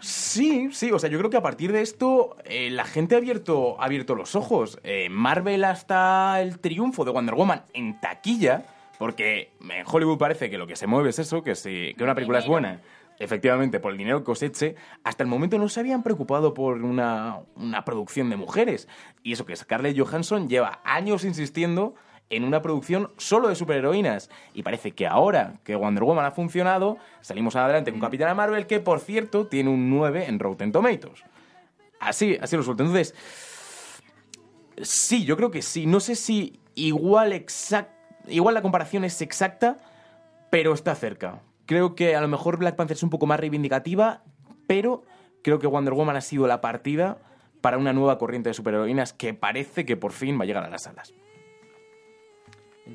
Sí, 0.00 0.68
sí, 0.72 0.92
o 0.92 0.98
sea, 0.98 1.10
yo 1.10 1.18
creo 1.18 1.30
que 1.30 1.36
a 1.36 1.42
partir 1.42 1.72
de 1.72 1.82
esto 1.82 2.36
eh, 2.44 2.70
la 2.70 2.84
gente 2.84 3.14
ha 3.14 3.18
abierto, 3.18 3.80
ha 3.80 3.86
abierto 3.86 4.14
los 4.14 4.34
ojos. 4.34 4.78
Eh, 4.84 5.08
Marvel 5.10 5.64
hasta 5.64 6.40
el 6.40 6.58
triunfo 6.58 7.04
de 7.04 7.10
Wonder 7.10 7.34
Woman 7.34 7.62
en 7.74 8.00
taquilla, 8.00 8.64
porque 8.98 9.52
en 9.60 9.84
Hollywood 9.86 10.18
parece 10.18 10.50
que 10.50 10.58
lo 10.58 10.66
que 10.66 10.76
se 10.76 10.86
mueve 10.86 11.10
es 11.10 11.18
eso, 11.18 11.42
que, 11.42 11.54
si, 11.54 11.94
que 11.96 12.04
una 12.04 12.14
película 12.14 12.38
es 12.38 12.46
buena, 12.46 12.80
efectivamente, 13.18 13.80
por 13.80 13.92
el 13.92 13.98
dinero 13.98 14.18
que 14.18 14.24
coseche, 14.24 14.76
hasta 15.04 15.22
el 15.22 15.28
momento 15.28 15.58
no 15.58 15.68
se 15.68 15.80
habían 15.80 16.02
preocupado 16.02 16.54
por 16.54 16.82
una, 16.82 17.40
una 17.54 17.84
producción 17.84 18.30
de 18.30 18.36
mujeres. 18.36 18.88
Y 19.22 19.32
eso 19.32 19.46
que 19.46 19.56
Scarlett 19.56 19.98
Johansson 19.98 20.48
lleva 20.48 20.80
años 20.84 21.24
insistiendo 21.24 21.94
en 22.28 22.44
una 22.44 22.62
producción 22.62 23.12
solo 23.16 23.48
de 23.48 23.54
superheroínas. 23.54 24.30
Y 24.52 24.62
parece 24.62 24.92
que 24.92 25.06
ahora 25.06 25.60
que 25.64 25.76
Wonder 25.76 26.04
Woman 26.04 26.24
ha 26.24 26.30
funcionado, 26.32 26.98
salimos 27.20 27.56
adelante 27.56 27.90
con 27.90 28.00
Capitana 28.00 28.34
Marvel, 28.34 28.66
que 28.66 28.80
por 28.80 29.00
cierto 29.00 29.46
tiene 29.46 29.70
un 29.70 29.90
9 29.90 30.26
en 30.26 30.38
Rotten 30.38 30.72
Tomatoes. 30.72 31.22
Así, 32.00 32.36
así 32.40 32.56
lo 32.56 32.62
suelto. 32.62 32.82
Entonces, 32.82 33.14
sí, 34.82 35.24
yo 35.24 35.36
creo 35.36 35.50
que 35.50 35.62
sí. 35.62 35.86
No 35.86 36.00
sé 36.00 36.16
si 36.16 36.60
igual, 36.74 37.32
exact, 37.32 37.95
igual 38.28 38.54
la 38.54 38.62
comparación 38.62 39.04
es 39.04 39.20
exacta, 39.22 39.76
pero 40.50 40.72
está 40.74 40.94
cerca. 40.94 41.40
Creo 41.66 41.94
que 41.94 42.14
a 42.16 42.20
lo 42.20 42.28
mejor 42.28 42.58
Black 42.58 42.76
Panther 42.76 42.96
es 42.96 43.02
un 43.02 43.10
poco 43.10 43.26
más 43.26 43.40
reivindicativa, 43.40 44.22
pero 44.66 45.02
creo 45.42 45.58
que 45.58 45.66
Wonder 45.66 45.94
Woman 45.94 46.16
ha 46.16 46.20
sido 46.20 46.46
la 46.46 46.60
partida 46.60 47.18
para 47.60 47.78
una 47.78 47.92
nueva 47.92 48.18
corriente 48.18 48.50
de 48.50 48.54
superheroínas 48.54 49.12
que 49.12 49.34
parece 49.34 49.84
que 49.84 49.96
por 49.96 50.12
fin 50.12 50.38
va 50.38 50.44
a 50.44 50.46
llegar 50.46 50.64
a 50.64 50.68
las 50.70 50.82
salas. 50.82 51.12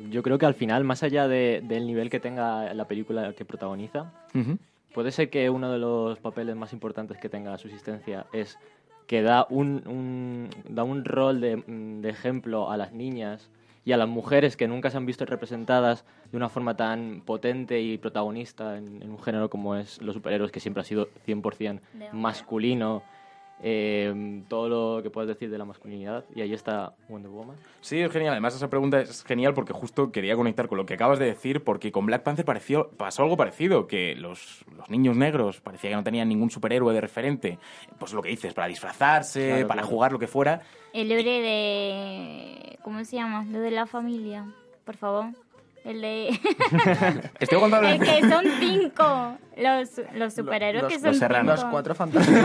Yo 0.09 0.23
creo 0.23 0.37
que 0.37 0.45
al 0.45 0.53
final, 0.53 0.83
más 0.85 1.03
allá 1.03 1.27
de- 1.27 1.61
del 1.65 1.85
nivel 1.85 2.09
que 2.09 2.19
tenga 2.21 2.73
la 2.73 2.85
película 2.87 3.33
que 3.33 3.43
protagoniza, 3.43 4.13
puede 4.93 5.11
ser 5.11 5.29
que 5.29 5.49
uno 5.49 5.69
de 5.71 5.79
los 5.79 6.19
papeles 6.19 6.55
más 6.55 6.71
importantes 6.71 7.17
que 7.17 7.27
tenga 7.27 7.57
su 7.57 7.67
existencia 7.67 8.25
es 8.31 8.57
que 9.07 9.21
da 9.21 9.45
un, 9.49 9.83
un- 9.87 10.49
da 10.73 10.83
un 10.83 11.03
rol 11.03 11.41
de, 11.41 11.61
de 11.67 12.09
ejemplo 12.09 12.71
a 12.71 12.77
las 12.77 12.93
niñas 12.93 13.49
y 13.83 13.93
a 13.93 13.97
las 13.97 14.07
mujeres 14.07 14.55
que 14.57 14.67
nunca 14.67 14.89
se 14.91 14.97
han 14.97 15.05
visto 15.05 15.25
representadas 15.25 16.05
de 16.31 16.37
una 16.37 16.49
forma 16.49 16.75
tan 16.77 17.21
potente 17.25 17.81
y 17.81 17.97
protagonista 17.97 18.77
en, 18.77 19.01
en 19.01 19.09
un 19.11 19.19
género 19.19 19.49
como 19.49 19.75
es 19.75 20.01
los 20.01 20.13
superhéroes, 20.15 20.51
que 20.51 20.59
siempre 20.59 20.81
ha 20.81 20.83
sido 20.83 21.09
100% 21.25 21.57
De 21.57 21.69
hombre. 21.69 22.09
masculino, 22.13 23.03
eh, 23.63 24.41
todo 24.47 24.69
lo 24.97 25.03
que 25.03 25.09
puedes 25.09 25.27
decir 25.27 25.49
de 25.49 25.57
la 25.57 25.65
masculinidad, 25.65 26.25
y 26.35 26.41
ahí 26.41 26.53
está 26.53 26.93
Wonder 27.09 27.31
Woman. 27.31 27.55
Sí, 27.81 27.99
es 27.99 28.11
genial. 28.11 28.31
Además, 28.33 28.55
esa 28.55 28.69
pregunta 28.69 28.99
es 29.01 29.23
genial 29.23 29.53
porque 29.53 29.73
justo 29.73 30.11
quería 30.11 30.35
conectar 30.35 30.67
con 30.67 30.77
lo 30.77 30.85
que 30.85 30.95
acabas 30.95 31.19
de 31.19 31.25
decir, 31.25 31.63
porque 31.63 31.91
con 31.91 32.05
Black 32.05 32.23
Panther 32.23 32.45
pareció, 32.45 32.89
pasó 32.97 33.23
algo 33.23 33.37
parecido, 33.37 33.87
que 33.87 34.15
los, 34.15 34.65
los 34.75 34.89
niños 34.89 35.15
negros 35.15 35.61
parecía 35.61 35.89
que 35.91 35.95
no 35.95 36.03
tenían 36.03 36.27
ningún 36.29 36.49
superhéroe 36.49 36.93
de 36.93 37.01
referente. 37.01 37.59
Pues 37.99 38.13
lo 38.13 38.21
que 38.21 38.29
dices, 38.29 38.53
para 38.53 38.67
disfrazarse, 38.67 39.47
Claro, 39.47 39.67
para 39.67 39.81
claro. 39.81 39.87
jugar 39.95 40.11
lo 40.13 40.19
que 40.19 40.27
fuera. 40.27 40.61
El 40.93 41.11
héroe 41.11 41.23
de... 41.41 42.79
¿Cómo 42.83 43.03
se 43.05 43.15
llama? 43.15 43.45
Lo 43.45 43.59
de 43.59 43.71
la 43.71 43.85
familia, 43.85 44.45
por 44.85 44.97
favor. 44.97 45.25
El 45.83 45.99
de... 45.99 46.27
Estoy 47.39 47.59
contando 47.59 47.89
el 47.89 47.99
que 47.99 48.21
son 48.29 48.45
cinco. 48.59 49.37
Los, 49.57 49.89
los 50.15 50.33
superhéroes 50.33 50.83
Los- 50.83 50.93
que 50.93 50.99
son 50.99 51.07
los 51.09 51.17
serranos. 51.17 51.55
cinco. 51.59 51.63
Los 51.65 51.71
cuatro 51.71 51.95
fantásticos. 51.95 52.41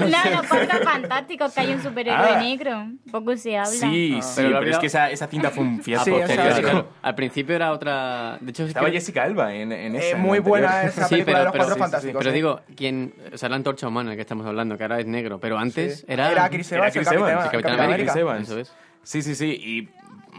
No, 0.00 0.30
los 0.36 0.46
cuatro 0.48 0.78
fantásticos, 0.82 1.52
que 1.54 1.60
hay 1.60 1.72
un 1.74 1.82
superhéroe 1.82 2.26
Ah. 2.34 2.40
negro. 2.40 2.86
Poco 3.10 3.36
se 3.36 3.56
habla. 3.56 3.70
Sí, 3.70 4.16
Ah. 4.18 4.22
sí, 4.22 4.32
Pero 4.42 4.58
pero, 4.58 4.70
es 4.72 4.78
que 4.78 4.86
esa, 4.86 5.10
esa 5.10 5.26
cinta 5.28 5.50
fue 5.50 5.62
un 5.64 5.80
fiasco. 5.82 6.04
Sí, 6.06 6.10
o 6.10 6.26
sea, 6.26 6.34
Claro, 6.36 6.56
sí, 6.56 6.62
claro. 6.62 6.88
Al 7.02 7.14
principio 7.14 7.54
era 7.56 7.70
otra... 7.72 8.36
De 8.40 8.50
hecho, 8.50 8.64
es 8.64 8.68
Estaba 8.70 8.86
que- 8.86 8.92
Jessica 8.92 9.22
Alba 9.22 9.54
en, 9.54 9.70
en 9.72 9.94
Eh, 9.94 9.98
esa. 10.08 10.16
en 10.16 10.22
muy 10.22 10.38
la 10.38 10.44
buena 10.44 10.66
anterior. 10.80 10.90
esa 10.92 11.04
Sí, 11.08 11.14
película 11.14 11.24
pero- 11.24 11.38
de 11.38 11.44
los 11.44 11.52
pero- 11.52 11.64
cuatro 11.64 11.74
sí, 11.74 11.78
sí, 11.78 11.80
fantásticos. 11.80 12.18
Pero 12.18 12.30
¿eh? 12.30 12.34
digo, 12.34 12.60
quien, 12.76 13.14
o 13.32 13.38
sea, 13.38 13.48
la 13.48 13.56
antorcha 13.56 13.86
humana 13.88 14.14
que 14.16 14.20
estamos 14.20 14.44
hablando, 14.46 14.76
que 14.76 14.82
ahora 14.84 14.98
es 15.00 15.06
negro, 15.06 15.38
pero 15.38 15.56
antes 15.58 16.00
Sí. 16.00 16.04
era... 16.08 16.30
Era 16.32 16.48
Chris 16.50 16.70
Evans, 16.72 16.94
Era 16.96 17.00
el 17.02 17.06
Chris 17.08 17.12
Evans, 17.20 17.48
Capitán, 17.50 17.80
América. 17.80 18.12
Eso 18.40 18.58
es. 18.58 18.72
Sí, 19.04 19.22
sí, 19.22 19.34
sí. 19.34 19.46
Y 19.52 19.88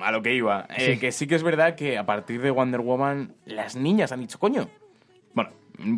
a 0.02 0.12
lo 0.12 0.22
que 0.22 0.34
iba. 0.34 0.68
Eh, 0.78 0.98
Que 1.00 1.12
sí 1.12 1.28
que 1.28 1.36
es 1.36 1.44
verdad 1.44 1.76
que 1.76 1.98
a 1.98 2.06
partir 2.06 2.42
de 2.42 2.52
Wonder 2.52 2.82
Woman, 2.82 3.36
las 3.46 3.76
niñas 3.76 4.12
han 4.12 4.22
dicho, 4.22 4.40
coño. 4.40 4.68
Bueno, 5.34 5.52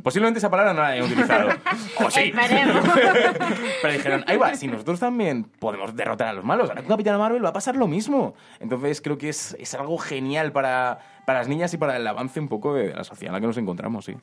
posiblemente 0.03 0.39
esa 0.39 0.49
palabra 0.49 0.73
no 0.73 0.81
la 0.81 0.87
hayan 0.89 1.05
utilizado. 1.05 1.49
o 2.05 2.11
sí. 2.11 2.31
Pero 3.81 3.93
dijeron, 3.93 4.23
ahí 4.27 4.37
va, 4.37 4.55
si 4.55 4.67
nosotros 4.67 4.99
también 4.99 5.43
podemos 5.43 5.95
derrotar 5.95 6.27
a 6.27 6.33
los 6.33 6.43
malos, 6.43 6.69
ahora 6.69 6.81
con 6.81 6.89
Capitana 6.89 7.17
Marvel 7.17 7.43
va 7.43 7.49
a 7.49 7.53
pasar 7.53 7.75
lo 7.75 7.87
mismo. 7.87 8.35
Entonces 8.59 9.01
creo 9.01 9.17
que 9.17 9.29
es, 9.29 9.55
es 9.59 9.73
algo 9.73 9.97
genial 9.97 10.51
para, 10.51 10.99
para 11.25 11.39
las 11.39 11.47
niñas 11.47 11.73
y 11.73 11.77
para 11.77 11.97
el 11.97 12.07
avance 12.07 12.39
un 12.39 12.47
poco 12.47 12.73
de 12.73 12.93
la 12.93 13.03
sociedad 13.03 13.29
en 13.29 13.33
la 13.33 13.41
que 13.41 13.47
nos 13.47 13.57
encontramos, 13.57 14.05
sí. 14.05 14.15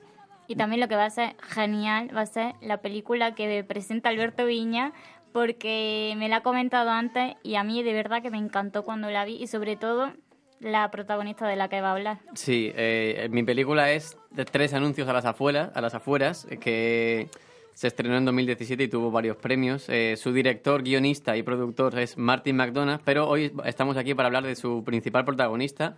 Y 0.46 0.56
también 0.56 0.80
lo 0.80 0.88
que 0.88 0.96
va 0.96 1.06
a 1.06 1.10
ser 1.10 1.36
genial 1.40 2.14
va 2.14 2.20
a 2.20 2.26
ser 2.26 2.54
la 2.60 2.78
película 2.78 3.34
que 3.34 3.64
presenta 3.64 4.10
Alberto 4.10 4.44
Viña, 4.44 4.92
porque 5.34 6.14
me 6.16 6.28
la 6.28 6.36
ha 6.36 6.42
comentado 6.44 6.90
antes 6.90 7.34
y 7.42 7.56
a 7.56 7.64
mí 7.64 7.82
de 7.82 7.92
verdad 7.92 8.22
que 8.22 8.30
me 8.30 8.38
encantó 8.38 8.84
cuando 8.84 9.10
la 9.10 9.24
vi 9.24 9.34
y 9.42 9.48
sobre 9.48 9.74
todo 9.74 10.12
la 10.60 10.88
protagonista 10.92 11.48
de 11.48 11.56
la 11.56 11.68
que 11.68 11.80
va 11.80 11.88
a 11.88 11.92
hablar. 11.94 12.18
Sí, 12.34 12.70
eh, 12.76 13.28
mi 13.32 13.42
película 13.42 13.90
es 13.90 14.16
de 14.30 14.44
tres 14.44 14.74
anuncios 14.74 15.08
a 15.08 15.12
las 15.12 15.24
afueras, 15.24 15.72
a 15.74 15.80
las 15.80 15.92
afueras 15.92 16.46
eh, 16.48 16.58
que 16.58 17.28
se 17.72 17.88
estrenó 17.88 18.16
en 18.16 18.26
2017 18.26 18.84
y 18.84 18.86
tuvo 18.86 19.10
varios 19.10 19.36
premios. 19.36 19.88
Eh, 19.88 20.14
su 20.16 20.32
director, 20.32 20.84
guionista 20.84 21.36
y 21.36 21.42
productor 21.42 21.98
es 21.98 22.16
Martin 22.16 22.54
McDonagh, 22.54 23.00
pero 23.04 23.28
hoy 23.28 23.52
estamos 23.64 23.96
aquí 23.96 24.14
para 24.14 24.28
hablar 24.28 24.44
de 24.44 24.54
su 24.54 24.84
principal 24.84 25.24
protagonista, 25.24 25.96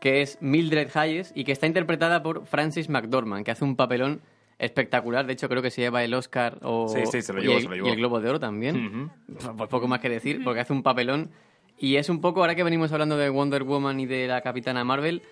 que 0.00 0.22
es 0.22 0.38
Mildred 0.40 0.88
Hayes 0.94 1.32
y 1.34 1.44
que 1.44 1.52
está 1.52 1.66
interpretada 1.66 2.22
por 2.22 2.46
Francis 2.46 2.88
McDormand, 2.88 3.44
que 3.44 3.50
hace 3.50 3.62
un 3.62 3.76
papelón 3.76 4.22
espectacular. 4.60 5.26
De 5.26 5.32
hecho, 5.32 5.48
creo 5.48 5.62
que 5.62 5.70
se 5.70 5.80
lleva 5.80 6.04
el 6.04 6.14
Oscar 6.14 6.58
o 6.62 6.88
Sí, 6.88 7.00
sí, 7.10 7.22
se 7.22 7.32
lo 7.32 7.40
y 7.40 7.42
llevó, 7.44 7.56
el- 7.56 7.62
se 7.62 7.68
lo 7.68 7.74
llevó. 7.74 7.88
y 7.88 7.90
el 7.90 7.96
Globo 7.96 8.20
de 8.20 8.28
Oro 8.30 8.38
también. 8.40 9.10
Pues 9.56 9.68
poco 9.68 9.88
más 9.88 10.00
que 10.00 10.08
decir, 10.08 10.42
porque 10.44 10.60
hace 10.60 10.72
un 10.72 10.82
papelón. 10.82 11.30
Y 11.78 11.96
es 11.96 12.08
un 12.10 12.20
poco, 12.20 12.40
ahora 12.40 12.54
que 12.54 12.62
venimos 12.62 12.92
hablando 12.92 13.16
de 13.16 13.28
Wonder 13.30 13.62
Woman 13.64 13.98
y 14.00 14.06
de 14.06 14.28
la 14.28 14.42
Capitana 14.42 14.84
Marvel, 14.84 15.22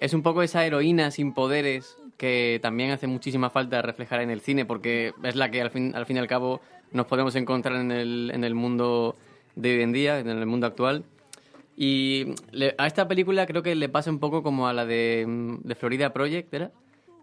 es 0.00 0.14
un 0.14 0.22
poco 0.22 0.42
esa 0.42 0.64
heroína 0.64 1.10
sin 1.10 1.34
poderes 1.34 1.98
que 2.16 2.58
también 2.62 2.90
hace 2.90 3.06
muchísima 3.06 3.50
falta 3.50 3.82
reflejar 3.82 4.20
en 4.22 4.30
el 4.30 4.40
cine, 4.40 4.64
porque 4.64 5.12
es 5.22 5.36
la 5.36 5.50
que 5.50 5.60
al 5.60 5.70
fin, 5.70 5.94
al 5.94 6.06
fin 6.06 6.16
y 6.16 6.20
al 6.20 6.26
cabo 6.26 6.60
nos 6.92 7.06
podemos 7.06 7.36
encontrar 7.36 7.76
en 7.76 7.92
el, 7.92 8.30
en 8.34 8.42
el 8.42 8.54
mundo 8.54 9.14
de 9.54 9.76
hoy 9.76 9.82
en 9.82 9.92
día, 9.92 10.18
en 10.18 10.28
el 10.28 10.46
mundo 10.46 10.66
actual. 10.66 11.04
Y 11.76 12.34
le- 12.50 12.74
a 12.78 12.86
esta 12.86 13.06
película 13.06 13.46
creo 13.46 13.62
que 13.62 13.74
le 13.74 13.88
pasa 13.88 14.10
un 14.10 14.18
poco 14.18 14.42
como 14.42 14.66
a 14.66 14.72
la 14.72 14.84
de, 14.86 15.24
mm, 15.28 15.58
de 15.62 15.74
Florida 15.74 16.12
Project, 16.12 16.52
¿era? 16.54 16.72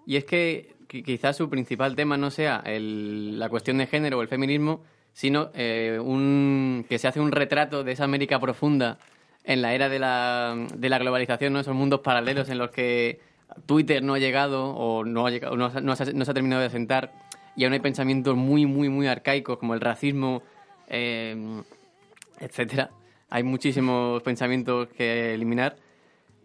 Y 0.06 0.16
es 0.18 0.26
que 0.26 0.75
quizás 0.88 1.36
su 1.38 1.50
principal 1.50 1.96
tema 1.96 2.18
no 2.18 2.32
sea 2.32 2.62
el- 2.66 3.38
la 3.40 3.50
cuestión 3.50 3.78
de 3.78 3.88
género 3.88 4.18
o 4.20 4.22
el 4.22 4.28
feminismo, 4.28 4.84
sino 5.14 5.50
eh, 5.54 6.00
un, 6.04 6.86
que 6.90 6.98
se 7.00 7.08
hace 7.08 7.20
un 7.20 7.32
retrato 7.32 7.84
de 7.84 7.94
esa 7.94 8.04
América 8.04 8.40
profunda 8.40 8.98
en 9.44 9.62
la 9.62 9.74
era 9.74 9.90
de 9.90 10.00
la, 10.00 10.56
de 10.76 10.90
la 10.90 10.98
globalización, 10.98 11.54
¿no? 11.54 11.60
esos 11.60 11.76
mundos 11.76 12.02
paralelos 12.02 12.50
en 12.50 12.58
los 12.58 12.72
que 12.72 13.20
Twitter 13.66 14.04
no 14.04 14.16
ha 14.16 14.20
llegado 14.20 14.70
o 14.76 15.06
no, 15.06 15.28
ha 15.28 15.32
llegado, 15.32 15.56
no, 15.56 15.70
no 15.70 15.96
se 15.96 16.04
ha 16.04 16.34
terminado 16.34 16.62
de 16.62 16.68
asentar 16.68 17.14
y 17.56 17.64
aún 17.64 17.74
hay 17.74 17.80
pensamientos 17.80 18.36
muy, 18.36 18.66
muy, 18.66 18.90
muy 18.90 19.08
arcaicos 19.08 19.58
como 19.58 19.74
el 19.74 19.82
racismo, 19.82 20.44
eh, 20.90 21.62
etcétera. 22.40 22.90
Hay 23.30 23.44
muchísimos 23.44 24.22
pensamientos 24.24 24.90
que 24.90 25.34
eliminar. 25.34 25.78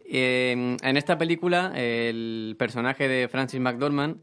Eh, 0.05 0.77
en 0.83 0.97
esta 0.97 1.19
película, 1.19 1.73
el 1.75 2.55
personaje 2.59 3.09
de 3.09 3.29
Francis 3.29 3.61
McDormand 3.61 4.19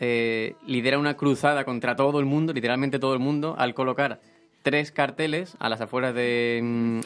eh, 0.00 0.56
lidera 0.66 0.98
una 0.98 1.16
cruzada 1.16 1.64
contra 1.64 1.96
todo 1.96 2.18
el 2.20 2.24
mundo, 2.26 2.52
literalmente 2.52 2.98
todo 2.98 3.14
el 3.14 3.20
mundo, 3.20 3.54
al 3.58 3.74
colocar 3.74 4.20
tres 4.62 4.92
carteles 4.92 5.56
a 5.58 5.68
las 5.68 5.80
afueras 5.80 6.14
de... 6.14 6.60
mm, 6.62 7.00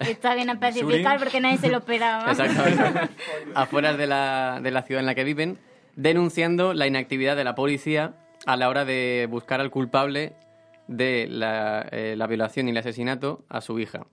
Está 0.00 0.34
bien 0.34 0.48
especificar 0.50 1.18
porque 1.18 1.40
nadie 1.40 1.58
se 1.58 1.68
lo 1.68 1.78
esperaba. 1.78 2.30
Exactamente. 2.30 3.10
afuera 3.54 3.94
de 3.94 4.06
la, 4.06 4.60
de 4.62 4.70
la 4.70 4.82
ciudad 4.82 5.00
en 5.00 5.06
la 5.06 5.14
que 5.14 5.24
viven, 5.24 5.58
denunciando 5.94 6.72
la 6.74 6.86
inactividad 6.86 7.36
de 7.36 7.44
la 7.44 7.54
policía 7.54 8.14
a 8.46 8.56
la 8.56 8.68
hora 8.68 8.84
de 8.84 9.28
buscar 9.30 9.60
al 9.60 9.70
culpable 9.70 10.32
de 10.88 11.26
la, 11.28 11.86
eh, 11.92 12.14
la 12.16 12.26
violación 12.26 12.66
y 12.66 12.70
el 12.70 12.76
asesinato 12.78 13.44
a 13.48 13.60
su 13.60 13.78
hija. 13.78 14.06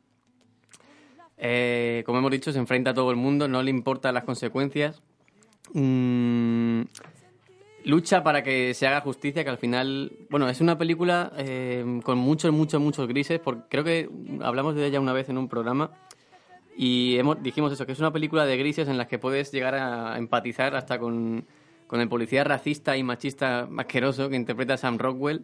Eh, 1.38 2.04
como 2.06 2.20
hemos 2.20 2.32
dicho, 2.32 2.52
se 2.52 2.60
enfrenta 2.60 2.92
a 2.92 2.94
todo 2.94 3.12
el 3.12 3.18
mundo, 3.18 3.48
no 3.48 3.64
le 3.64 3.70
importan 3.72 4.14
las 4.14 4.26
consecuencias. 4.26 5.02
Mm, 5.74 6.82
lucha 7.90 8.24
para 8.24 8.44
que 8.44 8.74
se 8.74 8.88
haga 8.88 9.02
justicia, 9.02 9.44
que 9.44 9.50
al 9.50 9.58
final, 9.58 10.14
bueno, 10.30 10.48
es 10.48 10.62
una 10.62 10.78
película 10.78 11.34
eh, 11.38 12.00
con 12.04 12.18
muchos, 12.18 12.54
muchos, 12.54 12.80
muchos 12.80 13.08
grises, 13.08 13.40
porque 13.40 13.64
creo 13.70 13.84
que 13.84 14.10
hablamos 14.42 14.76
de 14.76 14.86
ella 14.86 15.00
una 15.00 15.14
vez 15.14 15.30
en 15.30 15.38
un 15.38 15.50
programa 15.50 15.92
y 16.78 17.18
hemos, 17.18 17.44
dijimos 17.44 17.74
eso, 17.74 17.86
que 17.86 17.92
es 17.92 18.00
una 18.00 18.14
película 18.14 18.46
de 18.46 18.56
grises 18.56 18.88
en 18.88 18.98
las 18.98 19.08
que 19.08 19.20
puedes 19.20 19.52
llegar 19.52 19.76
a 19.76 20.18
empatizar 20.18 20.76
hasta 20.76 20.98
con, 20.98 21.46
con 21.88 22.00
el 22.00 22.08
policía 22.08 22.44
racista 22.44 22.96
y 22.96 23.04
machista 23.04 23.68
asqueroso 23.78 24.30
que 24.30 24.36
interpreta 24.36 24.78
Sam 24.78 24.98
Rockwell, 24.98 25.44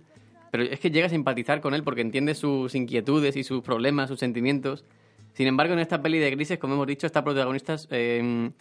pero 0.51 0.63
es 0.63 0.79
que 0.79 0.91
llegas 0.91 1.11
a 1.11 1.15
empatizar 1.15 1.59
con 1.59 1.73
él 1.73 1.83
porque 1.83 2.01
entiendes 2.01 2.37
sus 2.37 2.73
inquietudes 2.75 3.35
y 3.35 3.43
sus 3.43 3.61
problemas, 3.61 4.07
sus 4.07 4.19
sentimientos. 4.19 4.85
Sin 5.33 5.47
embargo, 5.47 5.73
en 5.73 5.79
esta 5.79 6.01
peli 6.01 6.19
de 6.19 6.31
grises, 6.31 6.57
como 6.59 6.75
hemos 6.75 6.87
dicho, 6.87 7.05
esta 7.05 7.23
protagonista 7.23 7.75
eh, 7.89 8.51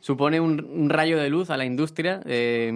supone 0.00 0.40
un, 0.40 0.64
un 0.64 0.90
rayo 0.90 1.18
de 1.18 1.28
luz 1.30 1.50
a 1.50 1.56
la 1.56 1.64
industria, 1.64 2.20
eh, 2.26 2.68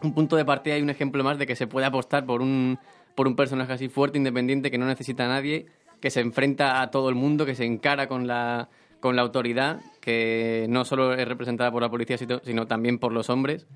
un 0.00 0.14
punto 0.14 0.36
de 0.36 0.44
partida 0.44 0.78
y 0.78 0.82
un 0.82 0.90
ejemplo 0.90 1.22
más 1.24 1.38
de 1.38 1.46
que 1.46 1.56
se 1.56 1.66
puede 1.66 1.86
apostar 1.86 2.24
por 2.24 2.40
un, 2.42 2.78
por 3.14 3.26
un 3.26 3.36
personaje 3.36 3.72
así 3.72 3.88
fuerte, 3.88 4.18
independiente, 4.18 4.70
que 4.70 4.78
no 4.78 4.86
necesita 4.86 5.24
a 5.24 5.28
nadie, 5.28 5.66
que 6.00 6.10
se 6.10 6.20
enfrenta 6.20 6.80
a 6.80 6.90
todo 6.90 7.08
el 7.08 7.14
mundo, 7.14 7.44
que 7.46 7.54
se 7.54 7.64
encara 7.64 8.06
con 8.06 8.26
la, 8.26 8.68
con 9.00 9.16
la 9.16 9.22
autoridad, 9.22 9.80
que 10.00 10.66
no 10.68 10.84
solo 10.84 11.14
es 11.14 11.26
representada 11.26 11.72
por 11.72 11.82
la 11.82 11.90
policía, 11.90 12.16
sino, 12.18 12.66
también 12.66 12.98
por 12.98 13.12
los 13.12 13.28
hombres. 13.30 13.66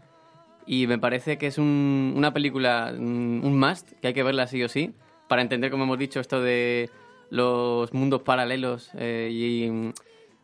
Y 0.64 0.86
me 0.86 0.98
parece 0.98 1.38
que 1.38 1.48
es 1.48 1.58
un- 1.58 2.14
una 2.16 2.32
película, 2.32 2.92
un 2.96 3.40
un 3.42 3.58
must, 3.58 3.90
que 4.00 4.08
hay 4.08 4.14
que 4.14 4.22
verla 4.22 4.46
sí 4.46 4.62
o 4.62 4.68
sí, 4.68 4.94
para 5.28 5.42
entender, 5.42 5.72
como 5.72 5.84
hemos 5.84 5.98
dicho, 5.98 6.20
esto 6.20 6.40
de 6.40 6.88
los 7.30 7.92
mundos 7.94 8.22
paralelos 8.22 8.90
eh, 8.94 9.30
y 9.32 9.68
mm, 9.70 9.92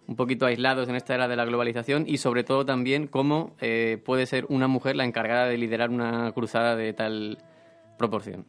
un 0.09 0.17
poquito 0.17 0.47
aislados 0.47 0.89
en 0.89 0.97
esta 0.97 1.15
era 1.15 1.29
de 1.29 1.37
la 1.37 1.45
globalización 1.45 2.05
y 2.09 2.17
sobre 2.17 2.43
todo 2.43 2.65
también 2.65 3.07
cómo 3.07 3.55
eh, 3.61 4.03
puede 4.05 4.25
ser 4.27 4.47
una 4.49 4.67
mujer 4.67 4.97
la 4.97 5.05
encargada 5.05 5.47
de 5.47 5.59
liderar 5.59 5.91
una 5.91 6.33
cruzada 6.33 6.75
de 6.75 6.95
tal 6.95 7.39
proporción. 7.99 8.47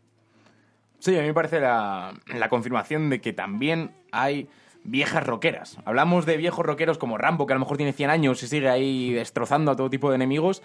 Sí, 0.99 1.18
a 1.18 1.22
mí 1.22 1.28
me 1.28 1.34
parece 1.34 1.60
la, 1.60 2.14
la 2.28 2.49
confirmación 2.49 3.10
de 3.10 3.20
que 3.20 3.34
también 3.34 3.91
hay 4.12 4.47
viejas 4.86 5.26
rockeras. 5.26 5.78
Hablamos 5.84 6.26
de 6.26 6.38
viejos 6.38 6.66
rockeros 6.66 6.97
como 6.97 7.18
Rambo, 7.18 7.45
que 7.45 7.53
a 7.53 7.57
lo 7.57 7.62
mejor 7.62 7.76
tiene 7.76 7.91
100 7.91 8.10
años 8.10 8.41
y 8.41 8.47
sigue 8.47 8.70
ahí 8.70 9.12
destrozando 9.12 9.72
a 9.72 9.76
todo 9.76 9.89
tipo 9.89 10.10
de 10.10 10.16
enemigos. 10.16 10.64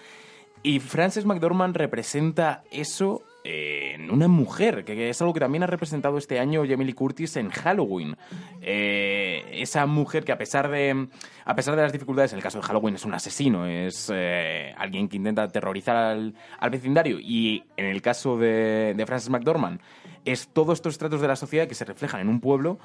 Y 0.62 0.78
Frances 0.78 1.26
McDormand 1.26 1.76
representa 1.76 2.62
eso 2.70 3.22
en 3.46 4.10
una 4.10 4.26
mujer, 4.26 4.84
que 4.84 5.10
es 5.10 5.20
algo 5.20 5.34
que 5.34 5.40
también 5.40 5.62
ha 5.62 5.66
representado 5.66 6.16
este 6.16 6.38
año 6.38 6.64
Jamie 6.66 6.94
Curtis 6.94 7.36
en 7.36 7.50
Halloween. 7.50 8.16
Eh, 8.62 9.44
esa 9.52 9.84
mujer 9.84 10.24
que 10.24 10.32
a 10.32 10.38
pesar 10.38 10.70
de 10.70 11.08
a 11.44 11.54
pesar 11.54 11.76
de 11.76 11.82
las 11.82 11.92
dificultades, 11.92 12.32
en 12.32 12.38
el 12.38 12.42
caso 12.42 12.58
de 12.58 12.64
Halloween 12.64 12.94
es 12.94 13.04
un 13.04 13.12
asesino, 13.12 13.66
es 13.66 14.10
eh, 14.12 14.72
alguien 14.78 15.08
que 15.08 15.16
intenta 15.16 15.42
aterrorizar 15.42 15.94
al, 15.94 16.34
al 16.58 16.70
vecindario. 16.70 17.18
Y 17.20 17.64
en 17.76 17.84
el 17.84 18.00
caso 18.00 18.38
de, 18.38 18.94
de 18.96 19.06
Frances 19.06 19.28
McDormand, 19.28 19.78
es 20.24 20.48
todos 20.48 20.78
estos 20.78 20.94
estratos 20.94 21.20
de 21.20 21.28
la 21.28 21.36
sociedad 21.36 21.68
que 21.68 21.74
se 21.74 21.84
reflejan 21.84 22.22
en 22.22 22.28
un 22.28 22.40
pueblo 22.40 22.78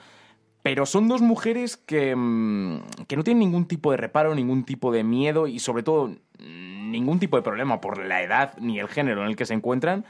pero 0.62 0.86
son 0.86 1.08
dos 1.08 1.22
mujeres 1.22 1.78
que, 1.78 2.14
mm, 2.14 3.06
que 3.08 3.16
no 3.16 3.24
tienen 3.24 3.40
ningún 3.40 3.66
tipo 3.66 3.92
de 3.92 3.98
reparo, 3.98 4.36
ningún 4.36 4.66
tipo 4.66 4.92
de 4.92 5.06
miedo 5.06 5.48
y 5.48 5.60
sobre 5.60 5.84
todo 5.84 6.14
ningún 6.38 7.18
tipo 7.18 7.38
de 7.38 7.44
problema 7.44 7.80
por 7.80 8.06
la 8.06 8.22
edad 8.22 8.58
ni 8.60 8.78
el 8.78 8.90
género 8.90 9.22
en 9.22 9.30
el 9.30 9.36
que 9.36 9.46
se 9.46 9.54
encuentran 9.54 10.06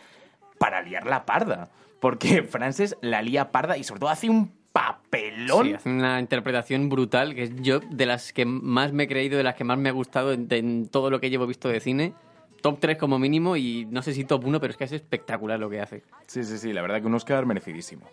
para 0.59 0.83
liar 0.83 1.07
la 1.07 1.25
parda. 1.25 1.69
Porque 1.99 2.43
Frances 2.49 2.95
la 3.01 3.23
lía 3.23 3.51
parda 3.51 3.77
y 3.77 3.83
sobre 3.83 3.99
todo 4.01 4.09
hace 4.11 4.29
un 4.29 4.51
papelón. 4.71 5.65
Sí, 5.65 5.73
hace 5.73 5.89
una 5.89 6.19
interpretación 6.19 6.89
brutal, 6.89 7.33
que 7.33 7.43
es 7.43 7.55
yo 7.61 7.79
de 7.79 8.05
las 8.05 8.31
que 8.31 8.45
más 8.45 8.93
me 8.93 9.03
he 9.03 9.07
creído, 9.07 9.37
de 9.37 9.43
las 9.43 9.55
que 9.55 9.63
más 9.63 9.79
me 9.79 9.89
ha 9.89 9.93
gustado 9.93 10.31
en, 10.31 10.47
en 10.51 10.87
todo 10.87 11.09
lo 11.09 11.19
que 11.19 11.31
llevo 11.31 11.47
visto 11.47 11.67
de 11.69 11.79
cine. 11.79 12.13
Top 12.61 12.77
3 12.79 12.97
como 12.97 13.17
mínimo 13.19 13.55
y 13.55 13.87
no 13.89 14.01
sé 14.01 14.13
si 14.13 14.25
top 14.25 14.45
1, 14.45 14.59
pero 14.59 14.71
es 14.71 14.77
que 14.77 14.83
es 14.83 14.91
espectacular 14.91 15.59
lo 15.59 15.69
que 15.69 15.79
hace. 15.79 16.03
Sí, 16.27 16.43
sí, 16.43 16.57
sí, 16.57 16.73
la 16.73 16.81
verdad 16.81 16.99
que 17.01 17.07
un 17.07 17.15
Oscar 17.15 17.45
merecidísimo. 17.45 18.05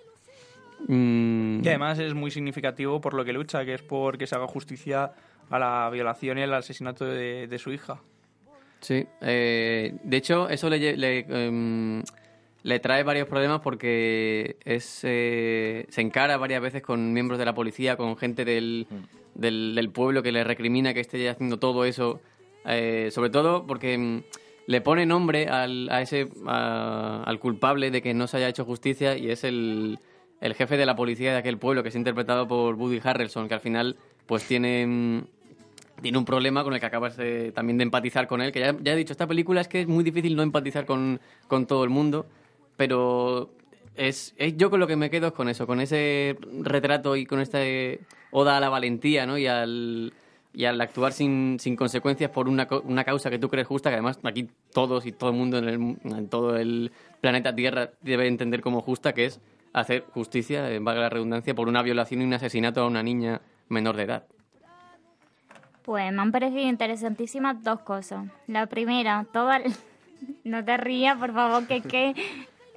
Mm, 0.86 1.64
Y 1.64 1.68
además 1.68 1.98
es 1.98 2.14
muy 2.14 2.30
significativo 2.30 3.00
por 3.00 3.14
lo 3.14 3.24
que 3.24 3.32
lucha, 3.32 3.64
que 3.64 3.74
es 3.74 3.82
por 3.82 4.18
que 4.18 4.26
se 4.26 4.34
haga 4.36 4.46
justicia 4.46 5.12
a 5.50 5.58
la 5.58 5.90
violación 5.90 6.38
y 6.38 6.42
al 6.42 6.54
asesinato 6.54 7.04
de, 7.04 7.46
de 7.48 7.58
su 7.58 7.72
hija. 7.72 8.00
Sí, 8.80 9.06
eh, 9.20 9.94
de 10.02 10.16
hecho 10.16 10.48
eso 10.48 10.68
le, 10.68 11.18
em, 11.28 12.02
le 12.66 12.80
trae 12.80 13.04
varios 13.04 13.28
problemas 13.28 13.60
porque 13.60 14.56
es, 14.64 15.00
eh, 15.04 15.86
se 15.88 16.00
encara 16.00 16.36
varias 16.36 16.60
veces 16.60 16.82
con 16.82 17.12
miembros 17.12 17.38
de 17.38 17.44
la 17.44 17.54
policía, 17.54 17.96
con 17.96 18.16
gente 18.16 18.44
del, 18.44 18.88
del, 19.36 19.74
del 19.76 19.90
pueblo 19.90 20.20
que 20.20 20.32
le 20.32 20.42
recrimina 20.42 20.92
que 20.92 20.98
esté 20.98 21.28
haciendo 21.28 21.60
todo 21.60 21.84
eso, 21.84 22.20
eh, 22.64 23.10
sobre 23.12 23.30
todo 23.30 23.64
porque 23.68 23.92
em, 23.94 24.22
le 24.66 24.80
pone 24.80 25.06
nombre 25.06 25.46
al, 25.46 25.88
a 25.90 26.02
ese, 26.02 26.28
a- 26.46 27.22
al 27.24 27.38
culpable 27.38 27.92
de 27.92 28.02
que 28.02 28.14
no 28.14 28.26
se 28.26 28.38
haya 28.38 28.48
hecho 28.48 28.64
justicia 28.64 29.16
y 29.16 29.30
es 29.30 29.44
el, 29.44 30.00
el 30.40 30.54
jefe 30.54 30.76
de 30.76 30.86
la 30.86 30.96
policía 30.96 31.30
de 31.30 31.38
aquel 31.38 31.58
pueblo 31.58 31.84
que 31.84 31.90
es 31.90 31.94
interpretado 31.96 32.48
por 32.48 32.74
Woody 32.74 33.00
Harrelson, 33.02 33.46
que 33.46 33.54
al 33.54 33.60
final 33.60 33.96
pues 34.26 34.42
tiene... 34.44 34.82
em, 34.82 35.24
tiene 36.02 36.18
un 36.18 36.24
problema 36.26 36.62
con 36.64 36.74
el 36.74 36.80
que 36.80 36.86
acabas 36.86 37.16
de- 37.16 37.52
también 37.52 37.78
de 37.78 37.84
empatizar 37.84 38.26
con 38.26 38.42
él, 38.42 38.50
que 38.50 38.58
ya, 38.60 38.76
ya 38.82 38.92
he 38.92 38.96
dicho, 38.96 39.12
esta 39.12 39.26
película 39.28 39.60
es 39.62 39.68
que 39.68 39.80
es 39.82 39.86
muy 39.86 40.02
difícil 40.04 40.34
no 40.36 40.42
empatizar 40.42 40.84
con, 40.84 41.20
con 41.46 41.66
todo 41.66 41.84
el 41.84 41.90
mundo, 41.90 42.26
pero 42.76 43.50
es, 43.94 44.34
es- 44.36 44.56
yo 44.56 44.70
con 44.70 44.80
lo 44.80 44.86
que 44.86 44.96
me 44.96 45.10
quedo 45.10 45.28
es 45.28 45.32
con 45.32 45.48
eso, 45.48 45.66
con 45.66 45.80
ese 45.80 46.36
retrato 46.62 47.16
y 47.16 47.26
con 47.26 47.40
esta 47.40 47.64
eh, 47.64 48.00
oda 48.30 48.56
a 48.56 48.60
la 48.60 48.68
valentía, 48.68 49.26
¿no? 49.26 49.38
Y 49.38 49.46
al, 49.46 50.12
y 50.52 50.64
al 50.64 50.80
actuar 50.80 51.12
sin, 51.12 51.58
sin 51.60 51.76
consecuencias 51.76 52.30
por 52.30 52.48
una, 52.48 52.68
una 52.84 53.04
causa 53.04 53.30
que 53.30 53.38
tú 53.38 53.48
crees 53.48 53.66
justa, 53.66 53.90
que 53.90 53.94
además 53.94 54.18
aquí 54.22 54.48
todos 54.72 55.06
y 55.06 55.12
todo 55.12 55.30
el 55.30 55.36
mundo 55.36 55.58
en, 55.58 55.68
el- 55.68 55.96
en 56.16 56.28
todo 56.28 56.56
el 56.56 56.92
planeta 57.20 57.54
Tierra 57.54 57.90
debe 58.02 58.26
entender 58.26 58.60
como 58.60 58.80
justa, 58.82 59.12
que 59.12 59.26
es 59.26 59.40
hacer 59.72 60.04
justicia, 60.12 60.70
en 60.70 60.84
valga 60.84 61.02
la 61.02 61.08
redundancia, 61.10 61.54
por 61.54 61.68
una 61.68 61.82
violación 61.82 62.22
y 62.22 62.24
un 62.24 62.32
asesinato 62.34 62.80
a 62.82 62.86
una 62.86 63.02
niña 63.02 63.40
menor 63.68 63.96
de 63.96 64.02
edad. 64.04 64.24
Pues 65.82 66.10
me 66.12 66.20
han 66.20 66.32
parecido 66.32 66.62
interesantísimas 66.62 67.62
dos 67.62 67.80
cosas. 67.80 68.26
La 68.46 68.66
primera, 68.66 69.24
toda... 69.32 69.60
No 70.44 70.64
te 70.64 70.76
rías, 70.78 71.18
por 71.18 71.32
favor, 71.34 71.66
que 71.66 71.76
es 71.76 71.86
que 71.86 72.14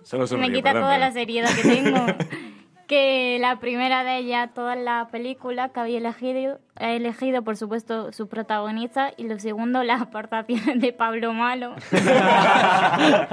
Solo 0.03 0.25
me 0.37 0.51
quita 0.51 0.73
perdón, 0.73 0.81
toda 0.83 0.95
perdón. 0.95 0.99
la 0.99 1.11
seriedad 1.11 1.49
que 1.55 1.61
tengo. 1.61 2.05
que 2.87 3.37
la 3.39 3.59
primera 3.59 4.03
de 4.03 4.17
ellas, 4.17 4.49
todas 4.55 4.75
las 4.75 5.09
películas 5.09 5.69
que 5.71 5.79
había 5.79 5.99
elegido, 5.99 6.59
he 6.79 6.95
elegido, 6.95 7.43
por 7.43 7.55
supuesto, 7.55 8.11
sus 8.11 8.27
protagonistas. 8.27 9.13
Y 9.17 9.27
lo 9.27 9.37
segundo, 9.37 9.83
las 9.83 10.01
aportaciones 10.01 10.81
de 10.81 10.91
Pablo 10.91 11.31
Malo. 11.33 11.75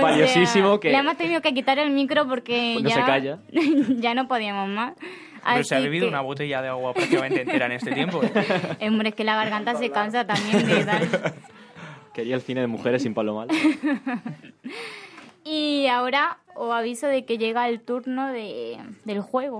Valiosísimo 0.00 0.70
sea, 0.72 0.80
que- 0.80 0.90
Le 0.90 0.98
hemos 0.98 1.16
tenido 1.16 1.40
que 1.40 1.54
quitar 1.54 1.78
el 1.78 1.90
micro 1.90 2.26
porque 2.28 2.72
Pues 2.74 2.84
no 2.84 2.90
ya, 2.90 2.96
se 2.96 3.02
calla. 3.02 3.38
ya 3.98 4.14
no 4.14 4.28
podíamos 4.28 4.68
más. 4.68 4.94
Pero 5.44 5.64
se 5.64 5.74
ha 5.74 5.78
Así 5.78 5.86
bebido 5.86 6.06
que- 6.06 6.10
una 6.10 6.20
botella 6.22 6.60
de 6.62 6.68
agua 6.68 6.92
prácticamente 6.92 7.42
entera 7.42 7.66
en 7.66 7.72
este 7.72 7.92
tiempo. 7.92 8.20
Hombre, 8.80 9.10
es 9.10 9.14
que 9.14 9.24
la 9.24 9.36
garganta 9.36 9.74
se 9.76 9.90
cansa 9.90 10.26
también 10.26 10.66
de 10.66 10.84
tal. 10.84 11.08
Quería 12.12 12.34
el 12.34 12.40
cine 12.40 12.62
de 12.62 12.66
mujeres 12.66 13.02
sin 13.02 13.14
Pablo 13.14 13.34
Mal. 13.34 13.48
Y 15.48 15.86
ahora 15.86 16.38
os 16.56 16.74
aviso 16.74 17.06
de 17.06 17.24
que 17.24 17.38
llega 17.38 17.68
el 17.68 17.80
turno 17.80 18.32
de, 18.32 18.78
del 19.04 19.20
juego. 19.20 19.58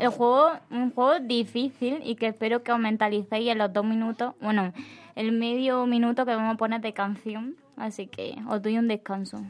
El 0.00 0.08
juego, 0.08 0.50
un 0.70 0.90
juego 0.90 1.20
difícil 1.20 2.00
y 2.04 2.16
que 2.16 2.26
espero 2.26 2.64
que 2.64 2.72
os 2.72 2.78
mentalicéis 2.80 3.48
en 3.48 3.58
los 3.58 3.72
dos 3.72 3.84
minutos, 3.84 4.34
bueno, 4.40 4.72
el 5.14 5.30
medio 5.30 5.86
minuto 5.86 6.26
que 6.26 6.34
vamos 6.34 6.54
a 6.54 6.58
poner 6.58 6.80
de 6.80 6.92
canción. 6.92 7.54
Así 7.76 8.08
que 8.08 8.34
os 8.48 8.60
doy 8.60 8.76
un 8.76 8.88
descanso. 8.88 9.40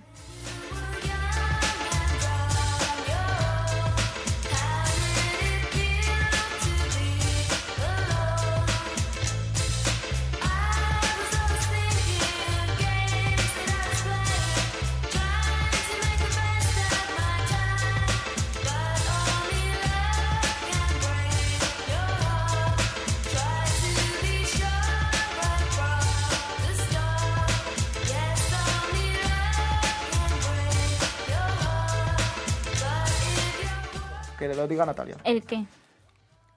Que 34.49 34.55
lo 34.55 34.69
diga 34.69 34.87
Natalia. 34.87 35.17
¿El 35.25 35.43
qué? 35.45 35.65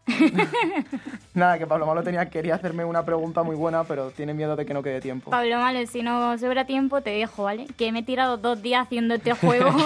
Nada, 1.33 1.57
que 1.57 1.67
Pablo 1.67 1.85
Malo 1.85 2.03
tenía, 2.03 2.29
quería 2.29 2.55
hacerme 2.55 2.83
una 2.83 3.03
pregunta 3.03 3.43
muy 3.43 3.55
buena, 3.55 3.83
pero 3.83 4.11
tiene 4.11 4.33
miedo 4.33 4.55
de 4.55 4.65
que 4.65 4.73
no 4.73 4.83
quede 4.83 5.01
tiempo. 5.01 5.31
Pablo 5.31 5.57
Malo, 5.57 5.85
si 5.87 6.01
no 6.01 6.37
sobra 6.37 6.65
tiempo, 6.65 7.01
te 7.01 7.11
dejo, 7.11 7.43
¿vale? 7.43 7.67
Que 7.77 7.91
me 7.91 7.99
he 7.99 8.03
tirado 8.03 8.37
dos 8.37 8.61
días 8.61 8.85
haciendo 8.85 9.15
este 9.15 9.33
juego. 9.33 9.69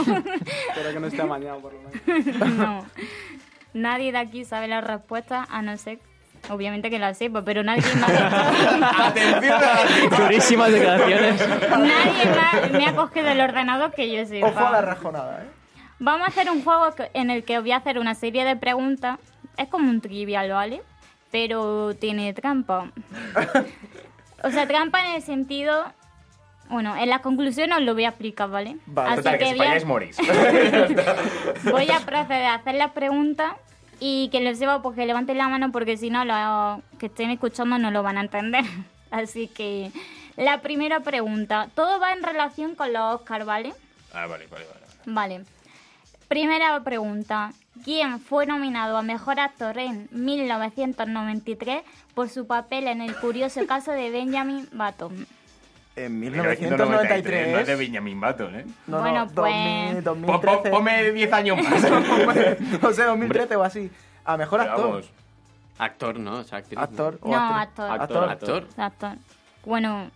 Espero 0.69 0.93
que 0.93 0.99
no 0.99 1.07
esté 1.07 1.21
amañado, 1.21 1.59
por 1.59 1.73
lo 1.73 1.79
menos. 1.81 2.47
no. 2.57 2.85
Nadie 3.73 4.11
de 4.11 4.19
aquí 4.19 4.45
sabe 4.45 4.67
la 4.67 4.81
respuesta, 4.81 5.47
a 5.49 5.61
no 5.61 5.75
ser, 5.77 5.99
obviamente 6.49 6.89
que 6.89 6.99
la 6.99 7.13
sepa, 7.13 7.43
pero 7.43 7.63
nadie 7.63 7.81
me 7.95 8.03
ha, 8.03 9.07
Atención 9.07 9.59
Durísimas 10.15 10.71
declaraciones. 10.71 11.49
nadie 11.69 12.25
más 12.35 12.71
me 12.71 12.85
ha 12.85 12.95
cogido 12.95 13.29
el 13.29 13.41
ordenador 13.41 13.91
que 13.91 14.11
yo 14.11 14.25
sepa. 14.25 14.47
Ojo 14.47 14.59
a 14.59 14.71
la 14.71 14.81
rajonada, 14.81 15.43
¿eh? 15.43 15.62
Vamos 16.03 16.27
a 16.27 16.31
hacer 16.31 16.49
un 16.51 16.61
juego 16.63 16.93
que- 16.95 17.09
en 17.13 17.29
el 17.29 17.45
que 17.45 17.57
os 17.57 17.63
voy 17.63 17.71
a 17.71 17.77
hacer 17.77 17.97
una 17.97 18.13
serie 18.13 18.43
de 18.43 18.57
preguntas. 18.57 19.19
Es 19.55 19.69
como 19.69 19.89
un 19.89 20.01
trivial, 20.01 20.51
¿vale? 20.51 20.81
Pero 21.31 21.95
tiene 21.95 22.33
trampa. 22.33 22.91
O 24.43 24.51
sea, 24.51 24.67
trampa 24.67 25.07
en 25.07 25.15
el 25.15 25.21
sentido... 25.21 25.85
Bueno, 26.69 26.95
en 26.97 27.09
la 27.09 27.19
conclusión 27.19 27.71
os 27.71 27.81
lo 27.81 27.93
voy 27.93 28.03
a 28.05 28.09
explicar, 28.09 28.49
¿vale? 28.49 28.77
Vale, 28.85 29.15
total, 29.17 29.37
que 29.37 29.45
si 29.45 29.51
voy 29.51 29.61
a- 29.61 29.63
falláis 29.69 29.85
morís. 29.85 30.17
Voy 31.71 31.89
a 31.91 31.99
proceder 31.99 32.45
a 32.47 32.55
hacer 32.55 32.75
las 32.75 32.91
preguntas 32.91 33.53
y 33.99 34.27
que 34.29 34.41
lo 34.41 34.53
sepa 34.55 34.81
porque 34.81 35.05
levanten 35.05 35.37
la 35.37 35.47
mano 35.49 35.71
porque 35.71 35.95
si 35.97 36.09
no 36.09 36.25
los 36.25 36.81
que 36.99 37.05
estén 37.07 37.29
escuchando 37.31 37.77
no 37.77 37.91
lo 37.91 38.01
van 38.03 38.17
a 38.17 38.21
entender. 38.21 38.63
Así 39.11 39.47
que 39.47 39.91
la 40.35 40.61
primera 40.61 40.99
pregunta, 41.01 41.69
todo 41.75 41.99
va 41.99 42.11
en 42.13 42.23
relación 42.23 42.75
con 42.75 42.91
los 42.91 43.15
Oscars, 43.21 43.45
¿vale? 43.45 43.73
Ah, 44.13 44.25
vale, 44.27 44.47
vale, 44.47 44.65
vale. 44.65 44.83
Vale. 45.05 45.45
Primera 46.37 46.79
pregunta, 46.83 47.51
¿quién 47.85 48.19
fue 48.19 48.47
nominado 48.47 48.97
a 48.97 49.03
Mejor 49.03 49.39
Actor 49.39 49.77
en 49.77 50.07
1993 50.09 51.83
por 52.15 52.27
su 52.27 52.47
papel 52.47 52.87
en 52.87 53.01
el 53.01 53.15
curioso 53.17 53.67
caso 53.67 53.91
de 53.91 54.09
Benjamin 54.09 54.67
Button? 54.73 55.27
En 55.95 56.19
1993, 56.19 57.51
no 57.53 57.59
es 57.59 57.67
de 57.67 57.75
1993. 57.75 57.77
Benjamin 57.77 58.19
Button, 58.19 58.55
¿eh? 58.55 58.65
No, 58.87 58.99
Bueno, 59.01 59.25
no, 59.27 59.31
pues- 59.31 60.03
2000, 60.03 60.25
Po- 60.25 60.41
po- 60.41 60.47
2013. 60.47 60.69
Ponme 60.71 61.11
10 61.11 61.33
años 61.33 61.57
más. 61.61 61.83
o 62.81 62.93
sea, 62.93 63.05
2013 63.05 63.55
o 63.55 63.63
así. 63.63 63.91
A 64.25 64.35
mejor 64.35 64.59
Pero 64.61 64.71
actor. 64.71 64.89
vamos. 64.89 65.09
Actor, 65.77 66.19
¿no? 66.19 66.37
O 66.39 66.43
sea, 66.45 66.57
actriz. 66.57 66.77
¿no? 66.79 66.83
Actor 66.83 67.19
o 67.21 67.29
No, 67.29 67.35
actriz. 67.37 67.61
actor. 67.61 67.91
Actor, 68.01 68.29
actor. 68.31 68.67
Actor. 68.77 69.17
Bueno, 69.65 70.09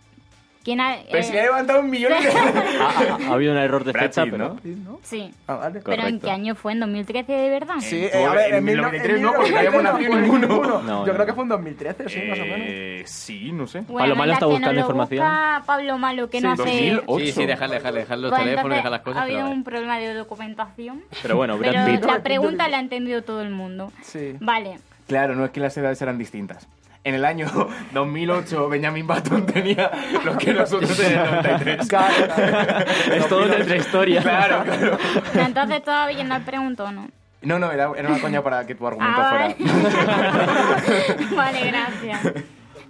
¿quién 0.68 0.80
ha...? 0.82 0.96
Pero 1.10 1.18
eh, 1.18 1.22
si 1.22 1.38
ha 1.38 1.42
levantado 1.44 1.80
un 1.80 1.88
millón 1.88 2.12
de... 2.12 2.28
Ha, 2.28 2.88
ha- 3.26 3.30
ha 3.30 3.32
habido 3.32 3.52
un 3.52 3.58
error 3.58 3.84
de 3.84 3.92
Brad 3.92 4.04
fecha, 4.04 4.24
Pitt, 4.24 4.32
pero... 4.32 4.48
¿no? 4.50 4.60
Sí, 4.62 4.76
¿no? 4.84 5.00
Sí. 5.02 5.30
Ah, 5.46 5.54
vale. 5.54 5.80
¿Pero 5.82 6.06
en 6.06 6.20
qué 6.20 6.30
año 6.30 6.54
fue? 6.54 6.72
¿En 6.72 6.80
2013 6.80 7.32
de 7.32 7.48
verdad? 7.48 7.74
Sí, 7.80 7.96
Eh, 8.04 8.10
eh, 8.12 8.24
a 8.26 8.32
ver, 8.34 8.50
en 8.52 8.56
en, 8.58 8.64
mil- 8.64 8.76
1993 8.76 9.16
en 9.16 9.22
no, 9.22 9.32
porque 9.32 9.50
no 9.50 9.56
habíamos 9.56 9.82
nacido 9.82 10.10
1993 10.12 10.50
ninguno. 10.60 10.82
No, 10.82 11.00
Yo 11.06 11.06
no. 11.06 11.14
creo 11.14 11.26
que 11.26 11.32
fue 11.32 11.42
en 11.44 11.48
2013, 11.48 12.08
sí, 12.10 12.20
más 12.28 12.38
o 12.38 12.42
menos. 12.42 12.58
Eh, 12.68 13.02
sí, 13.06 13.52
no 13.52 13.66
sé. 13.66 13.80
Bueno, 13.80 13.98
Pablo 13.98 14.16
Malo 14.16 14.32
está 14.34 14.46
que 14.46 14.52
buscando 14.52 14.80
información. 14.80 15.24
busca 15.26 15.62
Pablo 15.64 15.98
Malo, 15.98 16.28
que 16.30 16.40
no 16.42 16.56
Sí, 16.56 16.62
hace... 16.62 16.90
2008. 16.96 17.24
Sí, 17.24 17.32
sí, 17.32 17.46
dejarle, 17.46 17.74
dejarle, 17.76 18.00
dejar 18.00 18.18
los 18.18 18.34
teléfonos, 18.38 18.76
dejar 18.76 18.90
las 18.90 19.00
cosas. 19.00 19.20
Ha 19.20 19.24
habido 19.24 19.48
un 19.50 19.64
problema 19.64 19.98
de 19.98 20.12
documentación. 20.14 21.02
Pero 21.22 21.36
bueno, 21.36 21.56
Brad 21.56 21.86
Pitt. 21.86 22.04
la 22.04 22.22
pregunta 22.22 22.68
la 22.68 22.76
ha 22.76 22.80
entendido 22.80 23.22
todo 23.22 23.40
el 23.42 23.50
mundo. 23.50 23.90
Sí. 24.02 24.36
Vale. 24.40 24.78
Claro, 25.06 25.34
no 25.34 25.46
es 25.46 25.50
que 25.52 25.60
las 25.60 25.74
edades 25.78 26.02
eran 26.02 26.18
distintas. 26.18 26.68
En 27.04 27.14
el 27.14 27.24
año 27.24 27.46
2008 27.92 28.68
Benjamin 28.68 29.06
Button 29.06 29.46
tenía 29.46 29.90
lo 30.24 30.36
que 30.36 30.52
nosotros 30.52 30.98
en 31.00 31.12
el 31.18 31.24
93. 31.26 31.88
Claro, 31.88 32.14
claro. 32.34 32.84
Es 33.14 33.28
todo 33.28 33.46
nuestra 33.46 33.76
historia. 33.76 34.20
Claro, 34.22 34.64
claro. 34.64 34.98
Entonces 35.34 35.82
todavía 35.84 36.24
no 36.24 36.40
pregunto 36.44 36.84
o 36.84 36.92
no. 36.92 37.08
No, 37.40 37.58
no, 37.58 37.70
era, 37.70 37.92
era 37.96 38.08
una 38.08 38.20
coña 38.20 38.42
para 38.42 38.66
que 38.66 38.74
tu 38.74 38.84
argumento 38.86 39.20
Ah, 39.20 39.30
fuera. 39.30 39.54
vale. 39.58 41.36
vale, 41.36 41.66
gracias. 41.68 42.44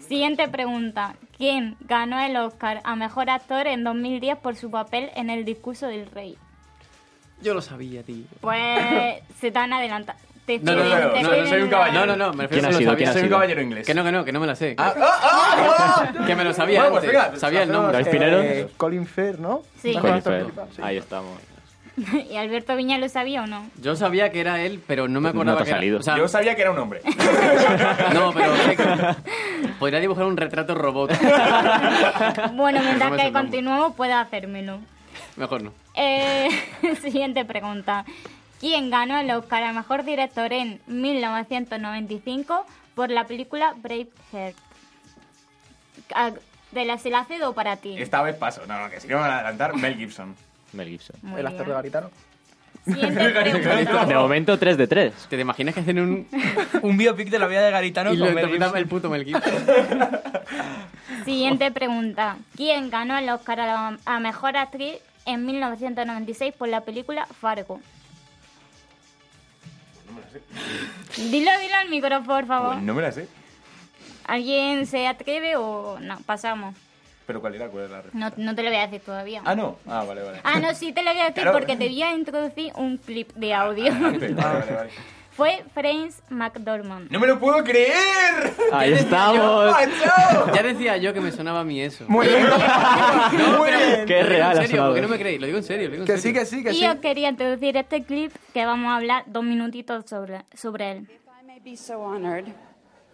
Siguiente 0.09 0.49
pregunta. 0.49 1.15
¿Quién 1.37 1.77
ganó 1.81 2.19
el 2.19 2.35
Oscar 2.37 2.81
a 2.83 2.97
Mejor 2.97 3.29
Actor 3.29 3.67
en 3.67 3.85
2010 3.85 4.39
por 4.39 4.57
su 4.57 4.71
papel 4.71 5.11
en 5.17 5.29
El 5.29 5.45
discurso 5.45 5.87
del 5.87 6.11
rey? 6.11 6.37
Yo 7.43 7.53
lo 7.55 7.61
sabía, 7.61 8.03
tío. 8.03 8.25
Pues 8.41 9.23
se 9.39 9.51
te 9.51 9.59
han 9.59 9.73
adelantado. 9.73 10.19
Te 10.49 10.59
No, 10.61 10.73
no, 10.75 10.83
no, 10.83 10.99
no, 11.23 11.37
no 11.37 11.47
soy 11.47 11.61
un 11.63 11.69
caballero. 11.69 12.07
No, 12.07 12.17
no, 12.17 12.17
no, 12.17 12.33
me 12.33 12.45
refiero 12.45 12.49
¿Quién 12.49 12.65
a 12.65 12.69
ha 12.69 12.71
que 12.71 12.73
lo 12.73 12.79
sido? 12.79 12.91
sabía. 12.91 12.97
¿Quién 12.97 13.09
ha 13.09 13.13
Soy 13.13 13.21
un 13.23 13.27
sido? 13.29 13.37
caballero 13.37 13.61
inglés. 13.63 13.87
Que 13.87 13.95
no, 13.95 14.03
que 14.05 14.13
no, 14.13 14.25
que 14.25 14.33
no 14.33 14.41
me 14.41 14.47
la 14.47 14.57
sé. 14.57 14.75
Ah, 14.79 14.95
ah, 14.97 15.21
ah, 15.23 16.13
ah. 16.19 16.25
Que 16.27 16.35
me 16.35 16.45
lo 16.45 16.55
sabía 16.55 16.81
Bueno, 16.81 16.95
pues 16.95 17.05
antes. 17.05 17.23
venga, 17.23 17.39
sabía 17.39 17.63
el 17.63 17.69
Hacemos, 17.71 17.83
nombre. 17.83 17.99
¿Lo 17.99 18.01
inspiraron? 18.01 18.45
eh, 18.47 18.67
Colin 18.79 19.07
Firth, 19.07 19.39
¿no? 19.39 19.63
Sí. 19.83 19.93
Colin 19.95 20.23
principal, 20.23 20.69
sí. 20.75 20.83
Ahí 20.83 20.97
estamos. 20.97 21.39
¿Y 22.31 22.37
Alberto 22.37 22.77
Viña 22.77 22.97
lo 22.97 23.09
sabía 23.09 23.43
o 23.43 23.47
no? 23.47 23.67
Yo 23.83 23.95
sabía 23.97 24.31
que 24.31 24.41
era 24.41 24.61
él, 24.63 24.81
pero 24.87 25.07
no 25.09 25.21
me 25.21 25.25
No 25.25 25.29
acordaba 25.31 25.61
ha 25.61 25.65
que 25.65 25.71
era. 25.71 25.79
salido. 25.79 25.99
O 25.99 26.03
sea, 26.03 26.17
Yo 26.17 26.29
sabía 26.29 26.55
que 26.55 26.63
era 26.63 26.71
un 26.71 26.79
hombre. 26.79 27.03
no, 28.15 28.33
pero 28.33 28.57
sé 28.57 28.77
que- 28.77 29.69
podría 29.79 30.01
dibujar 30.01 30.25
un 30.25 30.37
retrato 30.37 30.75
robot. 30.75 31.11
Bueno, 32.55 32.79
No 32.81 32.85
mientras 32.85 33.11
me 33.11 33.17
que 33.17 33.23
el 33.27 33.33
nombre. 33.33 33.33
continuemos, 33.33 33.95
puede 33.97 34.13
hacérmelo. 34.13 34.79
Mejor 35.37 35.63
no. 35.63 35.73
Eh, 35.95 36.49
siguiente 37.03 37.45
pregunta. 37.45 38.05
¿Quién 38.61 38.91
ganó 38.91 39.19
el 39.19 39.31
Oscar 39.31 39.63
a 39.63 39.73
Mejor 39.73 40.05
Director 40.05 40.53
en 40.53 40.81
1995 40.87 42.67
por 42.95 43.11
la 43.11 43.25
película 43.25 43.75
Braveheart? 43.77 44.57
Ah, 46.15 46.33
De 46.73 46.85
la 46.85 46.99
se 46.99 47.11
la 47.11 47.25
cedo 47.25 47.55
para 47.55 47.77
ti. 47.77 47.95
Esta 47.99 48.21
vez 48.23 48.35
paso. 48.37 48.63
No, 48.67 48.81
no, 48.83 48.91
que 48.91 49.01
si 49.01 49.09
no 49.09 49.17
me 49.17 49.23
van 49.23 49.31
a 49.31 49.35
adelantar, 49.37 49.75
Mel 49.77 49.97
Gibson. 49.97 50.35
Mel 50.73 50.89
Gibson. 50.89 51.17
Muy 51.23 51.41
El 51.41 51.47
actor 51.47 51.67
de. 51.67 51.73
Garitano. 51.73 52.11
Siguiente 52.85 53.31
pregunta. 53.31 54.07
De 54.07 54.15
momento 54.15 54.59
3 54.59 54.77
de 54.79 54.87
3. 54.87 55.13
¿Te 55.29 55.39
imaginas 55.39 55.75
que 55.75 55.81
hacen 55.81 55.99
un... 56.01 56.27
Un 56.83 56.97
biopic 56.97 57.29
de 57.29 57.39
la 57.39 57.47
vida 57.47 57.63
de 57.63 57.71
Garitano 57.71 58.13
y 58.13 58.17
lo 58.17 58.27
con 58.27 58.35
Mel 58.35 58.49
Gibson. 58.51 58.77
el 58.77 58.87
puto 58.87 59.11
Mel 59.11 59.25
Gibson? 59.25 59.53
Siguiente 61.25 61.71
pregunta. 61.71 62.37
¿Quién 62.57 62.91
ganó 62.91 63.17
el 63.19 63.29
Oscar 63.31 63.61
a, 63.61 63.67
la- 63.67 63.99
a 64.07 64.21
Mejor 64.21 64.57
Actriz 64.57 64.97
en 65.27 65.45
1996 65.47 66.55
por 66.57 66.69
la 66.69 66.83
película 66.83 67.27
Fargo? 67.27 67.81
Dilo, 71.17 71.51
dilo 71.61 71.75
al 71.81 71.89
micro, 71.89 72.23
por 72.23 72.47
favor. 72.47 72.75
Pues 72.75 72.83
no 72.85 72.95
me 72.95 73.03
la 73.03 73.13
sé. 73.13 73.29
¿Alguien 74.25 74.87
se 74.87 75.07
atreve 75.07 75.57
o 75.57 75.99
no? 76.01 76.19
Pasamos. 76.27 76.75
Pero 77.27 77.41
¿cuál 77.41 77.55
era? 77.57 77.69
¿Cuál 77.69 77.85
era 77.85 77.93
la 77.97 78.03
respuesta? 78.03 78.37
No, 78.39 78.45
no 78.45 78.55
te 78.55 78.63
lo 78.63 78.69
voy 78.71 78.79
a 78.79 78.83
decir 78.87 79.01
todavía. 79.01 79.43
Ah, 79.45 79.55
no. 79.55 79.79
Ah, 79.87 80.05
vale, 80.07 80.23
vale. 80.23 80.41
Ah, 80.45 80.61
no, 80.61 80.75
sí 80.75 80.93
te 80.93 81.03
lo 81.03 81.11
voy 81.13 81.21
a 81.21 81.25
decir 81.27 81.43
Claro. 81.43 81.53
porque 81.59 81.77
te 81.77 81.87
voy 81.87 82.03
a 82.03 82.15
introducir 82.15 82.73
un 82.77 82.97
clip 82.97 83.33
de 83.35 83.53
audio. 83.55 83.93
Vale, 83.93 84.19
vale, 84.33 84.73
vale. 84.75 84.91
Fue 85.39 85.63
Frances 85.73 86.21
McDormand. 86.31 87.13
¡No 87.13 87.21
me 87.21 87.29
lo 87.29 87.39
puedo 87.39 87.63
creer! 87.63 87.95
Ahí 88.73 88.91
¿Qué 88.93 88.97
estamos. 88.99 89.73
Ya 90.53 90.63
decía 90.65 90.97
yo 90.97 91.15
que 91.15 91.21
me 91.21 91.31
sonaba 91.31 91.61
a 91.61 91.65
mí 91.65 91.81
eso. 91.81 92.05
Muy 92.09 92.27
bien. 92.27 92.45
No, 92.45 92.57
Muy 93.59 93.71
bien. 93.71 94.05
Qué 94.05 94.15
lo 94.23 94.29
digo 94.29 94.29
real 94.31 94.53
en 94.53 94.59
ha 94.59 94.63
serio, 94.63 94.69
sonado. 94.71 94.89
¿por 94.89 94.95
qué 94.97 95.03
no 95.03 95.09
me 95.09 95.19
creéis? 95.21 95.41
Lo 95.41 95.47
digo 95.47 95.59
en 95.59 95.65
serio, 95.65 95.85
lo 95.87 95.93
digo 95.93 96.03
en 96.03 96.07
Que 96.09 96.17
sí, 96.17 96.23
serio. 96.23 96.41
que 96.41 96.47
sí, 96.47 96.65
que 96.65 96.71
Y 96.73 96.81
sí. 96.81 96.87
os 96.89 96.97
quería 96.97 97.29
introducir 97.29 97.77
este 97.77 98.03
clip 98.03 98.33
que 98.53 98.67
vamos 98.67 98.91
a 98.91 98.97
hablar 98.97 99.23
dos 99.27 99.45
minutitos 99.45 100.05
sobre, 100.11 100.45
sobre 100.57 100.91
él. 100.91 101.09
I 101.41 101.47
may 101.47 101.61
be 101.61 101.77
so 101.77 102.03
honored 102.03 102.47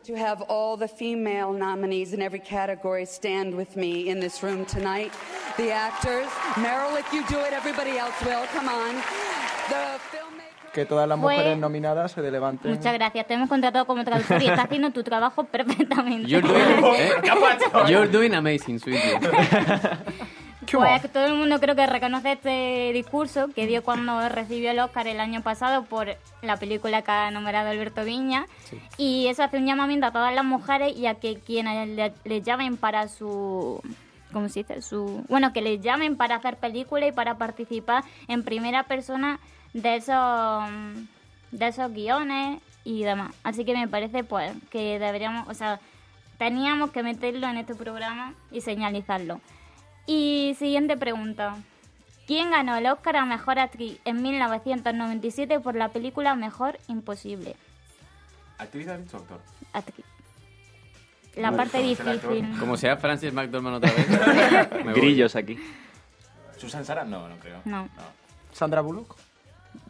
to 0.06 0.14
have 0.16 0.42
all 0.48 0.78
the 0.78 0.88
female 0.88 1.52
nominees 1.52 2.14
in 2.14 2.22
every 2.22 2.40
category 2.40 3.04
stand 3.04 3.54
with 3.54 3.76
me 3.76 4.08
in 4.08 4.18
this 4.20 4.42
room 4.42 4.64
tonight. 4.64 5.12
The 5.58 5.72
actors, 5.72 6.28
Meryl, 6.54 6.98
if 6.98 7.12
you 7.12 7.22
do 7.28 7.38
it, 7.44 7.52
everybody 7.52 7.98
else 7.98 8.18
will. 8.24 8.46
Come 8.54 8.68
on. 8.70 8.94
The. 9.68 10.23
Que 10.74 10.84
todas 10.84 11.08
las 11.08 11.16
mujeres 11.16 11.56
nominadas 11.56 12.12
se 12.12 12.20
levanten. 12.30 12.72
Muchas 12.72 12.92
gracias. 12.94 13.26
Te 13.26 13.34
hemos 13.34 13.48
contratado 13.48 13.86
como 13.86 14.02
traductor 14.04 14.42
y 14.42 14.46
estás 14.46 14.64
haciendo 14.66 14.90
tu 14.90 15.02
trabajo 15.04 15.44
perfectamente. 15.56 16.28
You're 16.28 16.46
doing, 16.46 16.84
eh. 16.96 17.10
You're 17.88 18.08
doing 18.08 18.34
amazing, 18.34 18.80
sweetie. 18.80 19.00
¿Qué 20.66 20.78
Pues 20.78 21.02
que 21.02 21.08
todo 21.08 21.26
el 21.26 21.34
mundo 21.34 21.60
creo 21.60 21.76
que 21.76 21.86
reconoce 21.86 22.32
este 22.32 22.90
discurso 22.94 23.48
que 23.54 23.66
dio 23.66 23.82
cuando 23.84 24.28
recibió 24.30 24.70
el 24.70 24.78
Oscar 24.80 25.06
el 25.06 25.20
año 25.20 25.42
pasado 25.42 25.84
por 25.84 26.08
la 26.42 26.56
película 26.56 27.02
que 27.02 27.10
ha 27.10 27.30
nombrado 27.30 27.68
Alberto 27.70 28.02
Viña. 28.04 28.46
Y 28.96 29.26
eso 29.28 29.42
hace 29.44 29.58
un 29.58 29.66
llamamiento 29.66 30.06
a 30.06 30.10
todas 30.12 30.34
las 30.34 30.44
mujeres 30.44 30.96
y 30.96 31.06
a 31.06 31.14
que 31.16 31.36
quienes 31.38 31.88
le- 31.88 32.14
les 32.24 32.42
llamen 32.42 32.76
para 32.78 33.08
su... 33.08 33.80
¿Cómo 34.32 34.48
se 34.48 34.60
dice? 34.60 34.82
Su, 34.82 35.22
bueno, 35.28 35.52
que 35.52 35.60
les 35.62 35.80
llamen 35.80 36.16
para 36.16 36.34
hacer 36.36 36.56
películas 36.56 37.10
y 37.10 37.12
para 37.12 37.36
participar 37.36 38.02
en 38.26 38.42
primera 38.42 38.82
persona 38.84 39.38
de 39.74 39.96
esos, 39.96 40.64
de 41.50 41.66
esos 41.68 41.92
guiones 41.92 42.60
y 42.84 43.02
demás. 43.02 43.34
Así 43.42 43.64
que 43.66 43.74
me 43.74 43.86
parece 43.88 44.24
pues 44.24 44.52
que 44.70 44.98
deberíamos, 44.98 45.46
o 45.48 45.54
sea, 45.54 45.80
teníamos 46.38 46.90
que 46.92 47.02
meterlo 47.02 47.46
en 47.48 47.58
este 47.58 47.74
programa 47.74 48.34
y 48.50 48.62
señalizarlo. 48.62 49.40
Y 50.06 50.56
siguiente 50.58 50.96
pregunta. 50.96 51.56
¿Quién 52.26 52.50
ganó 52.50 52.74
el 52.76 52.86
Oscar 52.86 53.16
a 53.16 53.26
Mejor 53.26 53.58
Actriz 53.58 53.98
en 54.06 54.22
1997 54.22 55.60
por 55.60 55.74
la 55.74 55.90
película 55.90 56.34
Mejor 56.34 56.78
Imposible? 56.88 57.54
¿Actriz 58.56 58.88
has 58.88 59.02
dicho 59.04 59.18
actor? 59.18 59.40
Actriz. 59.74 60.06
La 61.36 61.50
No, 61.50 61.56
parte 61.56 61.80
no, 61.80 61.88
difícil. 61.88 62.58
Como 62.58 62.76
sea 62.76 62.96
Francis 62.96 63.32
McDormand 63.32 63.76
otra 63.76 63.92
vez. 63.92 64.84
Grillos 64.94 65.36
aquí. 65.36 65.58
¿Susan 66.56 66.84
Sara? 66.84 67.04
No, 67.04 67.28
no 67.28 67.36
creo. 67.36 67.60
No. 67.64 67.88
Sandra 68.52 68.80
Bullock. 68.80 69.16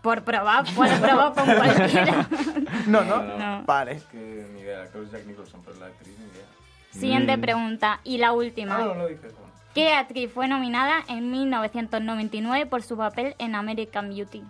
Por 0.02 0.22
probar, 0.22 0.64
por 0.74 0.88
probar 1.00 1.32
con 1.34 1.44
cualquiera. 1.44 2.26
No, 2.86 3.02
no. 3.02 3.22
No. 3.22 3.62
Vale. 3.64 3.92
Es 3.92 4.04
que 4.04 4.46
ni 4.52 4.60
idea, 4.60 4.86
creo 4.90 5.02
que 5.02 5.06
es 5.06 5.12
Jack 5.12 5.26
Nicholson, 5.26 5.62
pero 5.64 5.78
la 5.80 5.86
actriz 5.86 6.14
ni 6.18 6.24
idea. 6.26 6.44
Siguiente 6.90 7.36
Mm. 7.36 7.40
pregunta. 7.40 8.00
Y 8.04 8.18
la 8.18 8.32
última. 8.32 8.76
Ah, 8.76 8.84
no 8.84 8.94
lo 8.94 9.06
dices. 9.08 9.32
bueno. 9.32 9.52
¿Qué 9.74 9.92
actriz 9.92 10.30
fue 10.32 10.46
nominada 10.48 11.02
en 11.08 11.30
1999 11.30 12.66
por 12.66 12.82
su 12.82 12.96
papel 12.96 13.34
en 13.38 13.54
American 13.54 14.08
Beauty? 14.10 14.42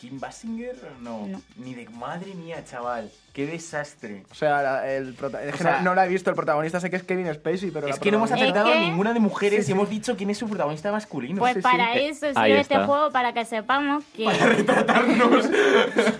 ¿Kim 0.00 0.18
Basinger? 0.18 0.74
No. 1.02 1.26
No. 1.26 1.42
Ni 1.56 1.74
de 1.74 1.86
madre 1.90 2.34
mía, 2.34 2.64
chaval. 2.64 3.10
Qué 3.34 3.46
desastre. 3.46 4.24
O 4.30 4.34
sea, 4.34 4.62
la- 4.62 4.90
el 4.90 5.14
prota- 5.14 5.42
es 5.44 5.50
O 5.54 5.58
que 5.58 5.62
sea- 5.62 5.76
no, 5.78 5.90
no 5.90 5.94
la 5.94 6.06
he 6.06 6.08
visto, 6.08 6.30
el 6.30 6.36
protagonista 6.36 6.80
sé 6.80 6.88
que 6.90 6.96
es 6.96 7.02
Kevin 7.02 7.32
Spacey, 7.34 7.70
pero 7.70 7.86
Es 7.86 7.96
la 7.96 8.00
que 8.02 8.10
no 8.10 8.16
hemos 8.16 8.32
acertado 8.32 8.72
que- 8.72 8.80
ninguna 8.80 9.12
de 9.12 9.20
mujeres 9.20 9.60
Sí, 9.60 9.64
sí. 9.66 9.70
y 9.72 9.74
hemos 9.74 9.90
dicho 9.90 10.16
quién 10.16 10.30
es 10.30 10.38
su 10.38 10.48
protagonista 10.48 10.90
masculino. 10.90 11.38
Pues 11.38 11.54
sí, 11.56 11.60
para 11.60 11.92
sí. 11.92 12.00
eso 12.06 12.26
sirve 12.32 12.60
este 12.60 12.76
juego, 12.78 13.10
para 13.12 13.32
que 13.34 13.44
sepamos 13.44 14.02
que... 14.16 14.26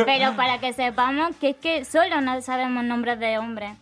Pero 0.05 0.37
para 0.37 0.59
que 0.61 0.73
sepamos 0.73 1.35
que 1.37 1.51
es 1.51 1.57
que 1.57 1.85
solo 1.85 2.21
no 2.21 2.41
sabemos 2.43 2.85
nombres 2.85 3.19
de 3.19 3.39
hombres. 3.39 3.73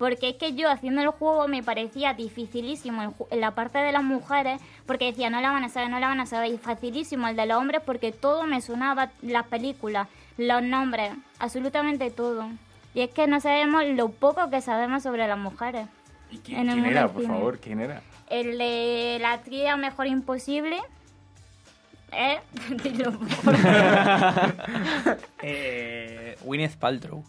Porque 0.00 0.30
es 0.30 0.36
que 0.36 0.54
yo 0.54 0.70
haciendo 0.70 1.02
el 1.02 1.08
juego 1.10 1.46
me 1.46 1.62
parecía 1.62 2.14
dificilísimo 2.14 3.02
el 3.02 3.08
ju- 3.10 3.28
la 3.36 3.50
parte 3.50 3.78
de 3.78 3.92
las 3.92 4.02
mujeres, 4.02 4.58
porque 4.86 5.04
decía, 5.04 5.28
no 5.28 5.40
la 5.42 5.50
van 5.52 5.62
a 5.62 5.68
saber, 5.68 5.90
no 5.90 6.00
la 6.00 6.08
van 6.08 6.20
a 6.20 6.26
saber, 6.26 6.50
y 6.52 6.56
facilísimo 6.56 7.28
el 7.28 7.36
de 7.36 7.44
los 7.44 7.58
hombres, 7.58 7.82
porque 7.84 8.10
todo 8.10 8.44
me 8.44 8.62
sonaba, 8.62 9.10
las 9.20 9.46
películas, 9.46 10.08
los 10.38 10.62
nombres, 10.62 11.12
absolutamente 11.38 12.10
todo. 12.10 12.48
Y 12.94 13.02
es 13.02 13.10
que 13.10 13.26
no 13.26 13.40
sabemos 13.40 13.84
lo 13.84 14.08
poco 14.08 14.48
que 14.48 14.62
sabemos 14.62 15.02
sobre 15.02 15.28
las 15.28 15.36
mujeres. 15.38 15.86
¿Y 16.30 16.38
quién, 16.38 16.60
En 16.60 16.68
el 16.70 16.74
quién 16.76 16.86
era, 16.86 17.08
por 17.08 17.20
cine. 17.22 17.34
favor? 17.34 17.58
¿Quién 17.58 17.80
era? 17.80 18.00
El 18.30 18.56
de 18.56 19.18
la 19.20 19.42
tría 19.42 19.76
mejor 19.76 20.06
imposible. 20.06 20.78
¿Eh? 22.12 22.40
Dilo, 22.82 23.12
por 23.12 23.28
favor. 23.28 24.46
Eh, 25.42 26.36
Gwyneth 26.42 26.76
Paltrow. 26.76 27.22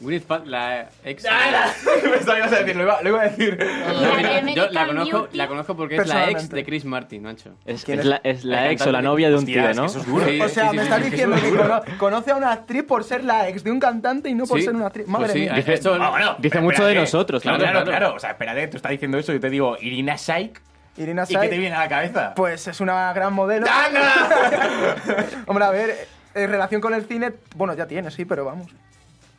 Gwyneth 0.00 0.24
Paltrow, 0.26 0.48
la 0.50 0.88
ex... 1.04 1.24
Pensaba 1.24 2.34
que 2.34 2.38
ibas 2.38 2.52
a 2.52 2.56
decir, 2.60 2.76
lo 2.76 2.82
iba, 2.84 3.02
lo 3.02 3.08
iba 3.08 3.20
a 3.22 3.24
decir. 3.28 3.58
La 3.58 4.52
Yo 4.54 4.68
la 4.70 4.86
conozco, 4.86 5.28
la 5.32 5.48
conozco 5.48 5.76
porque 5.76 5.96
es 5.96 5.98
la 5.98 6.04
ex 6.04 6.12
Personalmente. 6.14 6.56
de 6.56 6.64
Chris 6.64 6.84
Martin, 6.84 7.22
macho. 7.22 7.50
Es, 7.66 7.84
¿Quién 7.84 7.98
es 7.98 8.04
es? 8.04 8.08
la, 8.10 8.20
es 8.22 8.44
la 8.44 8.56
La 8.62 8.70
ex 8.70 8.86
o 8.86 8.92
la 8.92 9.02
novia 9.02 9.28
de 9.28 9.36
un 9.36 9.44
tío, 9.44 9.60
es 9.60 9.68
que 9.68 9.74
¿no? 9.74 9.86
eso 9.86 9.98
es 9.98 10.06
duro. 10.06 10.24
Sí, 10.26 10.40
O 10.40 10.48
sea, 10.48 10.64
sí, 10.64 10.70
sí, 10.70 10.76
me 10.76 10.82
sí, 10.82 10.88
estás 10.88 10.98
sí, 10.98 11.04
sí, 11.04 11.10
diciendo 11.10 11.36
sí, 11.36 11.42
que 11.42 11.50
sí. 11.50 11.56
cono- 11.56 11.82
conoce 11.98 12.30
a 12.30 12.36
una 12.36 12.52
actriz 12.52 12.84
por 12.84 13.02
ser 13.04 13.24
la 13.24 13.48
ex 13.48 13.64
de 13.64 13.72
un 13.72 13.80
cantante 13.80 14.28
y 14.28 14.34
no 14.34 14.46
por 14.46 14.58
Sí. 14.58 14.64
ser 14.66 14.74
una 14.76 14.86
actriz. 14.86 15.06
Pues 15.06 15.18
Madre 15.20 15.32
sí, 15.32 15.38
mía. 15.40 15.52
Dice- 15.54 15.74
esto- 15.74 15.94
Ah, 16.00 16.10
bueno, 16.10 16.36
Dice 16.38 16.50
pero 16.50 16.62
mucho 16.62 16.84
de 16.84 16.90
espérate. 16.92 17.00
nosotros, 17.12 17.42
Claro, 17.42 17.58
claro, 17.58 17.84
claro. 17.84 18.14
O 18.14 18.18
sea, 18.20 18.30
espérate, 18.30 18.68
tú 18.68 18.76
estás 18.76 18.90
diciendo 18.92 19.18
eso 19.18 19.32
y 19.32 19.36
yo 19.36 19.40
te 19.40 19.50
digo 19.50 19.76
Irina 19.80 20.14
Shayk. 20.16 20.60
Irina 20.96 21.24
¿Y 21.24 21.26
qué 21.26 21.34
Shayk, 21.34 21.50
te 21.50 21.58
viene 21.58 21.74
a 21.74 21.80
la 21.80 21.88
cabeza? 21.88 22.32
pues 22.36 22.68
es 22.68 22.80
una 22.80 23.12
gran 23.12 23.32
modelo. 23.32 23.66
Hombre, 25.46 25.64
a 25.64 25.70
ver, 25.70 26.08
en 26.34 26.50
relación 26.50 26.80
con 26.80 26.94
el 26.94 27.04
cine, 27.06 27.32
bueno, 27.56 27.74
ya 27.74 27.86
tiene, 27.86 28.10
sí, 28.10 28.24
pero 28.24 28.44
vamos. 28.44 28.68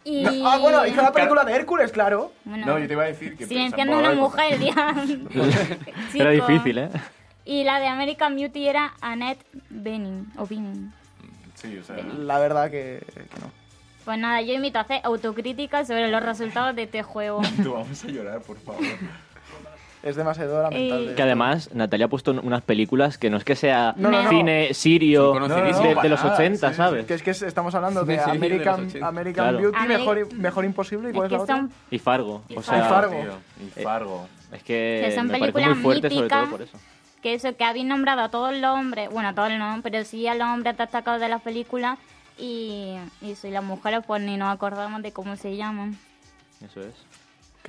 Y... 0.03 0.23
No, 0.23 0.47
ah, 0.47 0.57
bueno, 0.57 0.85
hizo 0.85 1.01
la 1.01 1.11
película 1.11 1.43
de 1.43 1.53
Hércules, 1.53 1.91
claro. 1.91 2.31
Bueno, 2.45 2.65
No, 2.65 2.79
yo 2.79 2.87
te 2.87 2.93
iba 2.93 3.03
a 3.03 3.07
decir 3.07 3.37
que... 3.37 3.45
Silenciando 3.45 3.95
a 3.95 3.99
una 3.99 4.13
mujer, 4.13 4.59
ya. 4.59 4.95
Era 6.13 6.31
difícil, 6.31 6.77
¿eh? 6.77 6.89
Y 7.45 7.63
la 7.63 7.79
de 7.79 7.87
American 7.87 8.35
Beauty 8.35 8.67
era 8.67 8.93
Annette 9.01 9.43
Bening. 9.69 10.31
O 10.37 10.45
Bening. 10.45 10.91
Sí, 11.55 11.77
o 11.77 11.83
sea... 11.83 11.97
La 11.97 12.39
verdad 12.39 12.69
que, 12.69 13.03
que 13.13 13.39
no. 13.41 13.51
Pues 14.05 14.17
nada, 14.17 14.41
yo 14.41 14.53
invito 14.53 14.79
a 14.79 14.81
hacer 14.81 15.01
autocrítica 15.03 15.85
sobre 15.85 16.09
los 16.09 16.23
resultados 16.23 16.75
de 16.75 16.83
este 16.83 17.03
juego. 17.03 17.41
Tú 17.63 17.73
vamos 17.73 18.03
a 18.03 18.07
llorar, 18.07 18.41
por 18.41 18.57
favor. 18.57 18.81
Es 20.01 20.15
demasiado 20.15 20.63
lamentable. 20.63 21.13
Que 21.15 21.21
además 21.21 21.69
Natalia 21.73 22.05
ha 22.05 22.09
puesto 22.09 22.31
unas 22.31 22.61
películas 22.61 23.17
que 23.17 23.29
no 23.29 23.35
es 23.37 23.43
que 23.43 23.55
sea 23.57 23.93
No, 23.97 24.09
no, 24.09 24.23
no. 24.23 24.29
cine 24.29 24.73
sirio 24.73 25.33
de, 25.33 25.39
de 25.39 25.47
los 25.47 25.95
para 25.95 26.09
nada, 26.09 26.33
80, 26.35 26.67
sí, 26.69 26.73
sí, 26.73 26.77
¿sabes? 26.77 27.05
Que 27.05 27.13
es 27.15 27.21
que 27.23 27.31
es- 27.31 27.41
estamos 27.41 27.75
hablando 27.75 28.05
de 28.05 28.15
los 28.15 28.25
American, 28.27 28.85
80. 28.87 29.05
American 29.07 29.43
Claro. 29.45 29.57
Beauty, 29.59 29.77
Ameri- 29.77 29.87
mejor, 29.97 30.33
mejor 30.35 30.65
imposible. 30.65 31.09
¿Y 31.09 31.13
cuál 31.13 31.25
es 31.25 31.27
es 31.27 31.31
la 31.33 31.37
que 31.37 31.43
otra? 31.43 31.55
son, 31.57 31.71
Y 31.91 31.99
Fargo. 31.99 32.43
Y 32.47 32.55
O 32.55 32.59
Y 32.61 32.63
sea, 32.63 32.83
Fargo. 32.85 33.11
Tío, 33.11 33.33
y 33.77 33.83
Fargo. 33.83 34.27
es 34.53 34.63
que, 34.63 35.01
Que 35.05 35.11
son 35.15 35.27
me 35.27 35.37
películas 35.37 35.69
muy 35.69 35.83
fuerte 35.83 36.09
sobre 36.09 36.15
míticas. 36.21 36.39
todo 36.43 36.51
por 36.51 36.61
eso. 36.61 36.77
que 37.21 37.33
eso, 37.33 37.55
que 37.57 37.63
habéis 37.65 37.85
nombrado 37.85 38.21
a 38.21 38.29
todos 38.29 38.55
los 38.55 38.71
hombres, 38.77 39.09
bueno, 39.09 39.27
a 39.27 39.33
todos 39.33 39.51
no, 39.51 39.81
pero 39.83 40.05
sí 40.05 40.25
a 40.29 40.33
los 40.35 40.47
hombres 40.47 40.77
destacados 40.77 41.19
de 41.19 41.27
las 41.27 41.41
películas 41.41 41.99
y, 42.37 42.95
y 43.21 43.35
soy 43.35 43.51
las 43.51 43.65
mujeres, 43.65 43.99
pues 44.07 44.21
ni 44.21 44.37
nos 44.37 44.47
acordamos 44.53 45.01
de 45.01 45.11
cómo 45.11 45.35
se 45.35 45.57
llaman. 45.57 45.97
Eso 46.65 46.79
es. 46.79 46.93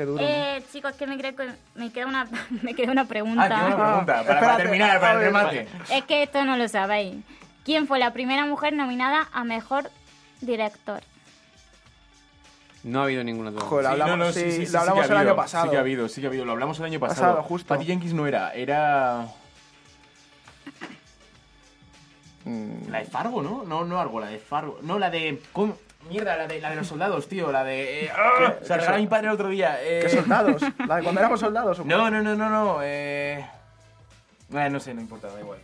Qué 0.01 0.07
duro. 0.07 0.22
¿no? 0.22 0.26
Eh, 0.26 0.62
chicos, 0.72 0.94
que 0.94 1.07
me 1.07 1.18
creo 1.18 1.36
que 1.36 1.46
me 1.74 1.92
queda 1.92 2.07
una, 2.07 2.26
me 2.62 2.72
queda 2.72 2.90
una 2.90 3.05
pregunta. 3.05 3.48
Ah, 3.51 3.66
una 3.66 3.76
pregunta. 3.76 4.24
Para, 4.26 4.57
terminar, 4.57 4.98
para 4.98 5.12
el 5.12 5.20
remate. 5.26 5.68
Es 5.92 6.05
que 6.05 6.22
esto 6.22 6.42
no 6.46 6.57
lo 6.57 6.66
sabéis. 6.68 7.16
¿Quién 7.66 7.86
fue 7.86 7.98
la 7.98 8.11
primera 8.14 8.46
mujer 8.46 8.72
nominada 8.72 9.28
a 9.30 9.44
mejor 9.44 9.90
director? 10.40 11.03
No 12.82 13.01
ha 13.01 13.05
habido 13.05 13.22
ninguna 13.22 13.51
duda. 13.51 13.61
Joder, 13.61 13.84
Sí, 13.84 13.92
hablamos, 13.92 14.16
no, 14.18 14.24
no, 14.24 14.32
sí, 14.32 14.40
sí, 14.40 14.53
sí, 14.53 14.66
sí, 14.68 14.72
lo 14.72 14.78
hablamos 14.80 15.05
el 15.05 15.11
ha 15.11 15.14
año 15.14 15.20
habido, 15.20 15.36
pasado. 15.36 15.64
Sí 15.64 15.70
que 15.70 15.76
ha 15.76 15.80
habido, 15.80 16.09
sí 16.09 16.20
que 16.22 16.26
ha 16.28 16.30
habido. 16.30 16.44
Lo 16.46 16.53
hablamos 16.53 16.78
el 16.78 16.84
año 16.86 16.98
pasado. 16.98 17.20
Pasado, 17.20 17.42
justo. 17.42 17.68
Patty 17.68 17.84
Jenkins 17.84 18.14
no 18.14 18.26
era, 18.26 18.55
era... 18.55 19.26
Mm, 22.46 22.88
La 22.88 23.01
de 23.01 23.05
Fargo, 23.05 23.42
¿no? 23.42 23.64
No, 23.64 23.84
no 23.84 24.01
Argo, 24.01 24.18
la 24.18 24.28
de 24.28 24.38
Fargo. 24.38 24.78
No, 24.80 24.98
la 24.98 25.11
de... 25.11 25.42
¿cómo? 25.53 25.76
Mierda, 26.09 26.36
la 26.36 26.46
de, 26.46 26.61
la 26.61 26.70
de 26.70 26.76
los 26.76 26.86
soldados, 26.86 27.28
tío. 27.28 27.53
La 27.53 27.62
de... 27.64 28.07
eh, 28.07 28.11
¡ah! 28.16 28.55
Se 28.62 28.68
la 28.70 28.76
regaló 28.78 28.98
mi 28.98 29.07
padre 29.07 29.28
el 29.28 29.34
otro 29.34 29.48
día. 29.48 29.78
Eh... 29.82 30.01
¿Qué 30.03 30.09
soldados? 30.09 30.62
¿La 30.86 30.96
de 30.96 31.03
cuando 31.03 31.20
éramos 31.20 31.40
soldados? 31.40 31.78
o 31.78 31.84
No, 31.84 32.11
no, 32.11 32.22
no, 32.22 32.34
no, 32.34 32.48
no. 32.48 32.78
Eh... 32.82 33.44
eh, 34.55 34.70
no 34.70 34.80
sé, 34.80 34.94
no 34.94 35.01
importa, 35.01 35.28
da 35.28 35.40
igual. 35.40 35.59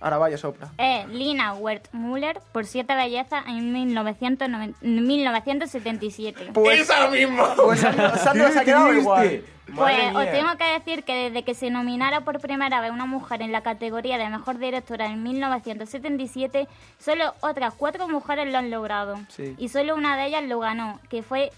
Ahora 0.00 0.16
vaya, 0.18 0.38
sopla. 0.38 0.72
Eh, 0.78 1.06
Lina 1.10 1.52
Wertmüller 1.54 2.40
por 2.52 2.64
Siete 2.64 2.94
Bellezas 2.94 3.44
en 3.46 3.72
1990 3.72 4.78
1977. 4.80 6.50
Pues, 6.54 6.80
¡Eso 6.80 7.10
mismo! 7.10 7.44
pues 7.56 7.80
Sandra, 7.80 8.16
Sandra 8.16 8.50
se 8.50 8.58
ha 8.60 8.64
quedado 8.64 8.92
igual. 8.94 9.42
Pues 9.74 10.16
os 10.16 10.24
tengo 10.32 10.56
que 10.56 10.64
decir 10.72 11.04
que 11.04 11.14
desde 11.14 11.44
que 11.44 11.54
se 11.54 11.70
nominara 11.70 12.22
por 12.22 12.40
primera 12.40 12.80
vez 12.80 12.90
una 12.90 13.06
mujer 13.06 13.40
en 13.42 13.52
la 13.52 13.60
categoría 13.62 14.18
de 14.18 14.28
mejor 14.28 14.58
directora 14.58 15.06
en 15.06 15.22
1977, 15.22 16.66
solo 16.98 17.34
otras 17.40 17.74
cuatro 17.74 18.08
mujeres 18.08 18.50
lo 18.50 18.58
han 18.58 18.70
logrado. 18.70 19.16
Sí. 19.28 19.54
Y 19.58 19.68
solo 19.68 19.94
una 19.94 20.16
de 20.16 20.26
ellas 20.26 20.42
lo 20.44 20.58
ganó, 20.58 20.98
que 21.08 21.22
fue 21.22 21.52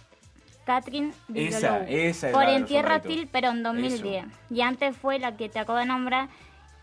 Catherine 0.66 1.12
Esa, 1.34 1.76
Bigelow. 1.78 1.84
esa 1.88 2.26
es 2.28 2.32
Por 2.34 2.44
En 2.44 2.66
Tierra. 2.66 2.96
Hostil, 2.96 3.28
pero 3.32 3.48
en 3.48 3.62
2010. 3.62 4.26
Y 4.50 4.60
antes 4.60 4.96
fue 4.96 5.18
la 5.18 5.36
que 5.36 5.48
te 5.48 5.58
acabo 5.58 5.78
de 5.78 5.86
nombrar. 5.86 6.28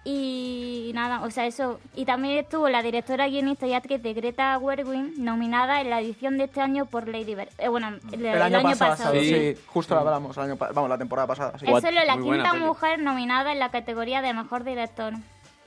Y 0.06 0.91
nada, 0.95 1.22
o 1.24 1.30
sea, 1.30 1.45
eso. 1.45 1.80
Y 1.93 2.06
también 2.06 2.38
estuvo 2.38 2.70
la 2.70 2.82
directora, 2.82 3.28
guionista 3.28 3.68
y 3.68 3.74
actriz 3.74 4.02
de 4.02 4.14
Greta 4.14 4.58
Gerwig, 4.60 5.20
nominada 5.20 5.82
en 5.82 5.89
la 5.89 6.00
edición 6.00 6.38
de 6.38 6.45
este 6.45 6.62
año 6.62 6.86
por 6.86 7.08
Lady 7.08 7.36
Bird. 7.36 7.50
Eh, 7.58 7.68
bueno, 7.68 7.89
el, 8.12 8.26
El 8.26 8.41
año, 8.41 8.62
pasado, 8.78 9.12
sí. 9.14 9.30
Sí. 9.56 9.62
Justo 9.68 9.93
lo 9.95 10.02
hablamos, 10.02 10.38
el 10.38 10.43
año 10.43 10.56
vamos, 10.58 10.89
la 10.89 10.97
temporada 10.97 11.28
pasada. 11.28 11.60
Sí. 11.60 11.66
Es 11.68 11.82
solo 11.82 12.04
la 12.06 12.16
Muy 12.16 12.38
quinta 12.38 12.52
peli. 12.52 12.64
mujer 12.64 13.00
nominada 13.00 13.52
en 13.52 13.60
la 13.60 13.70
categoría 13.70 14.22
de 14.22 14.34
mejor 14.34 14.64
director. 14.64 15.14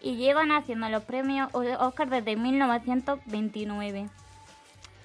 Y 0.01 0.17
llevan 0.17 0.51
haciendo 0.51 0.89
los 0.89 1.05
premios 1.05 1.49
Oscar 1.53 2.09
desde 2.09 2.35
1929. 2.35 4.09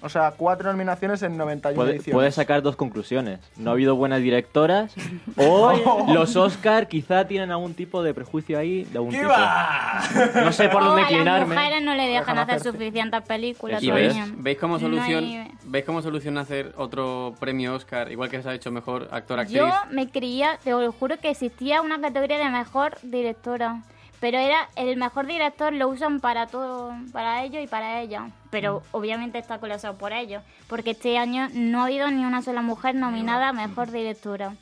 O 0.00 0.08
sea, 0.08 0.32
cuatro 0.36 0.70
nominaciones 0.70 1.22
en 1.22 1.36
91 1.36 1.74
Puede- 1.76 1.90
ediciones. 1.96 2.14
puedes 2.14 2.34
sacar 2.34 2.62
dos 2.62 2.76
conclusiones. 2.76 3.40
No 3.56 3.70
ha 3.70 3.72
habido 3.72 3.96
buenas 3.96 4.20
directoras 4.20 4.94
o 5.36 5.72
los 6.14 6.36
Oscar 6.36 6.86
quizá 6.88 7.26
tienen 7.26 7.50
algún 7.50 7.74
tipo 7.74 8.02
de 8.02 8.14
prejuicio 8.14 8.58
ahí 8.58 8.84
de 8.84 8.98
algún 8.98 9.10
¿Qué 9.12 9.18
tipo. 9.18 9.30
va? 9.30 10.00
No 10.44 10.52
sé 10.52 10.68
por 10.68 10.82
dónde 10.84 11.00
a 11.02 11.04
las 11.04 11.10
inclinarme. 11.12 11.54
mujeres 11.54 11.82
no 11.82 11.94
le 11.94 12.02
dejan 12.06 12.18
Dejan 12.20 12.38
hacer 12.38 12.54
hacerte. 12.56 12.78
suficientes 12.78 13.22
películas. 13.22 13.82
¿Y 13.82 13.90
veis, 13.90 14.14
veis 14.36 14.58
como 14.58 14.74
No 14.74 14.80
solución 14.80 15.24
hay- 15.24 15.50
veis 15.64 15.84
como 15.84 16.00
solución 16.02 16.38
hacer 16.38 16.72
otro 16.76 17.34
premio 17.40 17.74
Oscar 17.74 18.10
igual 18.12 18.28
que 18.30 18.42
se 18.42 18.48
ha 18.48 18.54
hecho 18.54 18.70
mejor 18.70 19.08
actor 19.10 19.40
actriz 19.40 19.58
Yo 19.58 19.68
me 19.90 20.08
creía, 20.08 20.58
te 20.62 20.70
lo 20.70 20.92
juro, 20.92 21.16
que 21.18 21.30
existía 21.30 21.82
una 21.82 22.00
categoría 22.00 22.38
de 22.38 22.48
mejor 22.50 22.96
directora. 23.02 23.82
Pero 24.20 24.38
era 24.38 24.68
el 24.74 24.96
mejor 24.96 25.26
director 25.26 25.72
lo 25.72 25.88
usan 25.88 26.18
para 26.20 26.48
todo, 26.48 26.92
para 27.12 27.44
ellos 27.44 27.62
y 27.62 27.66
para 27.68 28.00
ella. 28.00 28.30
Pero 28.50 28.82
obviamente 28.90 29.38
está 29.38 29.58
colosado 29.60 29.96
por 29.96 30.12
ellos. 30.12 30.42
Porque 30.66 30.90
este 30.90 31.18
año 31.18 31.48
no 31.52 31.82
ha 31.82 31.84
habido 31.86 32.10
ni 32.10 32.24
una 32.24 32.42
sola 32.42 32.60
mujer 32.62 32.94
nominada 32.96 33.48
a 33.48 33.52
mejor 33.52 33.90
directora. 33.92 34.54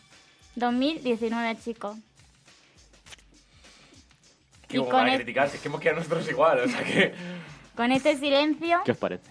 2019, 0.56 1.56
chicos. 1.58 1.96
Qué 4.68 4.78
Y 4.78 4.80
con 4.84 5.04
de 5.06 5.12
el- 5.12 5.16
criticar, 5.18 5.48
si 5.48 5.56
es 5.56 5.62
que 5.62 5.68
hemos 5.68 5.80
quedado 5.80 5.98
nosotros 6.00 6.28
igual, 6.28 6.60
o 6.60 6.68
sea 6.68 6.82
que... 6.82 7.14
Con 7.76 7.92
este 7.92 8.16
silencio, 8.16 8.80
¿Qué 8.86 8.92
os 8.92 8.96
parece? 8.98 9.30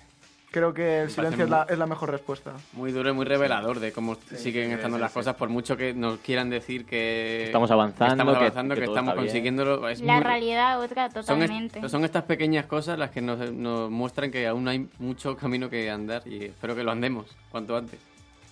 Creo 0.55 0.73
que 0.73 1.01
el 1.01 1.11
silencio 1.11 1.43
es 1.43 1.49
la, 1.49 1.67
es 1.69 1.77
la 1.77 1.85
mejor 1.85 2.11
respuesta. 2.11 2.53
muy 2.71 2.93
duro 2.93 3.09
y 3.09 3.13
muy 3.13 3.25
revelador 3.25 3.81
de 3.81 3.91
cómo 3.91 4.15
siguen 4.15 4.67
sí, 4.69 4.73
estando 4.75 4.95
sí, 4.95 5.01
las 5.01 5.11
sí. 5.11 5.19
cosas 5.19 5.35
por 5.35 5.49
mucho 5.49 5.75
que 5.75 5.93
nos 5.93 6.19
quieran 6.19 6.49
decir 6.49 6.85
que 6.85 7.43
Estamos 7.43 7.69
avanzando, 7.71 8.13
estamos 8.13 8.33
que- 8.35 8.39
avanzando, 8.39 8.73
que 8.73 8.79
que, 8.79 8.85
todo 8.85 8.95
estamos 8.95 9.15
consiguiéndolo 9.15 9.89
es 9.89 9.99
la 9.99 10.13
muy- 10.13 10.23
realidad 10.23 10.79
otra 10.79 11.09
son, 11.11 11.19
es- 11.19 11.25
totalmente. 11.25 11.89
son 11.89 12.05
estas 12.05 12.23
pequeñas 12.23 12.67
cosas 12.67 12.97
las 12.97 13.11
que 13.11 13.19
nos, 13.21 13.51
nos 13.51 13.91
muestran 13.91 14.31
que 14.31 14.47
aún 14.47 14.65
hay 14.69 14.87
mucho 14.97 15.35
camino 15.35 15.69
que 15.69 15.91
andar 15.91 16.21
y 16.25 16.45
espero 16.45 16.73
que 16.73 16.83
lo 16.83 16.91
andemos 16.91 17.25
cuanto 17.51 17.75
antes 17.75 17.99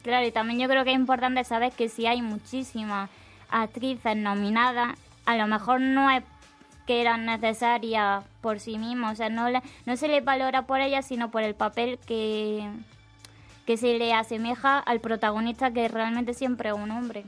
Claro, 0.04 0.28
y 0.28 0.32
también 0.32 0.60
yo 0.60 0.68
creo 0.68 0.84
que 0.84 0.90
es 0.92 0.98
importante 1.00 1.46
saber 1.46 1.72
que 1.72 1.88
si 1.88 2.06
hay 2.06 2.22
muchísimas 2.22 3.10
actrices 3.50 4.18
nominadas, 4.18 4.98
a 5.26 5.38
lo 5.38 5.48
mejor 5.48 5.80
no 5.80 6.12
es 6.12 6.22
que 6.86 7.02
eran 7.02 7.26
necesarias 7.26 8.24
por 8.42 8.60
sí 8.60 8.78
mismas. 8.78 9.14
O 9.14 9.16
sea, 9.16 9.30
no, 9.30 9.50
la- 9.50 9.64
no 9.86 9.96
se 9.98 10.08
le 10.08 10.22
valora 10.22 10.64
por 10.64 10.80
ellas, 10.82 11.06
sino 11.06 11.32
por 11.32 11.44
el 11.44 11.56
papel 11.56 12.00
que, 12.06 12.70
que 13.66 13.78
se 13.78 13.98
le 13.98 14.14
asemeja 14.14 14.80
al 14.80 15.00
protagonista, 15.00 15.72
que 15.72 15.88
realmente 15.88 16.34
siempre 16.34 16.70
es 16.70 16.76
un 16.76 16.92
hombre. 16.92 17.24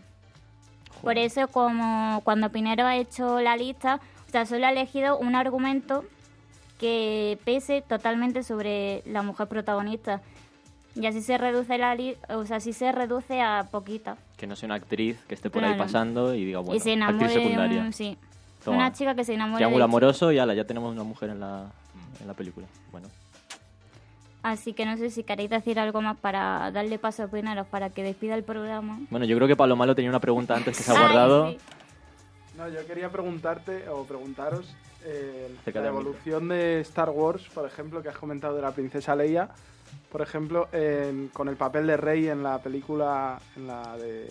Por 1.02 1.18
eso, 1.18 1.48
como 1.48 2.22
cuando 2.24 2.50
Pinero 2.52 2.86
ha 2.86 2.96
hecho 2.96 3.40
la 3.40 3.56
lista, 3.58 4.00
o 4.28 4.32
sea, 4.32 4.46
solo 4.46 4.66
ha 4.66 4.72
elegido 4.72 5.18
un 5.18 5.36
argumento 5.36 6.04
que 6.80 7.38
pese 7.46 7.82
totalmente 7.82 8.44
sobre 8.44 9.02
la 9.06 9.22
mujer 9.22 9.48
protagonista. 9.48 10.22
Y 10.96 11.06
así 11.08 11.22
se 11.22 11.38
reduce 11.38 11.78
la 11.78 11.94
li- 11.96 12.16
o 12.30 12.46
sea, 12.46 12.58
así 12.58 12.72
se 12.74 12.92
reduce 12.92 13.42
a 13.42 13.68
poquita. 13.70 14.18
Que 14.38 14.48
no 14.48 14.56
sea 14.56 14.68
una 14.68 14.76
actriz 14.76 15.18
que 15.28 15.36
esté 15.36 15.50
por 15.50 15.64
ahí 15.64 15.78
pasando 15.78 16.34
y 16.34 16.46
diga, 16.46 16.60
bueno, 16.60 16.76
y 16.76 16.80
se 16.80 16.94
actriz 16.94 17.20
de 17.34 17.34
secundaria. 17.42 17.82
un, 17.82 17.94
sí, 17.94 18.18
Toma. 18.66 18.78
una 18.78 18.92
chica 18.94 19.16
que 19.16 19.24
se 19.24 19.34
enamora 19.34 19.58
Triángulo 19.58 19.80
de 19.84 19.90
amoroso 19.90 20.32
y 20.32 20.40
ala, 20.40 20.54
ya 20.54 20.66
tenemos 20.66 20.92
una 20.92 21.04
mujer 21.04 21.30
en 21.30 21.40
la, 21.40 21.72
en 22.20 22.28
la 22.28 22.34
película. 22.34 22.68
Bueno, 22.92 23.08
Así 24.44 24.74
que 24.74 24.86
no 24.86 24.96
sé 24.98 25.10
si 25.10 25.24
queréis 25.24 25.50
decir 25.50 25.80
algo 25.80 26.02
más 26.02 26.18
para 26.18 26.70
darle 26.72 27.00
paso 27.00 27.24
a 27.24 27.28
Pinero 27.28 27.64
para 27.66 27.90
que 27.90 28.04
despida 28.04 28.36
el 28.36 28.44
programa. 28.44 29.00
bueno 29.10 29.26
yo 29.26 29.36
creo 29.38 29.48
que 29.48 29.56
Pablo 29.56 29.76
Malo 29.76 29.96
tenía 29.96 30.10
una 30.12 30.20
pregunta 30.20 30.56
antes 30.56 30.78
que 30.78 30.84
se 30.84 30.92
ha 30.92 30.96
Ay, 30.96 31.02
guardado. 31.02 31.50
sí. 31.52 31.58
No, 32.58 32.70
yo 32.70 32.86
quería 32.86 33.10
preguntarte 33.10 33.90
o 33.90 34.04
preguntaros 34.06 34.74
eh, 35.04 35.54
la 35.74 35.88
evolución 35.88 36.48
de 36.48 36.80
Star 36.82 37.10
Wars, 37.10 37.44
por 37.54 37.66
ejemplo, 37.66 38.02
que 38.04 38.10
has 38.10 38.18
comentado 38.18 38.56
de 38.56 38.62
la 38.62 38.72
princesa 38.72 39.16
Leia, 39.16 39.50
por 40.12 40.22
ejemplo, 40.22 40.68
en- 40.72 41.28
con 41.34 41.50
el 41.50 41.56
papel 41.58 41.86
de 41.88 41.98
Rey 41.98 42.28
en 42.28 42.44
la 42.44 42.60
película, 42.60 43.40
en 43.58 43.68
la 43.68 43.98
de 43.98 44.28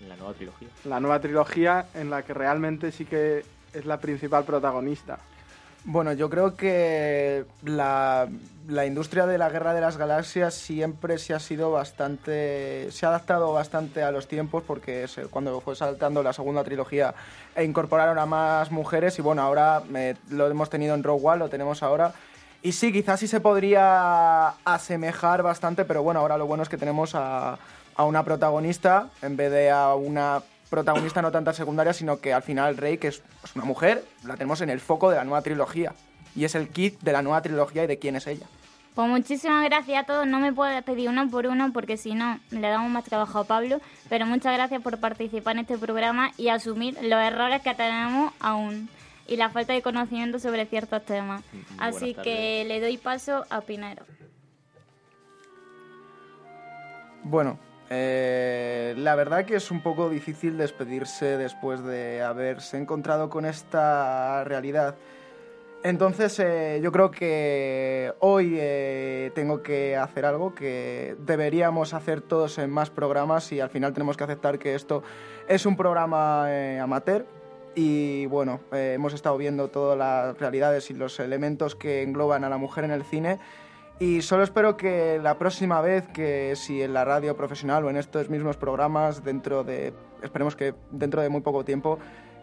En 0.00 0.08
la 0.08 0.16
nueva 0.16 0.34
trilogía. 0.34 0.68
la 0.84 1.00
nueva 1.00 1.20
trilogía, 1.20 1.86
en 1.94 2.10
la 2.10 2.22
que 2.22 2.34
realmente 2.34 2.90
sí 2.92 3.04
que 3.04 3.44
es 3.76 3.84
la 3.86 3.98
principal 3.98 4.44
protagonista. 4.44 5.18
Bueno, 5.88 6.12
yo 6.14 6.28
creo 6.28 6.56
que 6.56 7.44
la, 7.62 8.26
la 8.66 8.86
industria 8.86 9.24
de 9.26 9.38
la 9.38 9.48
guerra 9.50 9.72
de 9.72 9.80
las 9.80 9.96
galaxias 9.96 10.52
siempre 10.54 11.16
se 11.18 11.32
ha 11.32 11.38
sido 11.38 11.70
bastante. 11.70 12.90
se 12.90 13.06
ha 13.06 13.10
adaptado 13.10 13.52
bastante 13.52 14.02
a 14.02 14.10
los 14.10 14.26
tiempos 14.26 14.64
porque 14.66 15.06
se- 15.06 15.26
cuando 15.26 15.60
fue 15.60 15.76
saltando 15.76 16.24
la 16.24 16.32
segunda 16.32 16.64
trilogía 16.64 17.14
e 17.54 17.62
incorporaron 17.62 18.18
a 18.18 18.26
más 18.26 18.72
mujeres 18.72 19.16
y 19.20 19.22
bueno, 19.22 19.42
ahora 19.42 19.80
eh, 19.94 20.16
lo 20.30 20.48
hemos 20.48 20.70
tenido 20.70 20.94
en 20.96 21.04
Rogue 21.04 21.24
One, 21.24 21.38
lo 21.38 21.48
tenemos 21.48 21.84
ahora. 21.84 22.12
Y 22.62 22.72
sí, 22.72 22.90
quizás 22.92 23.20
sí 23.20 23.28
se 23.28 23.38
podría 23.40 24.48
asemejar 24.64 25.44
bastante, 25.44 25.84
pero 25.84 26.02
bueno, 26.02 26.18
ahora 26.18 26.36
lo 26.36 26.46
bueno 26.48 26.64
es 26.64 26.68
que 26.68 26.78
tenemos 26.78 27.14
a, 27.14 27.58
a 27.94 28.04
una 28.04 28.24
protagonista 28.24 29.08
en 29.22 29.36
vez 29.36 29.52
de 29.52 29.70
a 29.70 29.94
una 29.94 30.42
protagonista 30.68 31.22
no 31.22 31.30
tanta 31.30 31.52
secundaria, 31.52 31.92
sino 31.92 32.18
que 32.18 32.32
al 32.32 32.42
final 32.42 32.76
Rey, 32.76 32.98
que 32.98 33.08
es 33.08 33.22
una 33.54 33.64
mujer, 33.64 34.04
la 34.24 34.34
tenemos 34.34 34.60
en 34.60 34.70
el 34.70 34.80
foco 34.80 35.10
de 35.10 35.16
la 35.16 35.24
nueva 35.24 35.42
trilogía. 35.42 35.94
Y 36.34 36.44
es 36.44 36.54
el 36.54 36.68
kit 36.68 37.00
de 37.00 37.12
la 37.12 37.22
nueva 37.22 37.40
trilogía 37.40 37.84
y 37.84 37.86
de 37.86 37.98
quién 37.98 38.16
es 38.16 38.26
ella. 38.26 38.46
Pues 38.94 39.08
muchísimas 39.08 39.64
gracias 39.64 40.02
a 40.02 40.06
todos. 40.06 40.26
No 40.26 40.40
me 40.40 40.52
puedo 40.52 40.82
pedir 40.82 41.08
uno 41.08 41.28
por 41.28 41.46
uno 41.46 41.70
porque 41.72 41.96
si 41.96 42.14
no 42.14 42.40
le 42.50 42.68
damos 42.68 42.90
más 42.90 43.04
trabajo 43.04 43.40
a 43.40 43.44
Pablo. 43.44 43.80
Pero 44.08 44.26
muchas 44.26 44.54
gracias 44.54 44.82
por 44.82 44.98
participar 44.98 45.56
en 45.56 45.60
este 45.60 45.78
programa 45.78 46.32
y 46.36 46.48
asumir 46.48 46.94
los 47.02 47.20
errores 47.20 47.62
que 47.62 47.74
tenemos 47.74 48.32
aún 48.40 48.88
y 49.28 49.36
la 49.36 49.50
falta 49.50 49.72
de 49.72 49.82
conocimiento 49.82 50.38
sobre 50.38 50.66
ciertos 50.66 51.04
temas. 51.04 51.42
Así 51.78 52.14
que 52.14 52.64
le 52.66 52.80
doy 52.80 52.96
paso 52.96 53.44
a 53.50 53.60
Pinero. 53.60 54.04
Bueno, 57.22 57.58
eh, 57.90 58.94
la 58.96 59.14
verdad 59.14 59.44
que 59.44 59.56
es 59.56 59.70
un 59.70 59.82
poco 59.82 60.08
difícil 60.08 60.56
despedirse 60.56 61.36
después 61.36 61.82
de 61.84 62.22
haberse 62.22 62.78
encontrado 62.78 63.28
con 63.30 63.46
esta 63.46 64.44
realidad. 64.44 64.96
Entonces 65.82 66.40
eh, 66.40 66.80
yo 66.82 66.90
creo 66.90 67.12
que 67.12 68.12
hoy 68.18 68.56
eh, 68.58 69.30
tengo 69.36 69.62
que 69.62 69.96
hacer 69.96 70.24
algo 70.24 70.52
que 70.52 71.16
deberíamos 71.20 71.94
hacer 71.94 72.22
todos 72.22 72.58
en 72.58 72.70
más 72.70 72.90
programas 72.90 73.52
y 73.52 73.60
al 73.60 73.70
final 73.70 73.92
tenemos 73.92 74.16
que 74.16 74.24
aceptar 74.24 74.58
que 74.58 74.74
esto 74.74 75.04
es 75.46 75.64
un 75.64 75.76
programa 75.76 76.46
eh, 76.48 76.80
amateur 76.80 77.24
y 77.76 78.24
bueno, 78.26 78.60
eh, 78.72 78.94
hemos 78.94 79.12
estado 79.12 79.36
viendo 79.36 79.68
todas 79.68 79.98
las 79.98 80.36
realidades 80.38 80.90
y 80.90 80.94
los 80.94 81.20
elementos 81.20 81.76
que 81.76 82.02
engloban 82.02 82.42
a 82.42 82.48
la 82.48 82.56
mujer 82.56 82.84
en 82.84 82.90
el 82.90 83.04
cine 83.04 83.38
y 83.98 84.22
solo 84.22 84.42
espero 84.42 84.76
que 84.76 85.18
la 85.22 85.38
próxima 85.38 85.80
vez 85.80 86.06
que 86.08 86.54
si 86.56 86.82
en 86.82 86.92
la 86.92 87.04
radio 87.04 87.36
profesional 87.36 87.84
o 87.84 87.90
en 87.90 87.96
estos 87.96 88.28
mismos 88.28 88.56
programas 88.56 89.24
dentro 89.24 89.64
de 89.64 89.94
esperemos 90.22 90.54
que 90.54 90.74
dentro 90.90 91.22
de 91.22 91.28
muy 91.28 91.40
poco 91.40 91.64
tiempo 91.64 91.98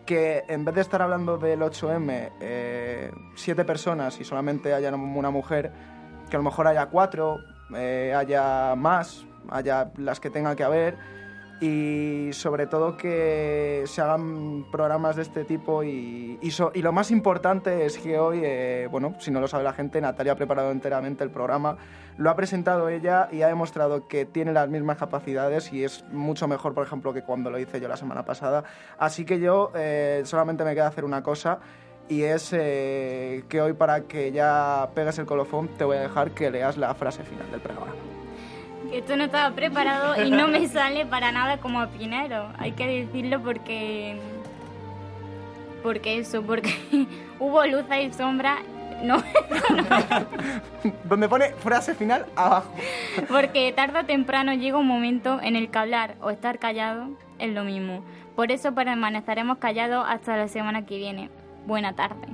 que 0.05 0.43
en 0.47 0.65
vez 0.65 0.75
de 0.75 0.81
estar 0.81 1.01
hablando 1.01 1.37
del 1.37 1.61
8M 1.61 2.31
eh, 2.41 3.11
siete 3.35 3.65
personas 3.65 4.19
y 4.19 4.23
solamente 4.23 4.73
haya 4.73 4.93
una 4.93 5.29
mujer 5.29 5.71
que 6.29 6.35
a 6.35 6.39
lo 6.39 6.43
mejor 6.43 6.67
haya 6.67 6.87
cuatro 6.87 7.37
eh, 7.75 8.13
haya 8.15 8.73
más 8.75 9.25
haya 9.49 9.91
las 9.97 10.19
que 10.19 10.31
tenga 10.31 10.55
que 10.55 10.63
haber 10.63 10.97
y 11.61 12.29
sobre 12.33 12.67
todo 12.67 12.97
que 12.97 13.83
se 13.85 14.01
hagan 14.01 14.65
programas 14.71 15.15
de 15.15 15.21
este 15.21 15.45
tipo 15.45 15.83
y, 15.83 16.37
y, 16.41 16.51
so- 16.51 16.71
y 16.73 16.81
lo 16.81 16.91
más 16.91 17.09
importante 17.11 17.85
es 17.85 17.97
que 17.97 18.19
hoy, 18.19 18.41
eh, 18.43 18.87
bueno, 18.91 19.15
si 19.19 19.31
no 19.31 19.39
lo 19.39 19.47
sabe 19.47 19.63
la 19.63 19.71
gente, 19.73 20.01
Natalia 20.01 20.33
ha 20.33 20.35
preparado 20.35 20.71
enteramente 20.71 21.23
el 21.23 21.29
programa, 21.29 21.77
lo 22.17 22.29
ha 22.29 22.35
presentado 22.35 22.89
ella 22.89 23.29
y 23.31 23.43
ha 23.43 23.47
demostrado 23.47 24.07
que 24.07 24.25
tiene 24.25 24.51
las 24.51 24.67
mismas 24.69 24.97
capacidades 24.97 25.71
y 25.71 25.83
es 25.83 26.03
mucho 26.11 26.47
mejor, 26.47 26.73
por 26.73 26.85
ejemplo, 26.85 27.13
que 27.13 27.23
cuando 27.23 27.49
lo 27.49 27.57
hice 27.59 27.79
yo 27.79 27.87
la 27.87 27.97
semana 27.97 28.23
pasada. 28.25 28.63
Así 28.97 29.23
que 29.25 29.39
yo 29.39 29.71
eh, 29.75 30.21
solamente 30.25 30.63
me 30.65 30.73
queda 30.73 30.87
hacer 30.87 31.05
una 31.05 31.23
cosa 31.23 31.59
y 32.09 32.23
es 32.23 32.51
eh, 32.51 33.45
que 33.47 33.61
hoy 33.61 33.73
para 33.73 34.01
que 34.01 34.31
ya 34.33 34.89
pegues 34.93 35.17
el 35.19 35.25
colofón 35.25 35.69
te 35.77 35.85
voy 35.85 35.97
a 35.97 36.01
dejar 36.01 36.31
que 36.31 36.51
leas 36.51 36.75
la 36.77 36.93
frase 36.93 37.23
final 37.23 37.49
del 37.49 37.61
programa. 37.61 37.93
Esto 38.93 39.17
no 39.17 39.23
estaba 39.23 39.53
preparado 39.55 40.23
y 40.23 40.29
no 40.29 40.47
me 40.47 40.67
sale 40.67 41.05
para 41.07 41.31
nada 41.31 41.57
como 41.57 41.81
a 41.81 41.87
Pinero. 41.87 42.49
Hay 42.59 42.73
que 42.73 42.85
decirlo 42.85 43.41
porque. 43.41 44.17
Porque 45.81 46.19
eso, 46.19 46.43
porque 46.43 46.73
hubo 47.39 47.65
luz 47.65 47.83
y 47.99 48.13
sombra. 48.13 48.57
No, 49.03 49.21
Donde 51.03 51.27
pone 51.27 51.49
frase 51.55 51.93
final 51.93 52.25
abajo. 52.37 52.73
porque 53.27 53.73
tarde 53.73 53.99
o 53.99 54.05
temprano 54.05 54.53
llega 54.53 54.77
un 54.77 54.87
momento 54.87 55.41
en 55.41 55.57
el 55.57 55.69
que 55.69 55.77
hablar 55.77 56.15
o 56.21 56.29
estar 56.29 56.57
callado 56.57 57.09
es 57.37 57.53
lo 57.53 57.65
mismo. 57.65 58.01
Por 58.37 58.53
eso 58.53 58.73
permaneceremos 58.73 59.57
callados 59.57 60.05
hasta 60.07 60.37
la 60.37 60.47
semana 60.47 60.85
que 60.85 60.95
viene. 60.95 61.29
Buena 61.65 61.91
tarde. 61.93 62.29